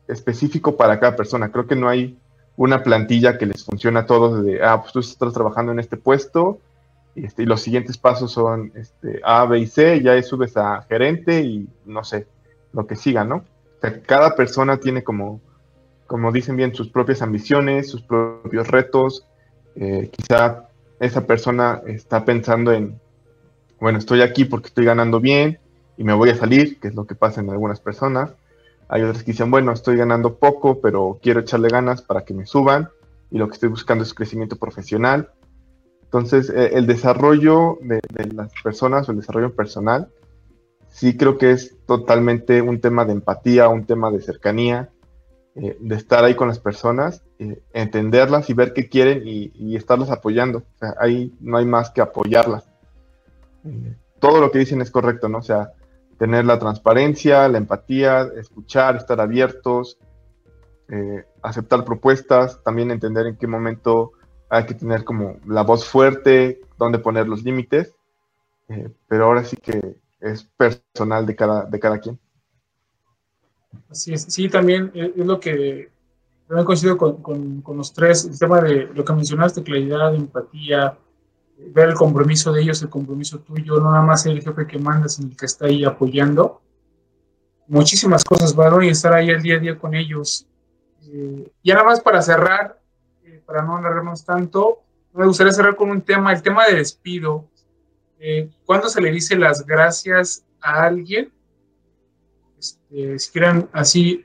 específico 0.07 0.77
para 0.77 1.01
cada 1.01 1.17
persona. 1.17 1.51
Creo 1.51 1.67
que 1.67 1.77
no 1.77 1.89
hay 1.89 2.19
una 2.59 2.83
plantilla 2.83 3.39
que 3.39 3.47
les 3.47 3.65
funciona 3.65 4.01
a 4.01 4.07
todos 4.07 4.45
de, 4.45 4.61
ah, 4.63 4.81
pues 4.81 4.93
tú 4.93 4.99
estás 4.99 5.33
trabajando 5.33 5.71
en 5.71 5.79
este 5.79 5.97
puesto 5.97 6.59
y, 7.15 7.25
este, 7.25 7.47
los 7.47 7.63
siguientes 7.63 7.97
pasos 7.99 8.33
son 8.33 8.73
este, 8.75 9.21
A, 9.23 9.47
B 9.47 9.61
y 9.61 9.67
C, 9.69 10.03
ya 10.03 10.21
subes 10.25 10.57
a 10.57 10.83
gerente 10.83 11.41
y 11.41 11.69
no 11.87 12.03
sé, 12.03 12.27
lo 12.73 12.85
que 12.85 12.97
siga, 12.97 13.23
¿no? 13.23 13.37
O 13.37 13.81
sea, 13.81 14.03
cada 14.03 14.35
persona 14.35 14.79
tiene 14.79 15.05
como, 15.05 15.41
como 16.09 16.33
dicen 16.33 16.57
bien, 16.57 16.75
sus 16.75 16.89
propias 16.89 17.23
ambiciones, 17.23 17.89
sus 17.89 18.03
propios 18.03 18.67
retos. 18.67 19.25
Eh, 19.77 20.11
quizá 20.11 20.69
esa 20.99 21.27
persona 21.29 21.81
está 21.87 22.25
pensando 22.25 22.73
en, 22.73 23.01
bueno, 23.79 23.99
estoy 23.99 24.23
aquí 24.23 24.45
porque 24.45 24.67
estoy 24.67 24.85
ganando 24.85 25.21
bien 25.21 25.61
y 25.97 26.03
me 26.03 26.13
voy 26.13 26.31
a 26.31 26.37
salir, 26.37 26.81
que 26.81 26.89
es 26.89 26.95
lo 26.97 27.07
que 27.07 27.15
pasa 27.15 27.41
en 27.41 27.51
algunas 27.51 27.79
personas 27.79 28.35
hay 28.89 29.03
otras 29.03 29.23
que 29.23 29.33
dicen, 29.33 29.51
bueno, 29.51 29.73
estoy 29.73 29.97
ganando 29.97 30.39
poco, 30.39 30.81
pero 30.81 31.19
quiero 31.23 31.41
echarle 31.41 31.69
ganas 31.69 32.03
para 32.03 32.25
que 32.25 32.35
me 32.35 32.47
suban 32.47 32.89
y 33.31 33.39
lo 33.39 33.49
que 33.49 33.55
estoy 33.55 33.69
buscando 33.69 34.05
es 34.05 34.15
crecimiento 34.15 34.57
profesional. 34.57 35.31
Entonces, 36.05 36.51
eh, 36.51 36.71
el 36.73 36.87
desarrollo 36.87 37.79
de, 37.83 38.01
de, 38.13 38.33
las 38.33 38.53
personas 38.63 39.09
o 39.09 39.13
el 39.13 39.19
desarrollo 39.19 39.55
personal, 39.55 40.09
sí 40.89 41.17
creo 41.17 41.37
que 41.37 41.51
es 41.51 41.77
totalmente 41.87 42.63
un 42.63 42.81
tema 42.81 43.05
de 43.05 43.13
empatía, 43.13 43.69
un 43.69 43.85
tema 43.85 44.11
de 44.11 44.23
cercanía, 44.23 44.91
eh, 45.61 45.77
de 45.81 45.97
estar 45.97 46.25
ahí 46.25 46.37
con 46.37 46.47
las 46.47 46.61
personas, 46.61 47.25
eh, 47.41 47.61
entenderlas 47.73 48.49
y 48.49 48.55
ver 48.55 48.73
qué 48.73 48.89
quieren 48.89 49.27
y, 49.27 49.51
y 49.55 49.75
estarlas 49.75 50.11
apoyando. 50.11 50.59
O 50.59 50.79
sea, 50.79 50.95
ahí 51.01 51.35
no 51.41 51.57
hay 51.57 51.67
más 51.67 51.91
que 51.91 52.01
apoyarlas. 52.01 52.65
Eh, 53.65 53.97
todo 54.21 54.41
lo 54.41 54.53
que 54.53 54.61
dicen 54.61 54.81
es 54.81 54.91
correcto, 54.93 55.29
¿no? 55.29 55.39
O 55.39 55.43
sea, 55.43 55.73
tener 56.19 56.45
la 56.45 56.59
transparencia, 56.59 57.49
la 57.49 57.59
empatía, 57.59 58.29
escuchar, 58.37 58.97
estar 58.97 59.21
abiertos, 59.21 59.99
eh, 60.89 61.25
aceptar 61.43 61.85
propuestas, 61.85 62.63
también 62.65 62.91
entender 62.91 63.27
en 63.27 63.37
qué 63.37 63.47
momento 63.47 64.13
hay 64.51 64.67
que 64.67 64.75
tener 64.75 65.05
como 65.05 65.37
la 65.47 65.63
voz 65.63 65.85
fuerte, 65.85 66.61
dónde 66.79 66.99
poner 66.99 67.29
los 67.29 67.45
límites, 67.45 67.95
eh, 68.69 68.89
pero 69.07 69.27
ahora 69.27 69.45
sí 69.45 69.57
que 69.57 69.97
es 70.21 70.45
personal 70.57 71.27
de 71.27 71.37
cada, 71.37 71.65
de 71.65 71.79
cada 71.79 71.99
quien. 71.99 72.19
Así 73.91 74.17
sí, 74.17 74.49
también 74.49 74.91
es 74.95 75.15
lo 75.17 75.39
que 75.39 75.91
también 76.49 76.65
coincido 76.65 76.97
con, 76.97 77.61
con, 77.63 77.77
los 77.77 77.93
tres, 77.93 78.25
el 78.25 78.39
tema 78.39 78.61
de 78.63 78.87
lo 78.87 79.05
que 79.05 79.13
mencionaste, 79.13 79.63
claridad, 79.63 80.15
empatía, 80.15 80.97
ver 81.59 81.89
el 81.89 81.95
compromiso 81.95 82.53
de 82.53 82.63
ellos, 82.63 82.81
el 82.83 82.89
compromiso 82.89 83.41
tuyo, 83.41 83.81
no 83.81 83.91
nada 83.91 84.03
más 84.03 84.25
el 84.27 84.43
jefe 84.43 84.67
que 84.67 84.79
mandas, 84.79 85.15
sino 85.15 85.29
el 85.29 85.37
que 85.37 85.47
está 85.47 85.67
ahí 85.67 85.85
apoyando. 85.85 86.63
Muchísimas 87.67 88.25
cosas, 88.25 88.55
¿verdad? 88.55 88.81
Y 88.83 88.89
estar 88.89 89.13
ahí 89.13 89.29
el 89.29 89.43
día 89.43 89.57
a 89.57 89.59
día 89.59 89.79
con 89.79 89.95
ellos. 89.95 90.47
Eh, 91.03 91.51
y 91.63 91.71
nada 91.71 91.85
más 91.85 92.01
para 92.01 92.23
cerrar, 92.23 92.81
eh, 93.25 93.43
para 93.45 93.63
no 93.63 93.77
alargarnos 93.77 94.25
tanto, 94.25 94.83
me 95.13 95.27
gustaría 95.27 95.53
cerrar 95.53 95.75
con 95.75 95.91
un 95.91 96.03
tema, 96.03 96.33
el 96.33 96.43
tema 96.43 96.67
de 96.67 96.77
despido. 96.77 97.47
Eh, 98.21 98.51
¿Cuándo 98.65 98.89
se 98.89 99.01
le 99.01 99.11
dice 99.11 99.37
las 99.37 99.67
gracias 99.67 100.45
a 100.61 100.85
alguien? 100.85 101.33
Este, 102.59 103.19
si 103.19 103.31
quieren 103.31 103.69
así 103.73 104.25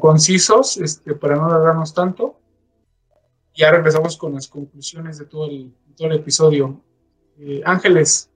concisos, 0.00 0.76
este, 0.76 1.14
para 1.14 1.36
no 1.36 1.46
alargarnos 1.46 1.92
tanto. 1.94 2.36
Ya 3.56 3.70
regresamos 3.70 4.16
con 4.16 4.34
las 4.34 4.48
conclusiones 4.48 5.18
de 5.18 5.24
todo 5.24 5.46
el, 5.46 5.72
todo 5.96 6.08
el 6.08 6.16
episodio. 6.16 6.80
Eh, 7.38 7.62
Ángeles, 7.64 8.30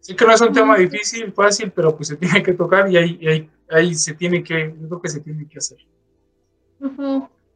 sé 0.00 0.14
que 0.14 0.24
no 0.24 0.32
es 0.32 0.40
un 0.40 0.52
tema 0.52 0.76
difícil, 0.76 1.32
fácil, 1.32 1.72
pero 1.72 1.96
pues 1.96 2.08
se 2.08 2.16
tiene 2.16 2.42
que 2.42 2.52
tocar 2.52 2.90
y 2.90 2.96
ahí, 2.96 3.26
ahí, 3.26 3.50
ahí 3.70 3.94
se 3.94 4.14
tiene 4.14 4.42
que, 4.42 4.74
yo 4.80 4.88
creo 4.88 5.02
que 5.02 5.08
se 5.08 5.20
tiene 5.20 5.48
que 5.48 5.58
hacer. 5.58 5.78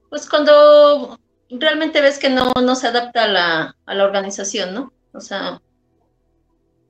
Pues 0.08 0.28
cuando 0.28 1.18
realmente 1.50 2.00
ves 2.00 2.18
que 2.18 2.30
no, 2.30 2.52
no 2.62 2.74
se 2.74 2.86
adapta 2.86 3.24
a 3.24 3.28
la, 3.28 3.76
a 3.84 3.94
la 3.94 4.04
organización, 4.04 4.74
¿no? 4.74 4.92
O 5.12 5.20
sea, 5.20 5.60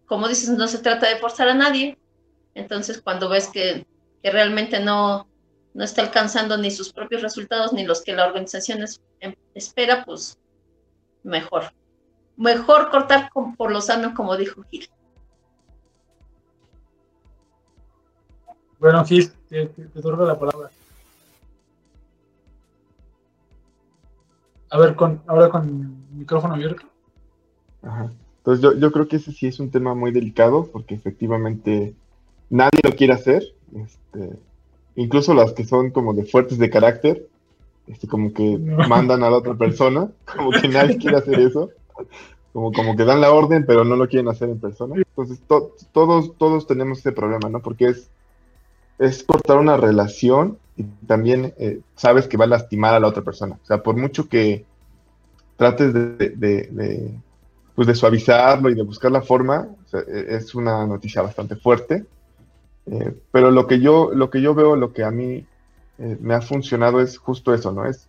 como 0.06 0.28
dices, 0.28 0.50
no 0.50 0.68
se 0.68 0.78
trata 0.78 1.08
de 1.08 1.16
forzar 1.16 1.48
a 1.48 1.54
nadie. 1.54 1.98
Entonces, 2.54 3.00
cuando 3.00 3.28
ves 3.28 3.48
que, 3.48 3.86
que 4.22 4.30
realmente 4.30 4.80
no, 4.80 5.28
no 5.78 5.84
está 5.84 6.02
alcanzando 6.02 6.58
ni 6.58 6.72
sus 6.72 6.92
propios 6.92 7.22
resultados 7.22 7.72
ni 7.72 7.84
los 7.84 8.02
que 8.02 8.12
la 8.12 8.26
organización 8.26 8.80
em, 9.20 9.36
espera, 9.54 10.04
pues 10.04 10.36
mejor. 11.22 11.72
Mejor 12.36 12.90
cortar 12.90 13.30
por 13.56 13.70
lo 13.70 13.80
sano, 13.80 14.12
como 14.12 14.36
dijo 14.36 14.60
Gil. 14.72 14.90
Bueno, 18.80 19.04
Gil, 19.04 19.30
te, 19.48 19.66
te, 19.66 19.82
la 20.02 20.36
palabra. 20.36 20.70
A 24.70 24.78
ver, 24.80 24.96
con, 24.96 25.22
ahora 25.28 25.48
con 25.48 26.18
micrófono 26.18 26.54
abierto. 26.54 26.82
Ajá. 27.82 28.10
Entonces 28.38 28.64
yo, 28.64 28.74
yo 28.74 28.90
creo 28.90 29.06
que 29.06 29.14
ese 29.14 29.30
sí 29.30 29.46
es 29.46 29.60
un 29.60 29.70
tema 29.70 29.94
muy 29.94 30.10
delicado 30.10 30.66
porque 30.72 30.96
efectivamente 30.96 31.94
nadie 32.50 32.80
lo 32.82 32.96
quiere 32.96 33.12
hacer. 33.12 33.44
Este, 33.72 34.47
incluso 34.98 35.32
las 35.32 35.52
que 35.52 35.64
son 35.64 35.90
como 35.90 36.12
de 36.12 36.24
fuertes 36.24 36.58
de 36.58 36.70
carácter, 36.70 37.28
este, 37.86 38.08
como 38.08 38.32
que 38.32 38.58
mandan 38.58 39.22
a 39.22 39.30
la 39.30 39.36
otra 39.36 39.54
persona, 39.54 40.10
como 40.36 40.50
que 40.50 40.68
nadie 40.68 40.98
quiere 40.98 41.16
hacer 41.16 41.38
eso, 41.38 41.70
como, 42.52 42.72
como 42.72 42.96
que 42.96 43.04
dan 43.04 43.20
la 43.20 43.30
orden, 43.30 43.64
pero 43.64 43.84
no 43.84 43.94
lo 43.94 44.08
quieren 44.08 44.28
hacer 44.28 44.50
en 44.50 44.58
persona. 44.58 44.96
Entonces, 44.96 45.40
todos, 45.92 46.36
todos 46.36 46.66
tenemos 46.66 46.98
ese 46.98 47.12
problema, 47.12 47.48
¿no? 47.48 47.60
Porque 47.60 47.86
es, 47.86 48.10
es 48.98 49.22
cortar 49.22 49.58
una 49.58 49.76
relación 49.76 50.58
y 50.76 50.82
también 51.06 51.54
eh, 51.58 51.80
sabes 51.94 52.26
que 52.26 52.36
va 52.36 52.46
a 52.46 52.48
lastimar 52.48 52.94
a 52.94 53.00
la 53.00 53.06
otra 53.06 53.22
persona. 53.22 53.56
O 53.62 53.66
sea, 53.66 53.82
por 53.82 53.96
mucho 53.96 54.28
que 54.28 54.64
trates 55.56 55.94
de, 55.94 56.10
de, 56.10 57.14
pues 57.76 57.86
de 57.86 57.94
suavizarlo 57.94 58.68
y 58.68 58.74
de 58.74 58.82
buscar 58.82 59.12
la 59.12 59.22
forma, 59.22 59.68
e, 59.92 60.36
es 60.36 60.56
una 60.56 60.84
noticia 60.86 61.22
bastante 61.22 61.54
fuerte 61.54 62.04
eh, 62.90 63.14
pero 63.30 63.50
lo 63.50 63.66
que 63.66 63.80
yo, 63.80 64.10
lo 64.14 64.30
que 64.30 64.40
yo 64.40 64.54
veo, 64.54 64.76
lo 64.76 64.92
que 64.92 65.04
a 65.04 65.10
mí 65.10 65.46
eh, 65.98 66.18
me 66.20 66.34
ha 66.34 66.40
funcionado 66.40 67.00
es 67.00 67.18
justo 67.18 67.52
eso, 67.52 67.72
¿no? 67.72 67.84
Es 67.84 68.08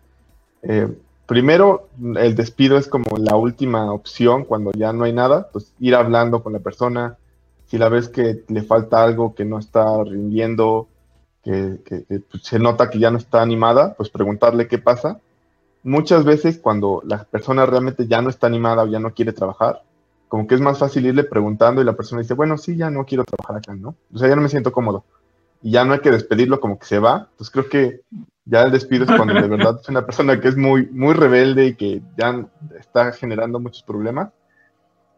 eh, 0.62 0.88
primero 1.26 1.90
el 2.16 2.36
despido 2.36 2.78
es 2.78 2.88
como 2.88 3.18
la 3.18 3.36
última 3.36 3.92
opción 3.92 4.46
cuando 4.46 4.72
ya 4.72 4.94
no 4.94 5.04
hay 5.04 5.14
nada, 5.14 5.50
pues 5.52 5.74
ir 5.80 5.96
hablando 5.96 6.44
con 6.44 6.54
la 6.54 6.60
persona, 6.60 7.18
si 7.68 7.78
la 7.78 7.90
ves 7.90 8.10
que 8.10 8.44
le 8.48 8.64
falta 8.64 9.04
algo, 9.04 9.36
que 9.36 9.46
no 9.46 9.60
está 9.60 10.04
rindiendo, 10.04 10.88
que, 11.44 11.80
pues, 12.08 12.44
se 12.44 12.60
nota 12.60 12.90
que 12.90 13.00
ya 13.00 13.12
no 13.12 13.18
está 13.18 13.42
animada, 13.42 13.94
pues 13.96 14.10
preguntarle 14.10 14.68
qué 14.68 14.78
pasa. 14.78 15.20
Muchas 15.84 16.26
veces 16.26 16.58
cuando 16.58 17.02
la 17.06 17.24
persona 17.24 17.66
realmente 17.66 18.08
ya 18.08 18.22
no 18.22 18.30
está 18.30 18.48
animada 18.48 18.84
o 18.84 18.88
ya 18.88 19.00
no 19.00 19.14
quiere 19.14 19.34
trabajar, 19.34 19.84
como 20.30 20.48
que 20.48 20.56
es 20.56 20.62
más 20.62 20.78
fácil 20.78 21.08
irle 21.08 21.24
preguntando 21.24 21.82
y 21.82 21.84
la 21.84 21.96
persona 21.96 22.22
dice, 22.22 22.36
bueno, 22.36 22.58
sí, 22.58 22.78
ya 22.78 22.90
no 22.92 23.04
quiero 23.04 23.26
trabajar 23.26 23.58
acá, 23.58 23.76
¿no? 23.76 23.96
O 24.14 24.18
sea, 24.18 24.30
ya 24.30 24.36
no 24.36 24.44
me 24.44 24.48
siento 24.48 24.72
cómodo. 24.72 25.04
Y 25.62 25.72
ya 25.72 25.84
no 25.84 25.94
hay 25.94 26.00
que 26.00 26.12
despedirlo 26.12 26.62
como 26.62 26.78
que 26.78 26.86
se 26.86 27.00
va. 27.00 27.28
Entonces 27.32 27.50
creo 27.50 27.68
que 27.68 28.02
ya 28.46 28.62
el 28.62 28.72
despido 28.72 29.06
es 29.06 29.12
cuando 29.12 29.34
de 29.34 29.48
verdad 29.48 29.80
es 29.82 29.90
una 29.90 30.06
persona 30.06 30.40
que 30.40 30.48
es 30.48 30.56
muy, 30.56 30.86
muy 30.92 31.16
rebelde 31.16 31.66
y 31.66 31.76
que 31.76 32.02
ya 32.16 32.46
está 32.80 33.12
generando 33.12 33.60
muchos 33.60 33.82
problemas. 33.82 34.30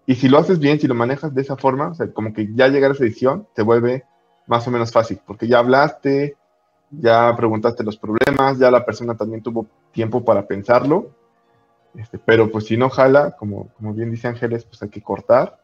Y 0.05 0.15
si 0.15 0.29
lo 0.29 0.37
haces 0.37 0.59
bien, 0.59 0.79
si 0.79 0.87
lo 0.87 0.95
manejas 0.95 1.35
de 1.35 1.41
esa 1.41 1.57
forma, 1.57 1.89
o 1.89 1.93
sea, 1.93 2.11
como 2.11 2.33
que 2.33 2.47
ya 2.55 2.69
llegar 2.69 2.91
a 2.91 2.93
esa 2.93 3.03
edición 3.03 3.47
se 3.53 3.63
vuelve 3.63 4.05
más 4.47 4.65
o 4.67 4.71
menos 4.71 4.91
fácil, 4.91 5.19
porque 5.27 5.47
ya 5.47 5.59
hablaste, 5.59 6.37
ya 6.89 7.35
preguntaste 7.35 7.83
los 7.83 7.97
problemas, 7.97 8.57
ya 8.57 8.71
la 8.71 8.85
persona 8.85 9.15
también 9.15 9.43
tuvo 9.43 9.67
tiempo 9.91 10.23
para 10.23 10.47
pensarlo 10.47 11.11
este, 11.95 12.17
pero 12.17 12.51
pues 12.51 12.65
si 12.65 12.77
no 12.77 12.89
jala, 12.89 13.31
como, 13.31 13.67
como 13.73 13.93
bien 13.93 14.11
dice 14.11 14.27
Ángeles, 14.27 14.65
pues 14.65 14.81
hay 14.81 14.89
que 14.89 15.01
cortar. 15.01 15.59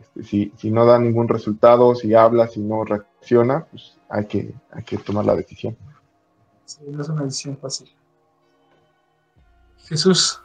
Este, 0.00 0.22
si, 0.24 0.52
si, 0.56 0.70
no 0.70 0.84
da 0.84 0.98
ningún 0.98 1.28
resultado, 1.28 1.94
si 1.94 2.14
habla, 2.14 2.48
si 2.48 2.60
no 2.60 2.84
reacciona, 2.84 3.66
pues 3.70 3.96
hay 4.08 4.26
que, 4.26 4.54
hay 4.72 4.82
que 4.82 4.98
tomar 4.98 5.24
la 5.24 5.36
decisión. 5.36 5.76
Sí, 6.64 6.80
no 6.88 7.02
es 7.02 7.08
una 7.08 7.24
decisión 7.24 7.56
fácil. 7.58 7.94
Jesús. 9.86 10.40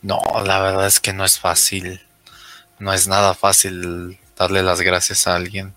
No, 0.00 0.20
la 0.44 0.60
verdad 0.60 0.86
es 0.86 1.00
que 1.00 1.12
no 1.12 1.24
es 1.24 1.38
fácil. 1.38 2.00
No 2.78 2.92
es 2.92 3.08
nada 3.08 3.34
fácil 3.34 4.18
darle 4.36 4.62
las 4.62 4.80
gracias 4.80 5.26
a 5.26 5.34
alguien. 5.34 5.74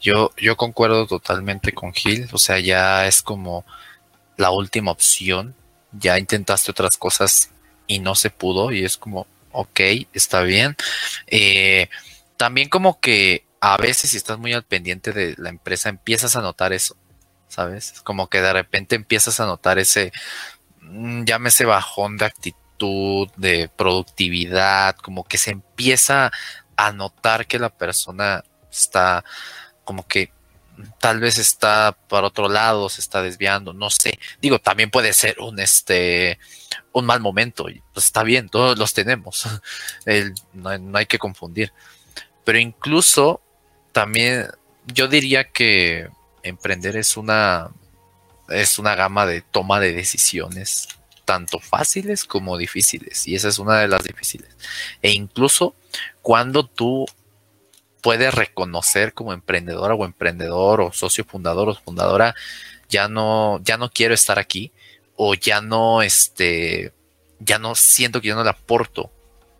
Yo, 0.00 0.30
yo 0.36 0.56
concuerdo 0.56 1.06
totalmente 1.06 1.72
con 1.72 1.92
Gil, 1.92 2.28
o 2.32 2.38
sea, 2.38 2.58
ya 2.58 3.06
es 3.06 3.22
como 3.22 3.64
la 4.36 4.50
última 4.50 4.92
opción. 4.92 5.54
Ya 5.92 6.18
intentaste 6.18 6.70
otras 6.70 6.96
cosas 6.96 7.50
y 7.86 7.98
no 7.98 8.14
se 8.14 8.30
pudo 8.30 8.72
y 8.72 8.84
es 8.84 8.96
como, 8.96 9.26
ok, 9.52 9.80
está 10.12 10.42
bien. 10.42 10.76
Eh, 11.26 11.88
también 12.36 12.68
como 12.68 13.00
que 13.00 13.44
a 13.60 13.76
veces 13.76 14.10
si 14.10 14.16
estás 14.16 14.38
muy 14.38 14.52
al 14.52 14.64
pendiente 14.64 15.12
de 15.12 15.34
la 15.38 15.48
empresa 15.48 15.88
empiezas 15.88 16.36
a 16.36 16.42
notar 16.42 16.72
eso, 16.72 16.96
¿sabes? 17.48 18.00
Como 18.04 18.28
que 18.28 18.40
de 18.40 18.52
repente 18.52 18.96
empiezas 18.96 19.40
a 19.40 19.46
notar 19.46 19.78
ese, 19.78 20.12
mm, 20.80 21.24
llámese 21.24 21.64
bajón 21.64 22.16
de 22.16 22.26
actitud, 22.26 23.28
de 23.36 23.68
productividad, 23.74 24.96
como 24.96 25.24
que 25.24 25.38
se 25.38 25.50
empieza 25.52 26.30
a 26.76 26.92
notar 26.92 27.46
que 27.46 27.58
la 27.58 27.70
persona 27.70 28.44
está 28.70 29.24
como 29.84 30.06
que 30.06 30.30
tal 30.98 31.20
vez 31.20 31.38
está 31.38 31.92
por 32.08 32.24
otro 32.24 32.48
lado, 32.48 32.88
se 32.88 33.00
está 33.00 33.22
desviando, 33.22 33.72
no 33.72 33.90
sé. 33.90 34.18
Digo, 34.40 34.58
también 34.58 34.90
puede 34.90 35.12
ser 35.12 35.40
un 35.40 35.58
este 35.58 36.38
un 36.92 37.04
mal 37.04 37.20
momento, 37.20 37.66
pues 37.92 38.06
está 38.06 38.22
bien, 38.22 38.48
todos 38.48 38.78
los 38.78 38.94
tenemos. 38.94 39.46
no, 40.52 40.98
hay 40.98 41.06
que 41.06 41.18
confundir. 41.18 41.72
Pero 42.44 42.58
incluso 42.58 43.40
también 43.92 44.48
yo 44.86 45.08
diría 45.08 45.50
que 45.50 46.08
emprender 46.42 46.96
es 46.96 47.16
una 47.16 47.70
es 48.48 48.78
una 48.78 48.94
gama 48.94 49.26
de 49.26 49.42
toma 49.42 49.80
de 49.80 49.92
decisiones 49.92 50.88
tanto 51.24 51.58
fáciles 51.58 52.24
como 52.24 52.56
difíciles 52.56 53.26
y 53.26 53.34
esa 53.34 53.48
es 53.48 53.58
una 53.58 53.80
de 53.80 53.88
las 53.88 54.04
difíciles 54.04 54.48
e 55.02 55.10
incluso 55.10 55.74
cuando 56.22 56.64
tú 56.64 57.04
puede 58.06 58.30
reconocer 58.30 59.14
como 59.14 59.32
emprendedora 59.32 59.96
o 59.96 60.04
emprendedor 60.04 60.80
o 60.80 60.92
socio 60.92 61.24
fundador 61.24 61.70
o 61.70 61.74
fundadora, 61.74 62.36
ya 62.88 63.08
no, 63.08 63.58
ya 63.64 63.78
no 63.78 63.90
quiero 63.90 64.14
estar 64.14 64.38
aquí 64.38 64.70
o 65.16 65.34
ya 65.34 65.60
no, 65.60 66.02
este, 66.02 66.92
ya 67.40 67.58
no 67.58 67.74
siento 67.74 68.20
que 68.20 68.28
yo 68.28 68.36
no 68.36 68.44
le 68.44 68.50
aporto 68.50 69.10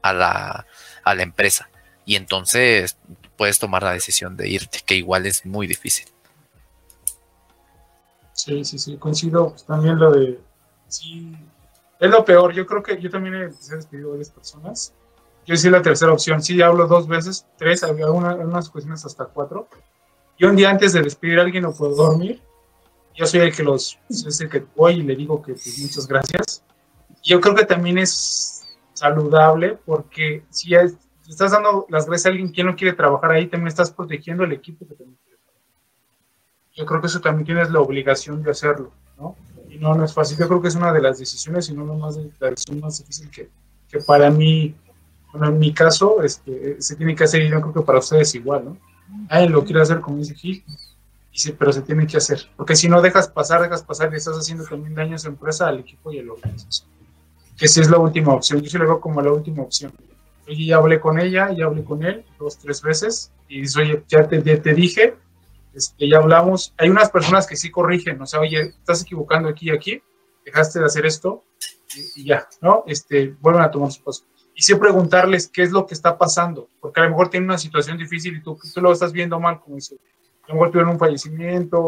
a 0.00 0.12
la, 0.12 0.64
a 1.02 1.14
la 1.16 1.22
empresa. 1.24 1.68
Y 2.04 2.14
entonces 2.14 2.96
puedes 3.36 3.58
tomar 3.58 3.82
la 3.82 3.90
decisión 3.90 4.36
de 4.36 4.48
irte, 4.48 4.78
que 4.86 4.94
igual 4.94 5.26
es 5.26 5.44
muy 5.44 5.66
difícil. 5.66 6.06
Sí, 8.32 8.64
sí, 8.64 8.78
sí, 8.78 8.96
coincido. 8.96 9.50
Pues, 9.50 9.64
también 9.64 9.98
lo 9.98 10.12
de, 10.12 10.38
sí, 10.86 11.36
es 11.98 12.10
lo 12.10 12.24
peor. 12.24 12.54
Yo 12.54 12.64
creo 12.64 12.80
que 12.80 13.00
yo 13.00 13.10
también 13.10 13.34
he 13.34 13.48
despedido 13.74 14.10
a 14.10 14.12
varias 14.12 14.30
personas 14.30 14.94
yo 15.46 15.56
sí 15.56 15.70
la 15.70 15.80
tercera 15.80 16.12
opción. 16.12 16.42
Sí, 16.42 16.60
hablo 16.60 16.86
dos 16.86 17.06
veces, 17.06 17.46
tres, 17.56 17.84
había 17.84 18.10
unas 18.10 18.68
cuestiones 18.68 19.04
hasta 19.06 19.26
cuatro. 19.26 19.68
yo 20.38 20.50
un 20.50 20.56
día 20.56 20.70
antes 20.70 20.92
de 20.92 21.02
despedir 21.02 21.38
a 21.38 21.42
alguien 21.42 21.62
no 21.62 21.72
puedo 21.72 21.94
dormir. 21.94 22.42
Yo 23.14 23.26
soy 23.26 23.40
el 23.40 23.54
que 23.54 23.62
los, 23.62 23.98
es 24.10 24.40
el 24.40 24.50
que 24.50 24.66
voy 24.74 24.94
y 24.94 25.02
le 25.02 25.16
digo 25.16 25.40
que 25.40 25.52
pues, 25.52 25.78
muchas 25.78 26.06
gracias. 26.06 26.64
Yo 27.22 27.40
creo 27.40 27.54
que 27.54 27.64
también 27.64 27.96
es 27.96 28.62
saludable 28.92 29.78
porque 29.86 30.44
si 30.50 30.74
estás 30.74 31.52
dando 31.52 31.86
las 31.88 32.06
gracias 32.06 32.26
a 32.26 32.28
alguien 32.30 32.52
que 32.52 32.64
no 32.64 32.74
quiere 32.74 32.94
trabajar 32.94 33.30
ahí, 33.30 33.46
también 33.46 33.68
estás 33.68 33.90
protegiendo 33.90 34.44
el 34.44 34.52
equipo 34.52 34.86
que 34.86 34.94
también 34.94 35.18
quiere 35.22 35.38
trabajar. 35.38 35.62
Yo 36.74 36.86
creo 36.86 37.00
que 37.00 37.06
eso 37.06 37.20
también 37.20 37.46
tienes 37.46 37.70
la 37.70 37.80
obligación 37.80 38.42
de 38.42 38.50
hacerlo, 38.50 38.92
¿no? 39.16 39.36
Y 39.70 39.78
no, 39.78 39.94
no 39.94 40.04
es 40.04 40.12
fácil. 40.12 40.36
Yo 40.36 40.48
creo 40.48 40.60
que 40.60 40.68
es 40.68 40.74
una 40.74 40.92
de 40.92 41.00
las 41.00 41.18
decisiones 41.18 41.68
y 41.70 41.74
no 41.74 41.84
más 41.84 42.16
la 42.40 42.50
decisión 42.50 42.80
más 42.80 42.98
difícil 42.98 43.30
que, 43.30 43.48
que 43.88 44.00
para 44.00 44.30
mí, 44.30 44.74
en 45.44 45.58
mi 45.58 45.72
caso, 45.72 46.22
este, 46.22 46.80
se 46.80 46.96
tiene 46.96 47.14
que 47.14 47.24
hacer 47.24 47.42
y 47.42 47.48
yo 47.48 47.60
creo 47.60 47.72
que 47.72 47.80
para 47.82 47.98
ustedes 47.98 48.34
igual, 48.34 48.64
¿no? 48.64 48.76
Alguien 49.28 49.52
lo 49.52 49.64
quiere 49.64 49.82
hacer 49.82 50.00
como 50.00 50.18
dice 50.18 50.34
Gil, 50.34 50.64
y 51.32 51.52
pero 51.52 51.72
se 51.72 51.82
tiene 51.82 52.06
que 52.06 52.16
hacer. 52.16 52.48
Porque 52.56 52.74
si 52.74 52.88
no 52.88 53.02
dejas 53.02 53.28
pasar, 53.28 53.62
dejas 53.62 53.82
pasar 53.82 54.12
y 54.12 54.16
estás 54.16 54.36
haciendo 54.36 54.64
también 54.64 54.94
daño 54.94 55.12
a 55.12 55.16
esa 55.16 55.28
empresa, 55.28 55.68
al 55.68 55.80
equipo 55.80 56.10
y 56.12 56.18
a 56.18 56.22
la 56.22 56.32
organización. 56.32 56.88
Que 57.56 57.68
sí 57.68 57.80
es 57.80 57.90
la 57.90 57.98
última 57.98 58.32
opción. 58.32 58.60
Yo 58.62 58.70
sí 58.70 58.78
lo 58.78 58.84
veo 58.84 59.00
como 59.00 59.20
la 59.20 59.32
última 59.32 59.62
opción. 59.62 59.92
Oye, 60.48 60.66
ya 60.66 60.76
hablé 60.76 61.00
con 61.00 61.18
ella, 61.18 61.52
ya 61.52 61.66
hablé 61.66 61.84
con 61.84 62.04
él 62.04 62.24
dos, 62.38 62.58
tres 62.58 62.80
veces 62.80 63.32
y 63.48 63.62
dice, 63.62 63.80
oye, 63.80 64.04
ya 64.08 64.26
te, 64.28 64.40
dije, 64.40 65.16
este, 65.74 66.08
ya 66.08 66.18
hablamos. 66.18 66.72
Hay 66.78 66.88
unas 66.88 67.10
personas 67.10 67.46
que 67.46 67.56
sí 67.56 67.70
corrigen, 67.70 68.20
o 68.22 68.26
sea, 68.26 68.40
oye, 68.40 68.60
estás 68.60 69.02
equivocando 69.02 69.48
aquí 69.48 69.66
y 69.68 69.70
aquí, 69.70 70.02
dejaste 70.44 70.78
de 70.78 70.84
hacer 70.84 71.04
esto 71.04 71.44
y, 72.14 72.24
ya, 72.24 72.48
¿no? 72.60 72.84
Este, 72.86 73.34
vuelven 73.40 73.62
a 73.62 73.70
tomar 73.70 73.90
su 73.90 74.02
paso 74.02 74.24
y 74.58 74.62
sí 74.62 74.74
preguntarles 74.74 75.48
qué 75.48 75.62
es 75.62 75.70
lo 75.70 75.86
que 75.86 75.92
está 75.92 76.16
pasando, 76.16 76.70
porque 76.80 77.00
a 77.00 77.04
lo 77.04 77.10
mejor 77.10 77.28
tienen 77.28 77.50
una 77.50 77.58
situación 77.58 77.98
difícil 77.98 78.38
y 78.38 78.40
tú, 78.40 78.58
tú 78.72 78.80
lo 78.80 78.90
estás 78.90 79.12
viendo 79.12 79.38
mal, 79.38 79.60
como 79.60 79.76
dice, 79.76 79.96
a 80.44 80.48
lo 80.48 80.54
mejor 80.54 80.70
tuvieron 80.70 80.92
un 80.94 80.98
fallecimiento 80.98 81.78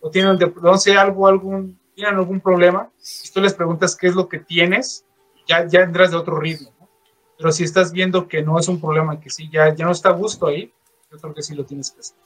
o 0.00 0.10
tienen, 0.10 0.36
no 0.60 0.76
sé, 0.76 0.96
algo, 0.96 1.28
algún, 1.28 1.78
tienen 1.94 2.16
algún 2.16 2.40
problema, 2.40 2.90
y 3.24 3.30
tú 3.30 3.40
les 3.40 3.54
preguntas 3.54 3.94
qué 3.94 4.08
es 4.08 4.16
lo 4.16 4.28
que 4.28 4.40
tienes, 4.40 5.04
ya, 5.46 5.68
ya 5.68 5.82
entras 5.82 6.10
de 6.10 6.16
otro 6.16 6.40
ritmo, 6.40 6.72
¿no? 6.80 6.88
Pero 7.38 7.52
si 7.52 7.62
estás 7.62 7.92
viendo 7.92 8.26
que 8.26 8.42
no 8.42 8.58
es 8.58 8.66
un 8.66 8.80
problema, 8.80 9.20
que 9.20 9.30
sí, 9.30 9.48
ya, 9.48 9.72
ya 9.72 9.84
no 9.84 9.92
está 9.92 10.08
a 10.08 10.12
gusto 10.12 10.48
ahí, 10.48 10.72
yo 11.12 11.18
creo 11.18 11.32
que 11.32 11.42
sí 11.42 11.54
lo 11.54 11.64
tienes 11.64 11.92
que 11.92 12.00
hacer. 12.00 12.16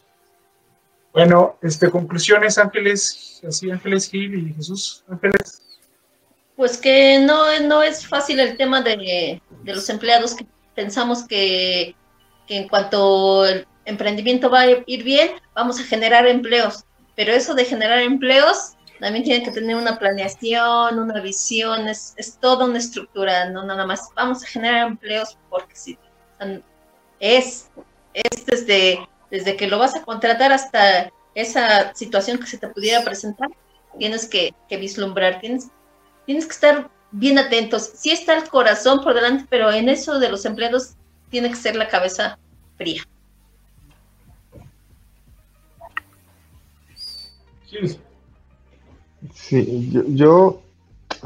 Bueno, 1.13 1.59
este, 1.61 1.91
conclusiones, 1.91 2.57
Ángeles, 2.57 3.43
así 3.47 3.71
Ángeles 3.71 4.09
Gil 4.09 4.49
y 4.49 4.55
Jesús 4.55 5.05
Ángeles. 5.09 5.63
Pues 6.61 6.77
que 6.77 7.19
no, 7.21 7.59
no 7.61 7.83
es 7.83 8.07
fácil 8.07 8.39
el 8.39 8.59
tema 8.59 8.83
de, 8.83 9.41
de 9.63 9.75
los 9.75 9.89
empleados 9.89 10.35
que 10.35 10.45
pensamos 10.75 11.27
que, 11.27 11.97
que, 12.47 12.59
en 12.59 12.69
cuanto 12.69 13.47
el 13.47 13.67
emprendimiento 13.87 14.51
va 14.51 14.61
a 14.61 14.71
ir 14.85 15.03
bien, 15.03 15.31
vamos 15.55 15.81
a 15.81 15.85
generar 15.85 16.27
empleos. 16.27 16.85
Pero 17.17 17.33
eso 17.33 17.55
de 17.55 17.65
generar 17.65 18.01
empleos 18.01 18.75
también 19.01 19.25
tiene 19.25 19.43
que 19.43 19.53
tener 19.53 19.75
una 19.75 19.99
planeación, 19.99 20.99
una 20.99 21.23
visión, 21.23 21.89
es, 21.89 22.13
es 22.19 22.37
toda 22.37 22.67
una 22.67 22.77
estructura, 22.77 23.49
no 23.49 23.65
nada 23.65 23.87
más 23.87 24.11
vamos 24.15 24.45
a 24.45 24.47
generar 24.47 24.87
empleos 24.87 25.39
porque 25.49 25.75
sí. 25.75 25.99
Es, 27.21 27.71
es 28.13 28.45
desde, 28.45 29.09
desde 29.31 29.57
que 29.57 29.67
lo 29.67 29.79
vas 29.79 29.97
a 29.97 30.03
contratar 30.03 30.53
hasta 30.53 31.11
esa 31.35 31.95
situación 31.95 32.37
que 32.37 32.47
se 32.47 32.59
te 32.59 32.69
pudiera 32.69 33.03
presentar, 33.03 33.49
tienes 33.99 34.29
que, 34.29 34.55
que 34.69 34.77
vislumbrar, 34.77 35.41
tienes 35.41 35.71
tienes 36.31 36.47
que 36.47 36.53
estar 36.53 36.89
bien 37.11 37.41
atentos. 37.41 37.91
Sí 37.97 38.13
está 38.13 38.39
el 38.39 38.49
corazón 38.49 39.03
por 39.03 39.15
delante, 39.15 39.47
pero 39.51 39.73
en 39.73 39.89
eso 39.89 40.21
de 40.21 40.29
los 40.29 40.45
empleados 40.45 40.95
tiene 41.29 41.51
que 41.51 41.57
ser 41.57 41.75
la 41.75 41.89
cabeza 41.89 42.39
fría. 42.77 43.03
Sí, 49.35 50.05
yo, 50.11 50.63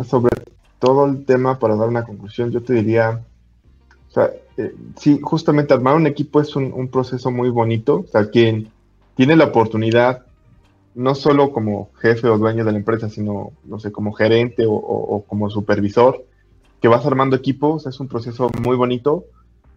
sobre 0.08 0.34
todo 0.78 1.04
el 1.04 1.26
tema, 1.26 1.58
para 1.58 1.76
dar 1.76 1.90
una 1.90 2.06
conclusión, 2.06 2.50
yo 2.50 2.62
te 2.62 2.72
diría, 2.72 3.22
o 4.08 4.10
sea, 4.10 4.30
eh, 4.56 4.74
sí, 4.96 5.20
justamente 5.22 5.74
armar 5.74 5.96
un 5.96 6.06
equipo 6.06 6.40
es 6.40 6.56
un, 6.56 6.72
un, 6.72 6.88
proceso 6.88 7.30
muy 7.30 7.50
bonito, 7.50 8.06
o 8.06 8.06
sea, 8.06 8.30
quien 8.30 8.72
tiene 9.16 9.36
la 9.36 9.44
oportunidad 9.44 10.23
no 10.94 11.14
solo 11.14 11.52
como 11.52 11.90
jefe 12.00 12.28
o 12.28 12.38
dueño 12.38 12.64
de 12.64 12.72
la 12.72 12.78
empresa, 12.78 13.08
sino, 13.08 13.52
no 13.64 13.78
sé, 13.78 13.90
como 13.90 14.12
gerente 14.12 14.64
o, 14.66 15.24
como 15.26 15.50
supervisor, 15.50 16.24
que 16.80 16.88
vas 16.88 17.04
armando 17.06 17.36
equipos, 17.36 17.86
es 17.86 17.98
un 18.00 18.08
proceso 18.08 18.50
muy 18.62 18.76
bonito, 18.76 19.24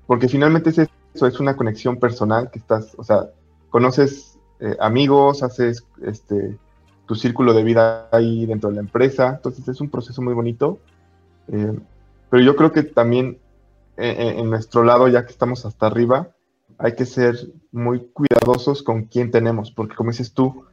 porque 0.06 0.28
finalmente 0.28 0.70
es 0.70 0.90
eso, 1.14 1.28
es 1.28 1.40
una 1.40 1.56
conexión 1.56 1.98
personal 1.98 2.52
que 2.52 2.60
estás, 2.60 2.94
o 2.98 3.04
sea, 3.04 3.30
conoces 3.70 4.38
eh, 4.60 4.76
amigos, 4.80 5.44
haces 5.44 5.86
este, 6.04 6.58
tu 7.06 7.16
círculo 7.16 7.54
de 7.54 7.64
vida 7.64 8.10
ahí 8.12 8.46
dentro 8.46 8.70
de 8.70 8.76
la 8.76 8.82
empresa, 8.82 9.36
entonces 9.36 9.68
es 9.68 9.82
un 9.82 9.90
proceso 9.90 10.22
muy 10.22 10.34
bonito, 10.34 10.80
eh, 11.48 11.80
pero 12.30 12.44
yo 12.44 12.56
creo 12.56 12.72
que 12.72 12.84
también 12.84 13.40
eh, 13.98 14.36
en 14.38 14.50
nuestro 14.50 14.84
lado, 14.84 15.08
ya 15.08 15.26
que 15.26 15.32
estamos 15.32 15.66
hasta 15.66 15.88
arriba, 15.88 16.30
hay 16.78 16.94
que 16.94 17.06
ser 17.06 17.36
muy 17.72 18.08
cuidadosos 18.14 18.84
con 18.84 19.06
quién 19.06 19.32
tenemos, 19.32 19.72
porque 19.72 19.96
como 19.96 20.12
dices 20.12 20.34
tú, 20.34 20.66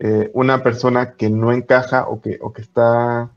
eh, 0.00 0.30
una 0.34 0.62
persona 0.62 1.14
que 1.14 1.28
no 1.28 1.52
encaja 1.52 2.08
o 2.08 2.20
que, 2.20 2.38
o 2.40 2.52
que 2.52 2.62
está 2.62 3.30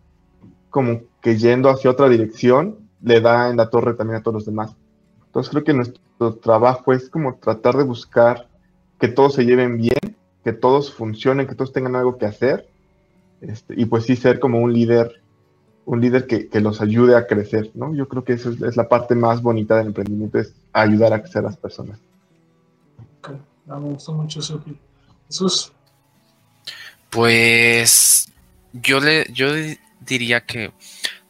como 0.70 1.02
que 1.22 1.38
yendo 1.38 1.70
hacia 1.70 1.92
otra 1.92 2.08
dirección, 2.08 2.90
le 3.02 3.20
da 3.20 3.50
en 3.50 3.58
la 3.58 3.70
torre 3.70 3.94
también 3.94 4.20
a 4.20 4.24
todos 4.24 4.36
los 4.36 4.46
demás. 4.46 4.76
Entonces 5.26 5.50
creo 5.50 5.64
que 5.64 5.74
nuestro 5.74 6.36
trabajo 6.36 6.94
es 6.94 7.10
como 7.10 7.36
tratar 7.36 7.78
de 7.78 7.84
buscar 7.84 8.48
que 9.00 9.08
todos 9.08 9.34
se 9.34 9.46
lleven 9.46 9.78
bien, 9.78 10.18
que 10.44 10.54
todos 10.54 10.94
funcionen, 10.94 11.48
que 11.48 11.56
todos 11.56 11.74
tengan 11.74 11.96
algo 11.96 12.18
que 12.18 12.26
hacer, 12.26 12.68
este, 13.42 13.74
y 13.76 13.86
pues 13.86 14.06
sí 14.06 14.16
ser 14.16 14.40
como 14.40 14.60
un 14.60 14.72
líder, 14.72 15.22
un 15.86 16.00
líder 16.00 16.28
que, 16.28 16.48
que, 16.48 16.62
los 16.62 16.80
ayude 16.80 17.16
a 17.16 17.26
crecer, 17.26 17.72
¿no? 17.74 17.96
Yo 17.96 18.08
creo 18.08 18.24
que 18.24 18.34
eso 18.34 18.52
es, 18.52 18.78
la 18.78 18.88
parte 18.88 19.16
más 19.16 19.42
bonita 19.42 19.78
del 19.78 19.88
emprendimiento, 19.88 20.38
es 20.38 20.54
ayudar 20.74 21.14
a 21.14 21.22
crecer 21.22 21.40
a 21.40 21.48
las 21.48 21.58
personas. 21.58 22.00
me 23.66 23.80
gustó 23.80 24.14
mucho 24.14 24.40
eso. 24.40 24.62
Jesús. 25.28 25.74
Pues 27.12 28.32
yo 28.74 29.02
le, 29.02 29.28
yo 29.32 29.54
diría 30.00 30.46
que 30.46 30.72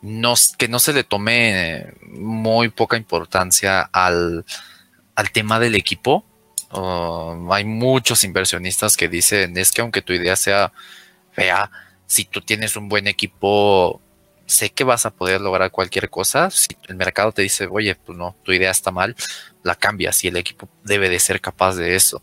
no, 0.02 0.36
que 0.58 0.68
no 0.68 0.80
se 0.80 0.94
le 0.94 1.04
tome 1.04 1.94
muy 2.08 2.70
poca 2.70 2.98
importancia 2.98 3.82
al, 3.82 4.46
tema 5.34 5.60
del 5.60 5.76
equipo. 5.76 6.24
hay 7.52 7.66
muchos 7.66 8.24
inversionistas 8.24 8.96
que 8.96 9.10
dicen 9.10 9.58
es 9.58 9.72
que 9.72 9.82
aunque 9.82 10.02
tu 10.02 10.14
idea 10.14 10.36
sea 10.36 10.72
fea, 11.32 11.70
si 12.06 12.26
tú 12.26 12.42
tienes 12.42 12.76
un 12.76 12.88
buen 12.88 13.08
equipo, 13.08 14.02
sé 14.46 14.70
que 14.70 14.84
vas 14.84 15.06
a 15.06 15.12
poder 15.12 15.42
lograr 15.42 15.72
cualquier 15.72 16.10
cosa. 16.10 16.50
Si 16.52 16.70
el 16.88 16.96
mercado 16.96 17.32
te 17.32 17.42
dice, 17.42 17.68
oye, 17.72 17.96
pues 17.96 18.18
no, 18.18 18.36
tu 18.44 18.52
idea 18.52 18.70
está 18.70 18.92
mal, 18.92 19.16
la 19.64 19.76
cambias 19.76 20.24
y 20.24 20.28
el 20.28 20.38
equipo 20.38 20.70
debe 20.84 21.10
de 21.10 21.20
ser 21.20 21.42
capaz 21.42 21.76
de 21.76 21.96
eso. 21.96 22.22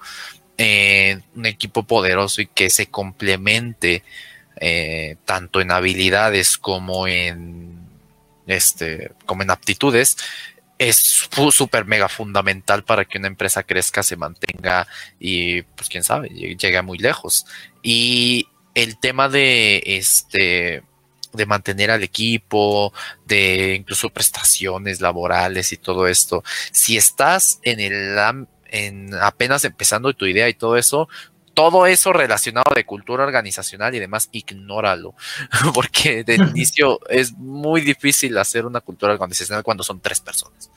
Eh, 0.61 1.21
un 1.37 1.47
equipo 1.47 1.85
poderoso 1.85 2.43
y 2.43 2.47
que 2.47 2.69
se 2.69 2.87
complemente 2.87 4.03
eh, 4.61 5.17
tanto 5.25 5.61
en 5.61 5.71
habilidades 5.71 6.59
como 6.59 7.07
en 7.07 7.79
este 8.49 9.13
como 9.25 9.45
en 9.45 9.51
aptitudes 9.51 10.17
es 10.79 10.97
súper 10.97 11.85
mega 11.85 12.09
fundamental 12.09 12.85
para 12.85 13.05
que 13.05 13.19
una 13.19 13.27
empresa 13.27 13.63
crezca, 13.65 14.03
se 14.03 14.17
mantenga 14.17 14.87
y 15.19 15.63
pues 15.63 15.89
quién 15.89 16.05
sabe, 16.05 16.29
llegue 16.29 16.83
muy 16.83 16.99
lejos. 16.99 17.47
Y 17.83 18.49
el 18.75 18.99
tema 18.99 19.29
de 19.29 19.83
este 19.85 20.83
de 21.33 21.47
mantener 21.47 21.91
al 21.91 22.03
equipo, 22.03 22.93
de 23.27 23.75
incluso 23.75 24.09
prestaciones 24.09 25.01
laborales 25.01 25.73
y 25.73 25.77
todo 25.77 26.07
esto. 26.07 26.43
Si 26.73 26.97
estás 26.97 27.61
en 27.65 27.81
el 27.81 28.19
en 28.69 29.15
apenas 29.15 29.65
empezando 29.65 30.13
tu 30.15 30.27
idea 30.27 30.49
y 30.49 30.55
todo 30.55 30.77
eso, 30.77 31.09
todo 31.59 31.87
eso 31.87 32.13
relacionado 32.13 32.73
de 32.73 32.87
cultura 32.87 33.25
organizacional 33.25 33.93
y 33.93 33.99
demás, 33.99 34.29
ignóralo, 34.31 35.15
porque 35.75 36.23
de 36.23 36.37
inicio 36.37 37.01
es 37.09 37.33
muy 37.33 37.81
difícil 37.81 38.39
hacer 38.39 38.65
una 38.65 38.81
cultura 38.81 39.13
organizacional 39.13 39.65
cuando 39.65 39.83
son 39.83 40.01
tres 40.01 40.21
personas. 40.21 40.71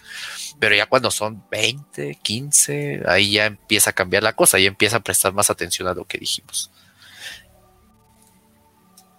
Pero 0.60 0.76
ya 0.76 0.88
cuando 0.88 1.12
son 1.12 1.44
20, 1.52 2.18
15, 2.22 3.04
ahí 3.06 3.34
ya 3.34 3.46
empieza 3.46 3.92
a 3.92 3.94
cambiar 3.94 4.24
la 4.24 4.34
cosa, 4.34 4.58
y 4.58 4.66
empieza 4.66 4.98
a 4.98 5.02
prestar 5.02 5.34
más 5.34 5.52
atención 5.52 5.88
a 5.88 5.94
lo 5.94 6.06
que 6.06 6.18
dijimos. 6.18 6.72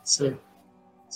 Sí. 0.02 0.34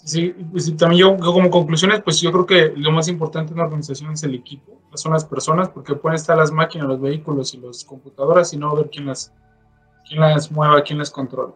Sí, 0.04 0.34
pues 0.52 0.76
también 0.76 1.00
yo, 1.00 1.16
como 1.16 1.50
conclusiones, 1.50 2.02
pues 2.02 2.20
yo 2.20 2.30
creo 2.30 2.46
que 2.46 2.72
lo 2.76 2.92
más 2.92 3.08
importante 3.08 3.52
en 3.52 3.58
una 3.58 3.64
organización 3.64 4.12
es 4.12 4.22
el 4.24 4.34
equipo, 4.34 4.78
son 4.94 5.12
las 5.12 5.24
personas, 5.24 5.70
porque 5.70 5.94
pueden 5.94 6.16
estar 6.16 6.36
las 6.36 6.52
máquinas, 6.52 6.86
los 6.86 7.00
vehículos 7.00 7.54
y 7.54 7.58
las 7.58 7.84
computadoras 7.84 8.52
y 8.52 8.58
no 8.58 8.76
ver 8.76 8.90
quién 8.90 9.06
las, 9.06 9.32
quién 10.06 10.20
las 10.20 10.52
mueva, 10.52 10.82
quién 10.82 10.98
las 10.98 11.10
controla. 11.10 11.54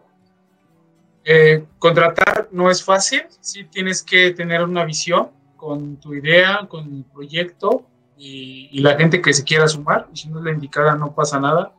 Eh, 1.23 1.65
contratar 1.77 2.49
no 2.51 2.71
es 2.71 2.83
fácil, 2.83 3.21
sí 3.39 3.63
tienes 3.65 4.01
que 4.01 4.31
tener 4.31 4.63
una 4.63 4.85
visión 4.85 5.29
con 5.55 5.97
tu 5.97 6.15
idea, 6.15 6.65
con 6.67 6.91
el 6.91 7.05
proyecto 7.05 7.85
y, 8.17 8.69
y 8.71 8.79
la 8.79 8.97
gente 8.97 9.21
que 9.21 9.33
se 9.33 9.43
quiera 9.43 9.67
sumar, 9.67 10.07
y 10.11 10.17
si 10.17 10.29
no 10.29 10.39
es 10.39 10.45
la 10.45 10.51
indicada 10.51 10.95
no 10.95 11.13
pasa 11.13 11.39
nada. 11.39 11.73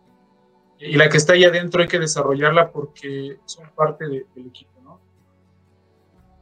y 0.78 0.94
la 0.94 1.08
que 1.08 1.16
está 1.16 1.32
ahí 1.32 1.44
adentro 1.44 1.82
hay 1.82 1.88
que 1.88 1.98
desarrollarla 1.98 2.70
porque 2.70 3.38
son 3.46 3.68
parte 3.74 4.06
del 4.06 4.46
equipo, 4.46 4.71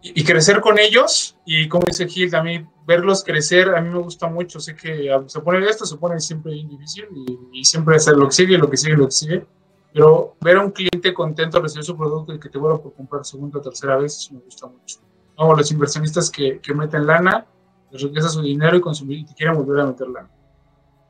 Y, 0.02 0.24
crecer 0.24 0.62
con 0.62 0.78
ellos, 0.78 1.36
y 1.44 1.68
como 1.68 1.84
dice 1.86 2.08
Gil, 2.08 2.30
también 2.30 2.70
verlos 2.86 3.22
crecer, 3.22 3.74
a 3.74 3.82
mí 3.82 3.90
me 3.90 3.98
gusta 3.98 4.28
mucho, 4.28 4.58
sé 4.58 4.74
que 4.74 5.10
se 5.26 5.40
pone 5.40 5.68
esto, 5.68 5.84
se 5.84 5.98
pone 5.98 6.18
siempre 6.20 6.52
bien 6.52 6.68
difícil, 6.68 7.04
y, 7.52 7.62
siempre 7.64 7.96
hacer 7.96 8.16
lo 8.16 8.26
que 8.26 8.32
sigue, 8.32 8.56
lo 8.56 8.70
que 8.70 8.78
sigue, 8.78 8.96
lo 8.96 9.04
que 9.04 9.10
sigue, 9.10 9.46
pero 9.92 10.36
ver 10.40 10.56
a 10.56 10.62
un 10.62 10.70
cliente 10.70 11.12
contento 11.12 11.60
recibir 11.60 11.84
su 11.84 11.98
producto 11.98 12.32
y 12.32 12.40
que 12.40 12.48
te 12.48 12.56
vuelva 12.56 12.80
por 12.80 12.94
comprar 12.94 13.26
segunda 13.26 13.58
o 13.58 13.62
tercera 13.62 13.96
vez, 13.96 14.30
me 14.32 14.40
gusta 14.40 14.68
mucho. 14.68 15.00
¿no? 15.36 15.54
Los 15.54 15.70
inversionistas 15.70 16.30
que, 16.30 16.60
que 16.60 16.72
meten 16.72 17.06
lana, 17.06 17.46
les 17.90 18.00
regresa 18.00 18.30
su 18.30 18.40
dinero 18.40 18.76
y, 18.78 18.80
consumir, 18.80 19.18
y 19.18 19.26
te 19.26 19.34
quieren 19.34 19.54
volver 19.56 19.80
a 19.80 19.86
meter 19.86 20.08
lana. 20.08 20.30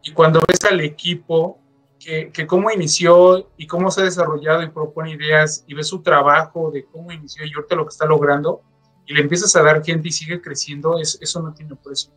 Y 0.03 0.13
cuando 0.13 0.41
ves 0.49 0.65
al 0.65 0.81
equipo 0.81 1.61
que, 2.01 2.33
que, 2.33 2.45
cómo 2.45 2.73
inició 2.73 3.51
y 3.57 3.69
cómo 3.69 3.93
se 3.93 4.01
ha 4.01 4.05
desarrollado 4.05 4.65
y 4.65 4.71
propone 4.71 5.13
ideas 5.13 5.63
y 5.69 5.75
ves 5.75 5.87
su 5.87 6.03
trabajo 6.03 6.73
de 6.73 6.87
cómo 6.87 7.13
inició 7.13 7.45
y 7.45 7.53
ahorita 7.55 7.77
lo 7.77 7.85
que 7.85 7.91
está 7.91 8.07
logrando 8.07 8.63
y 9.11 9.15
le 9.15 9.23
empiezas 9.23 9.57
a 9.57 9.63
dar 9.65 9.85
gente 9.85 10.07
y 10.07 10.13
sigue 10.13 10.41
creciendo, 10.41 11.01
es, 11.01 11.19
eso 11.21 11.43
no 11.43 11.53
tiene 11.53 11.75
precio. 11.75 12.13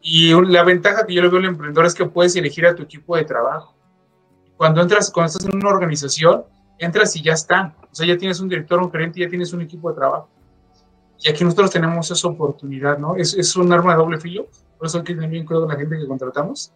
Y 0.00 0.32
la 0.46 0.64
ventaja 0.64 1.06
que 1.06 1.12
yo 1.12 1.20
le 1.20 1.28
veo 1.28 1.38
al 1.38 1.44
emprendedor 1.44 1.84
es 1.84 1.94
que 1.94 2.06
puedes 2.06 2.34
elegir 2.34 2.64
a 2.66 2.74
tu 2.74 2.82
equipo 2.82 3.14
de 3.14 3.24
trabajo. 3.24 3.74
Cuando 4.56 4.80
entras, 4.80 5.10
cuando 5.10 5.26
estás 5.26 5.44
en 5.44 5.56
una 5.56 5.68
organización, 5.68 6.44
entras 6.78 7.14
y 7.14 7.22
ya 7.22 7.34
están. 7.34 7.74
O 7.92 7.94
sea, 7.94 8.06
ya 8.06 8.16
tienes 8.16 8.40
un 8.40 8.48
director, 8.48 8.80
un 8.80 8.90
gerente, 8.90 9.20
ya 9.20 9.28
tienes 9.28 9.52
un 9.52 9.60
equipo 9.60 9.90
de 9.90 9.96
trabajo. 9.96 10.30
Y 11.20 11.28
aquí 11.28 11.44
nosotros 11.44 11.70
tenemos 11.70 12.10
esa 12.10 12.26
oportunidad, 12.26 12.96
¿no? 12.96 13.14
Es, 13.16 13.34
es 13.34 13.54
un 13.56 13.70
arma 13.70 13.92
de 13.92 13.98
doble 13.98 14.18
filo. 14.18 14.46
Por 14.78 14.86
eso 14.86 15.04
que 15.04 15.14
también 15.14 15.44
creo 15.44 15.60
con 15.60 15.68
la 15.68 15.76
gente 15.76 15.98
que 15.98 16.06
contratamos 16.06 16.72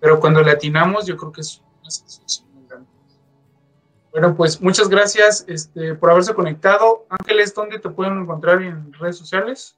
pero 0.00 0.20
cuando 0.20 0.42
le 0.42 0.50
atinamos, 0.50 1.06
yo 1.06 1.16
creo 1.16 1.32
que 1.32 1.40
es 1.40 1.62
una 1.80 1.88
grande. 1.88 2.53
Bueno, 4.14 4.36
pues 4.36 4.60
muchas 4.60 4.88
gracias 4.88 5.44
este, 5.48 5.96
por 5.96 6.08
haberse 6.08 6.34
conectado. 6.34 7.04
Ángeles, 7.08 7.52
¿dónde 7.52 7.80
te 7.80 7.88
pueden 7.88 8.16
encontrar 8.20 8.62
en 8.62 8.92
redes 8.92 9.16
sociales? 9.18 9.76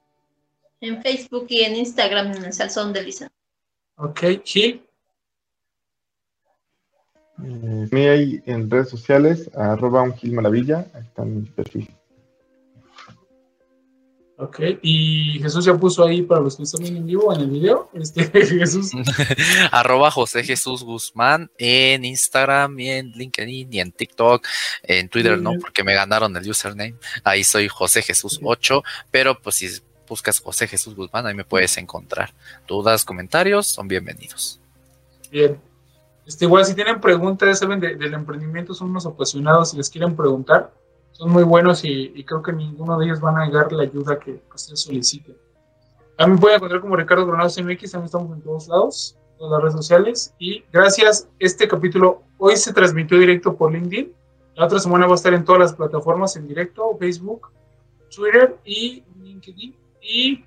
En 0.82 1.03
Facebook 1.03 1.47
y 1.49 1.62
en 1.62 1.74
Instagram, 1.74 2.32
en 2.32 2.45
el 2.45 2.53
Salzón 2.53 2.93
de 2.93 3.03
Lisa. 3.03 3.32
Ok, 3.97 4.20
Gil. 4.45 4.87
Eh, 7.43 7.89
me 7.91 8.11
hay 8.11 8.43
en 8.45 8.68
redes 8.68 8.91
sociales, 8.91 9.51
arroba 9.55 10.03
un 10.03 10.12
Gil 10.12 10.34
Maravilla, 10.34 10.87
ahí 10.93 11.03
está 11.03 11.24
mi 11.24 11.41
perfil. 11.47 11.96
Ok, 14.39 14.61
y 14.82 15.39
Jesús 15.41 15.64
ya 15.64 15.74
puso 15.74 16.05
ahí 16.05 16.20
para 16.20 16.43
los 16.43 16.57
que 16.57 16.64
están 16.64 16.84
en 16.84 17.07
vivo 17.07 17.32
en 17.32 17.41
el 17.41 17.51
video, 17.51 17.89
este, 17.95 18.24
Jesús. 18.47 18.93
Arroba 19.72 20.11
José 20.11 20.45
Jesús 20.45 20.82
Guzmán 20.82 21.51
en 21.57 22.05
Instagram 22.05 22.78
y 22.78 22.91
en 22.91 23.12
LinkedIn 23.12 23.72
y 23.72 23.80
en 23.80 23.93
TikTok, 23.93 24.47
en 24.82 25.09
Twitter 25.09 25.39
no, 25.41 25.53
porque 25.59 25.82
me 25.82 25.95
ganaron 25.95 26.37
el 26.37 26.51
username. 26.51 26.97
Ahí 27.24 27.45
soy 27.45 27.68
José 27.68 28.03
Jesús 28.03 28.39
8, 28.43 28.82
pero 29.11 29.41
pues 29.41 29.55
si 29.57 29.68
buscas 30.07 30.39
José 30.39 30.68
Jesús 30.68 30.95
Guzmán, 30.95 31.26
ahí 31.26 31.34
me 31.34 31.45
puedes 31.45 31.78
encontrar. 31.78 32.34
Dudas, 32.68 33.07
comentarios, 33.07 33.66
son 33.66 33.89
bienvenidos. 33.89 34.61
Bien. 35.30 35.59
Este, 36.26 36.45
igual 36.45 36.66
si 36.66 36.74
tienen 36.74 37.01
preguntas, 37.01 37.59
saben, 37.59 37.80
del 37.80 38.12
emprendimiento, 38.12 38.74
son 38.74 38.91
unos 38.91 39.07
apasionados 39.07 39.72
y 39.72 39.78
les 39.78 39.89
quieren 39.89 40.14
preguntar, 40.14 40.74
son 41.17 41.31
muy 41.31 41.45
buenos 41.45 41.83
y, 41.83 42.23
creo 42.25 42.43
que 42.43 42.53
ninguno 42.53 42.99
de 42.99 43.07
ellos 43.07 43.21
van 43.21 43.39
a 43.39 43.47
negar 43.47 43.73
la 43.73 43.85
ayuda 43.85 44.19
que, 44.19 44.43
ustedes 44.55 44.83
soliciten. 44.83 45.35
A 46.19 46.27
mí 46.27 46.37
pueden 46.37 46.57
encontrar 46.57 46.83
como 46.83 46.95
Ricardo 46.95 47.27
Granados 47.27 47.57
MX, 47.59 47.93
también 47.93 48.05
estamos 48.05 48.37
en 48.37 48.43
todos 48.43 48.69
lados, 48.69 49.17
en 49.33 49.39
todas 49.39 49.53
las 49.53 49.61
redes 49.62 49.77
sociales. 49.77 50.35
Y 50.39 50.62
gracias, 50.71 51.29
este 51.39 51.67
capítulo 51.67 52.23
hoy 52.37 52.57
se 52.59 52.73
transmitió 52.73 53.19
directo 53.19 53.57
por 53.57 53.73
LinkedIn. 53.73 54.12
La 54.57 54.67
otra 54.67 54.79
semana 54.79 55.07
va 55.07 55.12
a 55.12 55.14
estar 55.14 55.33
en 55.33 55.45
todas 55.45 55.61
las 55.61 55.73
plataformas 55.73 56.37
en 56.37 56.49
directo, 56.49 56.95
Facebook, 56.99 57.51
Twitter 58.14 58.59
y 58.67 59.03
LinkedIn. 59.19 59.75
Y 60.03 60.45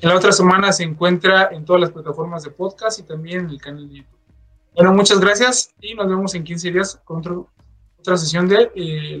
en 0.00 0.08
la 0.08 0.16
otra 0.16 0.32
semana 0.32 0.72
se 0.72 0.82
encuentra 0.82 1.50
en 1.52 1.64
todas 1.64 1.80
las 1.80 1.92
plataformas 1.92 2.42
de 2.42 2.50
podcast 2.50 2.98
y 2.98 3.04
también 3.04 3.44
en 3.44 3.50
el 3.50 3.60
canal 3.60 3.88
de 3.88 3.98
YouTube. 3.98 4.18
Bueno, 4.74 4.92
muchas 4.92 5.20
gracias 5.20 5.72
y 5.80 5.94
nos 5.94 6.08
vemos 6.08 6.34
en 6.34 6.42
15 6.42 6.72
días 6.72 7.00
con 7.04 7.18
otro 7.18 7.48
otra 7.98 8.16
sesión 8.16 8.48
de 8.48 8.70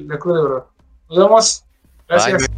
La 0.06 0.18
Cruz 0.18 0.36
de 0.36 0.42
Verdad. 0.42 0.64
Nos 1.08 1.18
vemos. 1.18 1.64
Gracias. 2.06 2.48